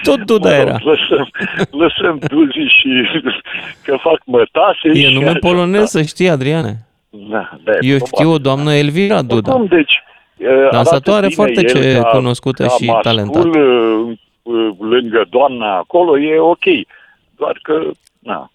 Tot 0.04 0.20
Duda 0.26 0.50
mă 0.50 0.56
rog, 0.56 0.68
era. 0.68 0.78
Lăsăm, 0.84 1.30
lăsăm 1.72 2.20
Duzi 2.28 2.68
și 2.80 2.90
că 3.84 3.98
fac 4.02 4.22
mătase. 4.26 4.90
E 4.94 5.14
nume 5.14 5.34
polonez, 5.34 5.90
să 5.90 6.02
știi, 6.02 6.30
Adriane. 6.30 6.88
Da, 7.10 7.58
da, 7.64 7.72
Eu 7.82 7.98
știu 7.98 8.32
o 8.32 8.38
doamnă 8.38 8.74
Elvira 8.74 9.22
Duda. 9.22 9.52
Cum, 9.52 9.66
deci, 9.66 10.04
Dansatoare 10.72 11.28
foarte 11.28 11.64
ce 11.64 12.00
ca, 12.02 12.10
cunoscută 12.10 12.64
ca 12.64 12.70
și 12.70 12.94
talentată. 13.02 13.50
lângă 14.80 15.26
doamna 15.30 15.76
acolo 15.76 16.20
e 16.20 16.40
ok. 16.40 16.64
Doar 17.36 17.60
că, 17.62 17.92
na, 18.20 18.52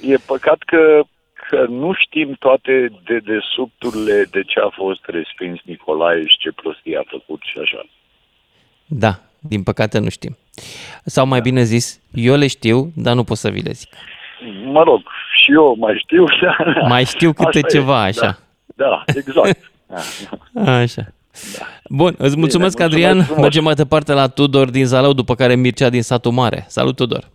E 0.00 0.16
păcat 0.26 0.58
că, 0.66 1.02
că 1.48 1.66
nu 1.68 1.92
știm 1.92 2.36
toate 2.38 2.92
dedesubturile 3.04 4.26
de 4.30 4.42
ce 4.42 4.60
a 4.60 4.68
fost 4.68 5.00
respins 5.04 5.60
Nicolae 5.64 6.26
și 6.26 6.38
ce 6.38 6.52
prostie 6.52 6.96
a 6.98 7.02
făcut 7.06 7.40
și 7.42 7.58
așa. 7.58 7.86
Da, 8.86 9.12
din 9.40 9.62
păcate 9.62 9.98
nu 9.98 10.08
știm. 10.08 10.36
Sau 11.04 11.26
mai 11.26 11.40
bine 11.40 11.62
zis, 11.62 12.00
eu 12.12 12.36
le 12.36 12.46
știu, 12.46 12.92
dar 12.96 13.14
nu 13.14 13.24
pot 13.24 13.36
să 13.36 13.50
vi 13.50 13.60
le 13.60 13.72
zic. 13.72 13.94
Mă 14.64 14.82
rog, 14.82 15.00
și 15.44 15.52
eu 15.52 15.76
mai 15.78 15.94
știu. 15.98 16.24
Dar 16.40 16.86
mai 16.88 17.04
știu 17.04 17.32
câte 17.32 17.58
Asta 17.58 17.78
ceva, 17.78 18.04
e, 18.04 18.08
așa. 18.08 18.38
Da, 18.66 19.02
da 19.06 19.12
exact. 19.18 19.70
Așa. 20.64 21.02
Da. 21.58 21.66
Bun, 21.88 22.14
îți 22.18 22.38
mulțumesc, 22.38 22.76
Bine, 22.76 22.88
Adrian. 22.88 23.16
Mulțumesc 23.16 23.40
Mergem 23.40 23.64
mai 23.64 23.74
departe 23.74 24.12
la 24.12 24.28
Tudor 24.28 24.70
din 24.70 24.84
Zalău, 24.84 25.12
după 25.12 25.34
care 25.34 25.54
Mircea 25.54 25.88
din 25.88 26.02
Satul 26.02 26.32
Mare. 26.32 26.64
Salut, 26.68 26.96
Tudor! 26.96 27.30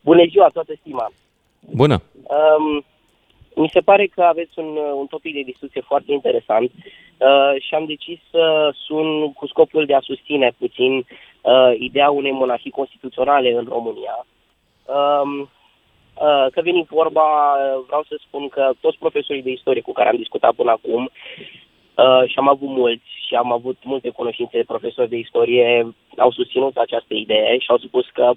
Bună 0.00 0.24
ziua, 0.30 0.48
toată 0.52 0.72
stima! 0.80 1.12
Bună! 1.72 2.02
Um, 2.12 2.84
mi 3.54 3.68
se 3.72 3.80
pare 3.80 4.06
că 4.06 4.22
aveți 4.22 4.58
un, 4.58 4.76
un 4.94 5.06
topic 5.06 5.34
de 5.34 5.40
discuție 5.40 5.80
foarte 5.80 6.12
interesant 6.12 6.70
uh, 6.72 7.62
și 7.62 7.74
am 7.74 7.84
decis 7.84 8.18
să 8.30 8.70
sun 8.74 9.32
cu 9.32 9.46
scopul 9.46 9.86
de 9.86 9.94
a 9.94 10.00
susține 10.00 10.52
puțin 10.58 10.92
uh, 10.96 11.72
ideea 11.78 12.10
unei 12.10 12.32
monarhii 12.32 12.70
constituționale 12.70 13.52
în 13.52 13.66
România. 13.68 14.26
Um, 14.84 15.40
uh, 15.40 16.46
că 16.52 16.60
veni 16.62 16.86
vorba, 16.90 17.56
vreau 17.86 18.04
să 18.08 18.20
spun 18.26 18.48
că 18.48 18.70
toți 18.80 18.98
profesorii 18.98 19.42
de 19.42 19.50
istorie 19.50 19.82
cu 19.82 19.92
care 19.92 20.08
am 20.08 20.16
discutat 20.16 20.52
până 20.52 20.70
acum 20.70 21.02
uh, 21.04 22.28
și 22.28 22.38
am 22.38 22.48
avut 22.48 22.68
mulți 22.68 23.06
și 23.26 23.34
am 23.34 23.52
avut 23.52 23.76
multe 23.84 24.10
cunoștințe 24.10 24.56
de 24.56 24.64
profesori 24.64 25.08
de 25.08 25.16
istorie, 25.16 25.94
au 26.16 26.30
susținut 26.30 26.76
această 26.76 27.14
idee 27.14 27.58
și 27.58 27.70
au 27.70 27.78
spus 27.78 28.06
că 28.12 28.32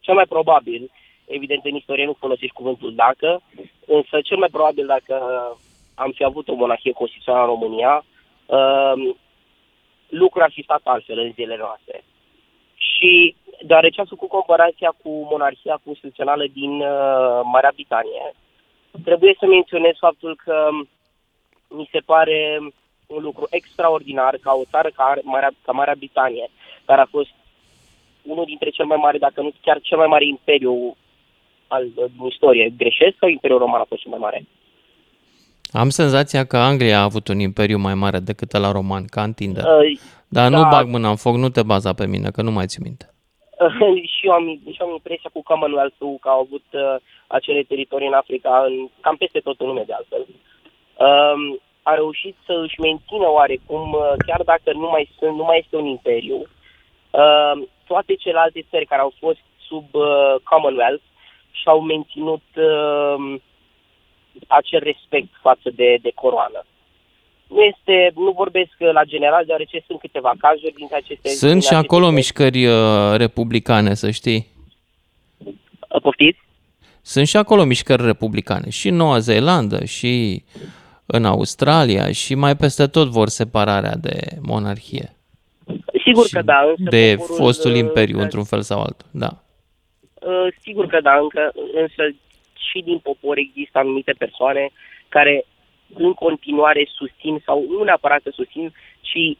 cel 0.00 0.14
mai 0.14 0.26
probabil 0.28 0.82
uh, 0.82 0.90
Evident, 1.28 1.64
în 1.64 1.74
istorie 1.74 2.04
nu 2.04 2.12
folosești 2.12 2.54
cuvântul 2.54 2.94
dacă, 2.94 3.40
însă 3.86 4.20
cel 4.20 4.36
mai 4.36 4.48
probabil 4.48 4.86
dacă 4.86 5.14
am 5.94 6.10
fi 6.10 6.24
avut 6.24 6.48
o 6.48 6.54
monarhie 6.54 6.92
constituțională 6.92 7.44
în 7.44 7.50
România, 7.54 8.04
uh, 8.46 9.14
lucrurile 10.08 10.44
ar 10.44 10.52
fi 10.52 10.62
stat 10.62 10.80
altfel 10.84 11.18
în 11.18 11.32
zilele 11.32 11.56
noastre. 11.56 12.04
Și 12.76 13.36
deoarece 13.62 14.00
am 14.00 14.06
făcut 14.06 14.28
comparația 14.28 14.94
cu 15.02 15.10
monarhia 15.30 15.80
constituțională 15.84 16.44
din 16.52 16.70
uh, 16.70 17.40
Marea 17.52 17.72
Britanie, 17.74 18.34
trebuie 19.04 19.36
să 19.38 19.46
menționez 19.46 19.94
faptul 19.98 20.40
că 20.44 20.68
mi 21.68 21.88
se 21.92 21.98
pare 21.98 22.58
un 23.06 23.22
lucru 23.22 23.46
extraordinar 23.50 24.38
ca 24.42 24.52
o 24.52 24.64
țară 24.70 24.90
ca 24.94 25.14
Marea, 25.22 25.50
ca 25.62 25.72
Marea 25.72 25.94
Britanie, 25.98 26.50
care 26.84 27.00
a 27.00 27.06
fost 27.16 27.30
unul 28.22 28.44
dintre 28.44 28.70
cel 28.70 28.84
mai 28.84 28.96
mari, 28.96 29.18
dacă 29.18 29.40
nu 29.40 29.50
chiar 29.62 29.80
cel 29.80 29.98
mai 29.98 30.06
mare 30.06 30.26
imperiu 30.26 30.96
al, 31.68 31.86
din 31.94 32.26
istorie. 32.26 32.74
Greșesc 32.76 33.16
sau 33.18 33.28
Imperiul 33.28 33.58
Roman 33.58 33.80
a 33.80 33.84
fost 33.88 34.00
cel 34.00 34.10
mai 34.10 34.20
mare? 34.20 34.46
Am 35.72 35.88
senzația 35.88 36.44
că 36.44 36.56
Anglia 36.56 36.98
a 36.98 37.02
avut 37.02 37.28
un 37.28 37.38
imperiu 37.38 37.78
mai 37.78 37.94
mare 37.94 38.18
decât 38.18 38.56
la 38.56 38.72
roman, 38.72 39.04
ca 39.04 39.22
întindere. 39.22 39.66
Uh, 39.68 39.98
Dar 40.28 40.50
da. 40.50 40.56
nu 40.56 40.68
bag 40.68 40.86
mâna 40.86 41.08
în 41.08 41.16
foc, 41.16 41.34
nu 41.34 41.48
te 41.48 41.62
baza 41.62 41.92
pe 41.92 42.06
mine, 42.06 42.30
că 42.30 42.42
nu 42.42 42.50
mai 42.50 42.66
ți 42.66 42.82
minte. 42.82 43.06
și 44.14 44.26
eu 44.26 44.32
am, 44.32 44.44
și 44.72 44.80
eu 44.80 44.86
am 44.86 44.92
impresia 44.92 45.30
cu 45.32 45.42
Commonwealth-ul 45.42 46.18
că 46.20 46.28
au 46.28 46.40
avut 46.40 46.64
uh, 46.72 46.96
acele 47.26 47.62
teritorii 47.62 48.06
în 48.06 48.12
Africa, 48.12 48.64
în, 48.66 48.88
cam 49.00 49.16
peste 49.16 49.38
tot 49.38 49.60
în 49.60 49.66
lume 49.66 49.84
de 49.86 49.92
altfel. 49.92 50.26
Uh, 50.28 51.58
a 51.82 51.94
reușit 51.94 52.36
să 52.46 52.52
își 52.64 52.80
mențină 52.80 53.28
oarecum, 53.38 53.92
uh, 53.92 54.12
chiar 54.26 54.42
dacă 54.42 54.72
nu 54.72 54.88
mai, 54.94 55.10
sunt, 55.18 55.36
nu 55.36 55.44
mai 55.44 55.58
este 55.58 55.76
un 55.76 55.86
imperiu, 55.86 56.38
uh, 57.10 57.52
toate 57.86 58.14
celelalte 58.14 58.66
țări 58.70 58.86
care 58.86 59.00
au 59.00 59.12
fost 59.18 59.42
sub 59.68 59.86
uh, 59.94 60.34
Commonwealth 60.50 61.07
și-au 61.60 61.80
menținut 61.80 62.46
uh, 62.56 63.40
acel 64.46 64.80
respect 64.82 65.32
față 65.40 65.70
de, 65.74 65.98
de 66.02 66.12
coroană. 66.14 66.64
Nu 67.48 67.60
este, 67.62 68.10
nu 68.14 68.30
vorbesc 68.30 68.72
la 68.78 69.04
general, 69.04 69.44
deoarece 69.44 69.84
sunt 69.86 70.00
câteva 70.00 70.32
cazuri 70.38 70.74
dintre 70.76 70.96
aceste... 70.96 71.28
Sunt 71.28 71.62
și 71.62 71.74
acolo 71.74 72.06
aceste... 72.06 72.18
mișcări 72.18 72.66
uh, 72.66 73.16
republicane, 73.16 73.94
să 73.94 74.10
știi. 74.10 74.46
Uh, 75.38 76.00
poftiți? 76.02 76.38
Sunt 77.02 77.26
și 77.26 77.36
acolo 77.36 77.64
mișcări 77.64 78.04
republicane, 78.04 78.70
și 78.70 78.88
în 78.88 78.96
Noua 78.96 79.18
Zeelandă, 79.18 79.84
și 79.84 80.42
în 81.06 81.24
Australia, 81.24 82.12
și 82.12 82.34
mai 82.34 82.56
peste 82.56 82.86
tot 82.86 83.08
vor 83.08 83.28
separarea 83.28 83.94
de 83.94 84.18
monarhie. 84.40 85.16
Sigur 86.04 86.26
că 86.30 86.42
da. 86.42 86.60
Însă 86.76 86.90
de 86.90 87.16
fostul 87.16 87.70
uh, 87.70 87.78
imperiu, 87.78 88.20
într-un 88.20 88.44
fel 88.44 88.62
sau 88.62 88.80
altul, 88.80 89.06
da. 89.10 89.42
Uh, 90.20 90.46
sigur 90.60 90.86
că 90.86 91.00
da, 91.00 91.16
încă, 91.16 91.52
însă 91.72 92.02
și 92.70 92.82
din 92.82 92.98
popor 92.98 93.36
există 93.36 93.78
anumite 93.78 94.12
persoane 94.12 94.70
care 95.08 95.44
în 95.94 96.14
continuare 96.14 96.88
susțin, 96.94 97.42
sau 97.44 97.64
nu 97.68 97.82
neapărat 97.82 98.22
să 98.22 98.30
susțin, 98.34 98.74
ci 99.00 99.38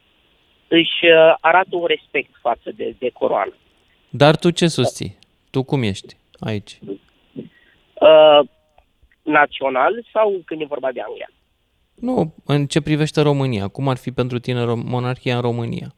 își 0.68 1.04
uh, 1.04 1.34
arată 1.40 1.76
un 1.76 1.86
respect 1.86 2.30
față 2.40 2.70
de, 2.76 2.94
de 2.98 3.10
coroană. 3.10 3.54
Dar 4.08 4.36
tu 4.36 4.50
ce 4.50 4.66
susții? 4.66 5.18
Tu 5.50 5.62
cum 5.62 5.82
ești 5.82 6.16
aici? 6.38 6.78
Uh, 7.94 8.40
național 9.22 10.06
sau 10.12 10.42
când 10.44 10.60
e 10.60 10.64
vorba 10.64 10.92
de 10.92 11.00
Anglia? 11.00 11.30
Nu, 11.94 12.34
în 12.44 12.66
ce 12.66 12.80
privește 12.80 13.20
România. 13.20 13.68
Cum 13.68 13.88
ar 13.88 13.96
fi 13.96 14.10
pentru 14.10 14.38
tine 14.38 14.64
monarhia 14.64 15.34
în 15.34 15.40
România? 15.40 15.94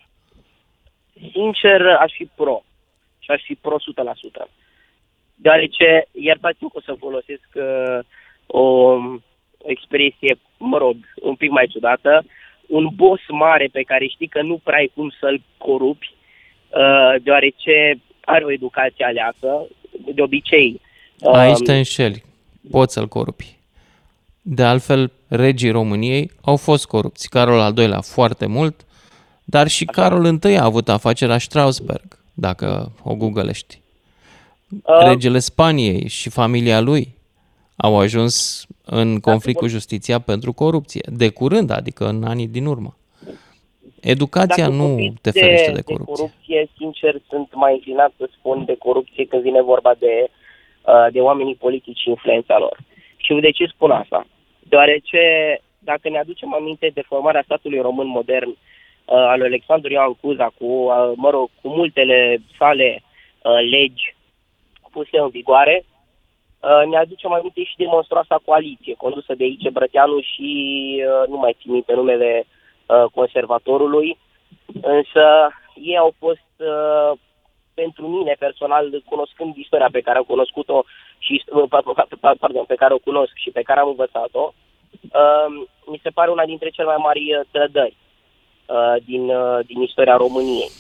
Sincer, 1.33 1.87
aș 1.87 2.12
fi 2.12 2.24
pro. 2.24 2.62
Și 3.18 3.31
aș 3.31 3.43
fi 3.43 3.55
pro 3.55 3.76
100% 4.45 4.51
deoarece, 5.43 6.09
iertați-mă 6.12 6.68
că 6.68 6.76
o 6.78 6.80
să 6.80 6.95
folosesc 6.99 7.49
uh, 7.55 7.99
o 8.47 8.97
expresie, 9.64 10.38
mă 10.59 10.78
rog, 10.78 10.97
un 11.22 11.34
pic 11.34 11.51
mai 11.51 11.66
ciudată, 11.66 12.24
un 12.66 12.88
boss 12.95 13.22
mare 13.28 13.68
pe 13.72 13.82
care 13.82 14.07
știi 14.07 14.28
că 14.28 14.43
nu 14.43 14.61
prea 14.64 14.78
ai 14.78 14.91
cum 14.95 15.12
să-l 15.20 15.43
corupi, 15.59 16.14
uh, 16.68 17.22
deoarece 17.22 18.01
are 18.24 18.45
o 18.45 18.53
educație 18.53 19.05
aleasă, 19.05 19.66
de 20.14 20.22
obicei. 20.22 20.80
Uh, 21.20 21.32
Aici 21.32 21.62
te 21.64 21.76
înșeli, 21.76 22.24
poți 22.70 22.93
să-l 22.93 23.09
corupi. 23.09 23.59
De 24.43 24.62
altfel, 24.62 25.12
regii 25.28 25.70
României 25.70 26.30
au 26.45 26.57
fost 26.57 26.86
corupți. 26.86 27.28
Carol 27.28 27.61
al 27.61 27.72
doilea 27.72 28.01
foarte 28.01 28.47
mult, 28.47 28.86
dar 29.45 29.68
și 29.68 29.84
Carol 29.84 30.38
I 30.43 30.57
a 30.57 30.64
avut 30.64 30.88
afacerea 30.88 31.38
Strasberg, 31.38 32.18
dacă 32.34 32.93
o 33.05 33.14
googlești. 33.14 33.80
Uh, 34.71 35.09
Regele 35.09 35.39
Spaniei 35.39 36.09
și 36.09 36.31
familia 36.31 36.81
lui 36.81 37.14
au 37.77 37.99
ajuns 37.99 38.66
în 38.85 39.21
conflict 39.21 39.59
cu 39.59 39.66
justiția 39.66 40.18
pentru 40.18 40.53
corupție. 40.53 41.01
De 41.07 41.29
curând, 41.29 41.71
adică 41.71 42.09
în 42.09 42.25
anii 42.25 42.47
din 42.47 42.66
urmă. 42.66 42.95
Educația 44.01 44.64
Dacă 44.68 44.77
nu 44.77 45.14
te 45.23 45.31
ferește 45.31 45.71
de, 45.71 45.73
de 45.73 45.83
corupție. 45.83 46.14
De 46.14 46.21
corupție, 46.21 46.68
sincer, 46.77 47.21
sunt 47.29 47.49
mai 47.55 47.73
inclinat 47.73 48.12
să 48.16 48.29
spun 48.39 48.64
de 48.64 48.77
corupție 48.79 49.25
când 49.27 49.43
vine 49.43 49.62
vorba 49.62 49.95
de, 49.99 50.29
uh, 50.87 51.07
de 51.12 51.21
oamenii 51.21 51.55
politici 51.55 51.99
și 51.99 52.09
influența 52.09 52.59
lor. 52.59 52.77
Și 53.16 53.35
de 53.41 53.51
ce 53.51 53.66
spun 53.66 53.91
asta? 53.91 54.27
Deoarece, 54.61 55.21
dacă 55.79 56.09
ne 56.09 56.18
aducem 56.18 56.55
aminte 56.55 56.91
de 56.95 57.03
formarea 57.07 57.43
statului 57.45 57.81
român 57.81 58.07
modern 58.07 58.49
uh, 58.49 58.57
al 59.05 59.39
lui 59.39 59.47
Alexandru 59.47 59.93
Ioan 59.93 60.14
Cuza, 60.21 60.53
cu, 60.59 60.64
uh, 60.64 61.12
mă 61.14 61.31
rog, 61.31 61.51
cu 61.62 61.68
multele 61.68 62.43
sale 62.59 63.03
legi 63.71 64.14
puse 64.91 65.18
în 65.18 65.28
vigoare, 65.28 65.84
uh, 65.84 66.88
ne 66.91 66.97
aduce 66.97 67.26
mai 67.28 67.41
multe 67.43 67.62
și 67.62 67.76
de 67.76 67.84
monstruoasa 67.86 68.41
coaliție, 68.45 68.95
condusă 68.95 69.34
de 69.34 69.45
Ice 69.45 69.70
Brăteanu 69.70 70.20
și 70.20 70.49
uh, 71.07 71.28
nu 71.28 71.36
mai 71.36 71.57
țin 71.61 71.72
minte 71.72 71.95
numele 71.95 72.47
uh, 72.47 73.05
conservatorului, 73.14 74.18
însă 74.82 75.24
ei 75.74 75.99
au 75.99 76.14
fost 76.18 76.49
pentru 77.74 78.07
mine 78.09 78.36
personal, 78.38 79.03
cunoscând 79.05 79.57
istoria 79.57 79.88
pe 79.93 80.01
care 80.01 80.18
am 80.18 80.24
cunoscut-o 80.24 80.84
și 81.18 81.45
pardon, 82.38 82.64
pe 82.66 82.74
care 82.74 82.95
o 82.95 82.99
cunosc 82.99 83.32
și 83.34 83.51
pe 83.51 83.62
care 83.62 83.80
am 83.80 83.88
învățat-o, 83.88 84.53
mi 85.86 86.01
se 86.03 86.11
pare 86.11 86.30
una 86.30 86.45
dintre 86.45 86.70
cele 86.70 86.86
mai 86.86 86.97
mari 86.99 87.41
trădări 87.51 87.97
din, 89.05 89.32
din 89.66 89.82
istoria 89.82 90.16
României. 90.16 90.70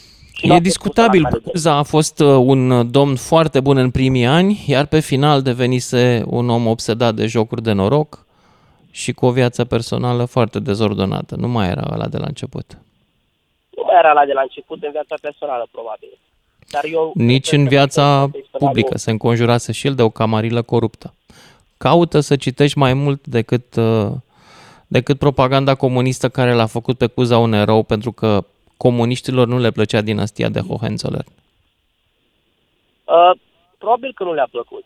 E 0.42 0.58
discutabil. 0.58 1.42
Cuza 1.44 1.74
a 1.74 1.82
fost 1.82 2.20
uh, 2.20 2.26
un 2.26 2.90
domn 2.90 3.16
foarte 3.16 3.60
bun 3.60 3.76
în 3.76 3.90
primii 3.90 4.26
ani, 4.26 4.64
iar 4.66 4.86
pe 4.86 5.00
final 5.00 5.42
devenise 5.42 6.22
un 6.26 6.48
om 6.48 6.66
obsedat 6.66 7.14
de 7.14 7.26
jocuri 7.26 7.62
de 7.62 7.72
noroc 7.72 8.26
și 8.90 9.12
cu 9.12 9.26
o 9.26 9.30
viață 9.30 9.64
personală 9.64 10.24
foarte 10.24 10.58
dezordonată. 10.58 11.36
Nu 11.36 11.48
mai 11.48 11.68
era 11.68 11.88
ăla 11.92 12.06
de 12.06 12.16
la 12.16 12.26
început. 12.26 12.78
Nu 13.76 13.82
mai 13.86 13.94
era 13.98 14.12
la 14.12 14.24
de 14.24 14.32
la 14.32 14.40
început 14.40 14.82
în 14.82 14.90
viața 14.90 15.14
personală, 15.20 15.68
probabil. 15.70 16.18
Dar 16.70 16.84
eu 16.84 17.12
Nici 17.14 17.52
în 17.52 17.68
viața 17.68 18.30
publică. 18.58 18.98
Se 18.98 19.10
înconjurase 19.10 19.72
și 19.72 19.86
el 19.86 19.94
de 19.94 20.02
o 20.02 20.10
camarilă 20.10 20.62
coruptă. 20.62 21.14
Caută 21.76 22.20
să 22.20 22.36
citești 22.36 22.78
mai 22.78 22.94
mult 22.94 23.26
decât, 23.26 23.74
uh, 23.76 24.10
decât 24.86 25.18
propaganda 25.18 25.74
comunistă 25.74 26.28
care 26.28 26.52
l-a 26.52 26.66
făcut 26.66 26.98
pe 26.98 27.06
Cuza 27.06 27.38
un 27.38 27.52
erou 27.52 27.82
pentru 27.82 28.12
că 28.12 28.44
comuniștilor 28.84 29.46
nu 29.46 29.58
le 29.58 29.70
plăcea 29.70 30.00
dinastia 30.00 30.48
de 30.48 30.60
Hohenzollern? 30.60 31.30
Uh, 33.04 33.32
probabil 33.78 34.12
că 34.14 34.24
nu 34.24 34.32
le-a 34.34 34.48
plăcut. 34.50 34.84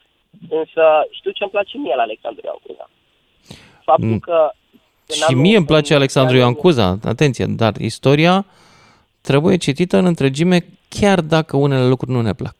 Însă 0.49 0.83
știu 1.11 1.31
ce 1.31 1.43
îmi 1.43 1.53
place 1.53 1.79
mie 1.79 1.95
la 1.95 2.03
Alexandru 2.03 2.43
Ioan 2.45 2.59
Cuza. 2.66 2.91
Faptul 3.85 4.09
mm. 4.09 4.19
că... 4.19 4.51
Și 5.29 5.35
mie 5.35 5.57
îmi 5.57 5.66
place 5.66 5.95
Alexandru 5.95 6.37
Ioan 6.37 6.55
Cuza, 6.55 6.99
atenție, 7.05 7.47
dar 7.49 7.73
istoria 7.77 8.47
trebuie 9.21 9.57
citită 9.57 9.97
în 9.97 10.07
întregime 10.07 10.59
chiar 10.89 11.21
dacă 11.21 11.57
unele 11.57 11.87
lucruri 11.87 12.12
nu 12.12 12.21
ne 12.21 12.35
plac. 12.35 12.57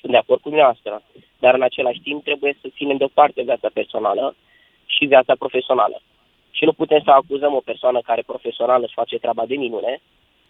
Sunt 0.00 0.12
de 0.12 0.18
acord 0.18 0.40
cu 0.40 0.48
dumneavoastră, 0.48 1.02
dar 1.38 1.54
în 1.54 1.62
același 1.62 2.00
timp 2.00 2.24
trebuie 2.24 2.58
să 2.60 2.68
ținem 2.76 2.96
deoparte 2.96 3.42
viața 3.42 3.68
personală 3.72 4.34
și 4.86 5.04
viața 5.04 5.34
profesională. 5.38 6.02
Și 6.50 6.64
nu 6.64 6.72
putem 6.72 7.00
să 7.04 7.10
acuzăm 7.10 7.54
o 7.54 7.62
persoană 7.64 8.00
care 8.04 8.22
profesional 8.26 8.82
își 8.82 8.94
face 8.94 9.18
treaba 9.18 9.44
de 9.46 9.54
minune, 9.54 10.00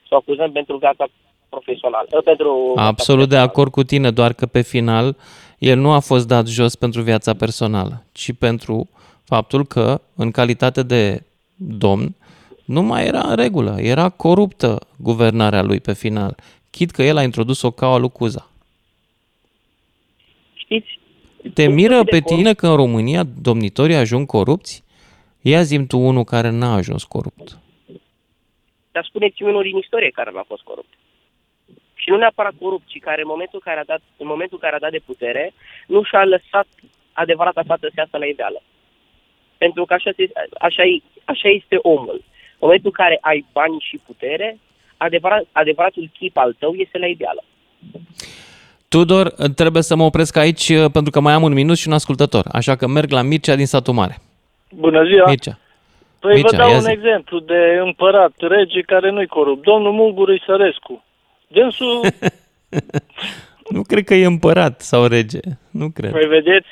să 0.08 0.14
o 0.14 0.16
acuzăm 0.16 0.52
pentru 0.52 0.76
viața 0.76 1.06
profesională. 1.48 2.06
Eh, 2.10 2.22
pentru 2.24 2.72
Absolut 2.76 3.28
de 3.28 3.36
acord 3.36 3.70
cu 3.70 3.82
tine, 3.82 4.10
doar 4.10 4.32
că 4.32 4.46
pe 4.46 4.60
final 4.60 5.16
el 5.58 5.78
nu 5.78 5.90
a 5.90 5.98
fost 5.98 6.28
dat 6.28 6.46
jos 6.46 6.74
pentru 6.76 7.02
viața 7.02 7.34
personală, 7.34 8.04
ci 8.12 8.32
pentru 8.38 8.88
faptul 9.24 9.66
că, 9.66 10.00
în 10.16 10.30
calitate 10.30 10.82
de 10.82 11.22
domn, 11.56 12.14
nu 12.64 12.82
mai 12.82 13.06
era 13.06 13.20
în 13.20 13.36
regulă, 13.36 13.76
era 13.78 14.08
coruptă 14.08 14.78
guvernarea 14.96 15.62
lui 15.62 15.80
pe 15.80 15.94
final. 15.94 16.36
Chit 16.70 16.90
că 16.90 17.02
el 17.02 17.16
a 17.16 17.22
introdus 17.22 17.62
o 17.62 17.70
caua 17.70 17.96
lui 17.96 18.10
Cuza. 18.10 18.50
Știți? 20.54 20.98
Te 21.54 21.68
miră 21.68 22.04
pe 22.04 22.20
tine 22.20 22.54
că 22.54 22.68
în 22.68 22.76
România 22.76 23.24
domnitorii 23.42 23.94
ajung 23.94 24.26
corupți? 24.26 24.84
Ia 25.40 25.62
zi 25.62 25.86
tu 25.86 25.98
unul 25.98 26.24
care 26.24 26.51
n-a 26.51 26.74
ajuns 26.74 27.05
corupt. 27.05 27.59
Dar 28.93 29.05
spuneți-mi 29.05 29.48
unul 29.48 29.62
din 29.62 29.77
istorie 29.77 30.10
care 30.10 30.31
n-a 30.35 30.44
fost 30.47 30.62
corupt. 30.62 30.93
Și 31.94 32.10
nu 32.10 32.16
neapărat 32.16 32.52
corupt, 32.60 32.86
ci 32.86 32.98
care 33.01 33.20
în 33.20 33.28
momentul 33.28 33.60
care 33.65 33.81
a 33.81 33.85
dat, 33.85 34.02
în 34.16 34.27
momentul 34.27 34.59
care 34.59 34.74
a 34.74 34.78
dat 34.78 34.90
de 34.90 35.02
putere, 35.06 35.52
nu 35.86 36.02
și-a 36.02 36.24
lăsat 36.24 36.66
adevărata 37.12 37.62
fată 37.66 37.86
să 37.86 37.94
iasă 37.97 38.16
la 38.16 38.27
ideală. 38.27 38.62
Pentru 39.59 39.85
că 39.85 39.94
așa, 39.94 40.10
așa, 40.10 40.43
așa, 40.59 40.82
așa 41.24 41.48
este 41.48 41.77
omul. 41.82 42.19
În 42.60 42.65
momentul 42.66 42.90
în 42.94 43.05
care 43.05 43.19
ai 43.20 43.47
bani 43.52 43.85
și 43.89 44.01
putere, 44.06 44.59
adevărat, 44.97 45.47
adevăratul 45.52 46.10
chip 46.19 46.36
al 46.36 46.52
tău 46.59 46.74
este 46.74 46.98
la 46.98 47.06
ideală. 47.06 47.44
Tudor, 48.89 49.32
trebuie 49.55 49.82
să 49.82 49.97
mă 49.97 50.05
opresc 50.05 50.36
aici 50.36 50.69
uh, 50.69 50.90
pentru 50.93 51.10
că 51.10 51.20
mai 51.20 51.32
am 51.32 51.43
un 51.43 51.52
minut 51.52 51.77
și 51.77 51.89
un 51.89 51.93
ascultător, 51.93 52.47
așa 52.52 52.77
că 52.77 52.86
merg 52.86 53.10
la 53.10 53.23
Mircea 53.23 53.55
din 53.55 53.66
satul 53.66 53.94
mare. 53.94 54.16
Bună 54.70 55.04
ziua! 55.04 55.28
Mircea. 55.28 55.58
Păi 56.18 56.34
Mircea, 56.34 56.56
vă 56.56 56.56
dau 56.56 56.74
un 56.74 56.80
zi. 56.80 56.90
exemplu 56.90 57.38
de 57.38 57.80
împărat, 57.84 58.32
rege 58.38 58.80
care 58.80 59.10
nu-i 59.10 59.26
corupt. 59.26 59.62
Domnul 59.62 59.92
Mulguru 59.92 60.38
Sărescu. 60.38 61.04
Dânsul... 61.48 62.00
nu 63.74 63.82
cred 63.82 64.04
că 64.04 64.14
e 64.14 64.24
împărat 64.24 64.80
sau 64.80 65.06
rege. 65.06 65.40
Nu 65.70 65.90
cred. 65.90 66.10
Păi 66.10 66.26
vedeți? 66.26 66.66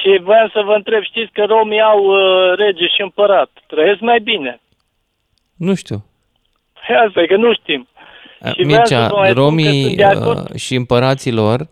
Și 0.00 0.20
voiam 0.22 0.50
să 0.52 0.62
vă 0.64 0.72
întreb, 0.72 1.02
știți 1.02 1.32
că 1.32 1.44
romii 1.44 1.80
au 1.80 2.04
uh, 2.04 2.56
rege 2.56 2.86
și 2.86 3.02
împărat. 3.02 3.50
Trăiesc 3.66 4.00
mai 4.00 4.20
bine. 4.20 4.60
Nu 5.56 5.74
știu. 5.74 6.04
Păi 6.86 6.96
asta 6.96 7.20
e 7.20 7.26
că 7.26 7.36
nu 7.36 7.54
știm. 7.54 7.88
Și 8.54 8.62
Mircea, 8.62 9.32
romii 9.32 9.98
uh, 10.04 10.54
și 10.54 10.74
împăraților 10.74 11.68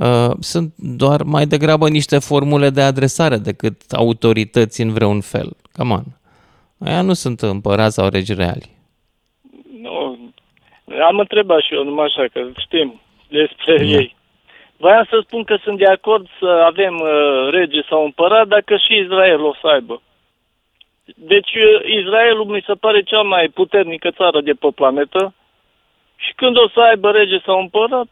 uh, 0.00 0.34
sunt 0.40 0.74
doar 0.76 1.22
mai 1.22 1.46
degrabă 1.46 1.88
niște 1.88 2.18
formule 2.18 2.70
de 2.70 2.80
adresare 2.80 3.36
decât 3.36 3.76
autorități 3.92 4.80
în 4.80 4.92
vreun 4.92 5.20
fel. 5.20 5.56
Come 5.72 5.92
on. 5.92 6.04
Aia 6.86 7.02
nu 7.02 7.12
sunt 7.12 7.40
împărați 7.40 7.94
sau 7.94 8.08
regi 8.08 8.34
reali. 8.34 8.70
Nu. 9.80 10.18
Am 11.08 11.18
întrebat 11.18 11.60
și 11.60 11.74
eu 11.74 11.84
numai 11.84 12.04
așa, 12.04 12.24
că 12.32 12.40
știm 12.58 13.00
despre 13.28 13.76
da. 13.76 13.84
ei. 13.84 14.16
Voiam 14.76 15.06
să 15.10 15.20
spun 15.22 15.44
că 15.44 15.56
sunt 15.62 15.78
de 15.78 15.86
acord 15.86 16.26
să 16.38 16.46
avem 16.46 16.94
uh, 17.00 17.48
rege 17.50 17.82
sau 17.88 18.04
împărat 18.04 18.48
dacă 18.48 18.76
și 18.76 18.92
Israel 19.04 19.44
o 19.44 19.54
să 19.60 19.66
aibă. 19.66 20.02
Deci 21.16 21.52
uh, 21.54 21.80
Israelul 22.00 22.44
mi 22.44 22.64
se 22.66 22.74
pare 22.74 23.02
cea 23.02 23.22
mai 23.22 23.48
puternică 23.48 24.10
țară 24.10 24.40
de 24.40 24.52
pe 24.52 24.68
planetă 24.74 25.34
și 26.16 26.32
când 26.36 26.56
o 26.56 26.68
să 26.68 26.80
aibă 26.80 27.10
rege 27.10 27.38
sau 27.44 27.60
împărat, 27.60 28.08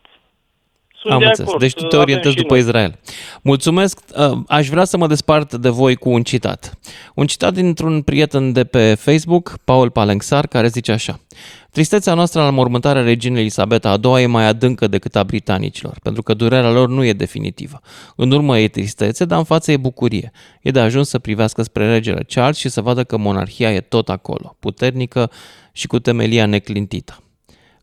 sunt 1.00 1.12
Am 1.12 1.18
de 1.18 1.24
înțeles. 1.24 1.48
acord. 1.48 1.62
Deci 1.62 1.74
tu 1.74 1.84
te 1.86 1.96
orientezi 1.96 2.34
după 2.34 2.52
noi. 2.54 2.62
Israel. 2.62 2.98
Mulțumesc. 3.42 3.98
Uh, 4.16 4.38
aș 4.48 4.68
vrea 4.68 4.84
să 4.84 4.96
mă 4.96 5.06
despart 5.06 5.54
de 5.54 5.68
voi 5.68 5.96
cu 5.96 6.10
un 6.10 6.22
citat. 6.22 6.78
Un 7.14 7.26
citat 7.26 7.54
dintr-un 7.54 8.02
prieten 8.02 8.52
de 8.52 8.64
pe 8.64 8.94
Facebook, 8.94 9.58
Paul 9.64 9.90
Palenxar, 9.90 10.46
care 10.46 10.68
zice 10.68 10.92
așa. 10.92 11.20
Tristețea 11.70 12.14
noastră 12.14 12.40
la 12.42 12.50
mormântarea 12.50 13.02
reginei 13.02 13.40
Elisabeta 13.40 13.90
a 13.90 14.16
II 14.16 14.22
e 14.22 14.26
mai 14.26 14.46
adâncă 14.46 14.86
decât 14.86 15.16
a 15.16 15.24
britanicilor, 15.24 15.98
pentru 16.02 16.22
că 16.22 16.34
durerea 16.34 16.70
lor 16.70 16.88
nu 16.88 17.04
e 17.04 17.12
definitivă. 17.12 17.80
În 18.16 18.30
urmă 18.30 18.58
e 18.58 18.68
tristețe, 18.68 19.24
dar 19.24 19.38
în 19.38 19.44
față 19.44 19.72
e 19.72 19.76
bucurie. 19.76 20.32
E 20.62 20.70
de 20.70 20.80
ajuns 20.80 21.08
să 21.08 21.18
privească 21.18 21.62
spre 21.62 21.90
regele 21.90 22.24
Charles 22.28 22.56
și 22.56 22.68
să 22.68 22.80
vadă 22.80 23.04
că 23.04 23.16
monarhia 23.16 23.72
e 23.72 23.80
tot 23.80 24.08
acolo, 24.08 24.56
puternică 24.60 25.30
și 25.72 25.86
cu 25.86 25.98
temelia 25.98 26.46
neclintită. 26.46 27.22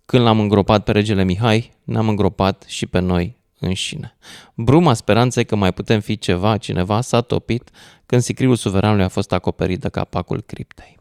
Când 0.06 0.24
l-am 0.24 0.40
îngropat 0.40 0.84
pe 0.84 0.92
regele 0.92 1.24
Mihai, 1.24 1.74
ne-am 1.84 2.10
îngropat 2.10 2.64
și 2.68 2.86
pe 2.86 3.00
noi 3.00 3.38
înșine. 3.60 4.18
Bruma 4.54 4.94
speranței 4.94 5.46
că 5.46 5.56
mai 5.56 5.74
putem 5.74 6.00
fi 6.00 6.18
ceva, 6.18 6.58
cineva, 6.58 7.02
s-a 7.02 7.22
topit 7.22 7.70
când 8.06 8.22
sicriul 8.22 8.56
suveranului 8.56 9.04
a 9.04 9.08
fost 9.08 9.32
acoperit 9.32 9.80
de 9.80 9.90
capacul 9.90 10.42
criptei. 10.42 10.98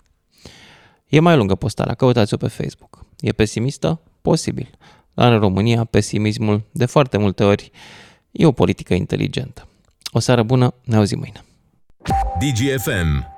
E 1.08 1.20
mai 1.20 1.36
lungă 1.36 1.54
postarea, 1.54 1.94
căutați-o 1.94 2.36
pe 2.36 2.48
Facebook. 2.48 3.04
E 3.20 3.32
pesimistă? 3.32 4.00
Posibil. 4.22 4.70
Dar 5.14 5.32
în 5.32 5.38
România, 5.38 5.84
pesimismul, 5.84 6.62
de 6.72 6.86
foarte 6.86 7.18
multe 7.18 7.44
ori, 7.44 7.70
e 8.30 8.46
o 8.46 8.52
politică 8.52 8.94
inteligentă. 8.94 9.68
O 10.10 10.18
seară 10.18 10.42
bună, 10.42 10.74
ne 10.84 10.96
auzim 10.96 11.18
mâine. 11.18 11.44
DGFM 12.38 13.33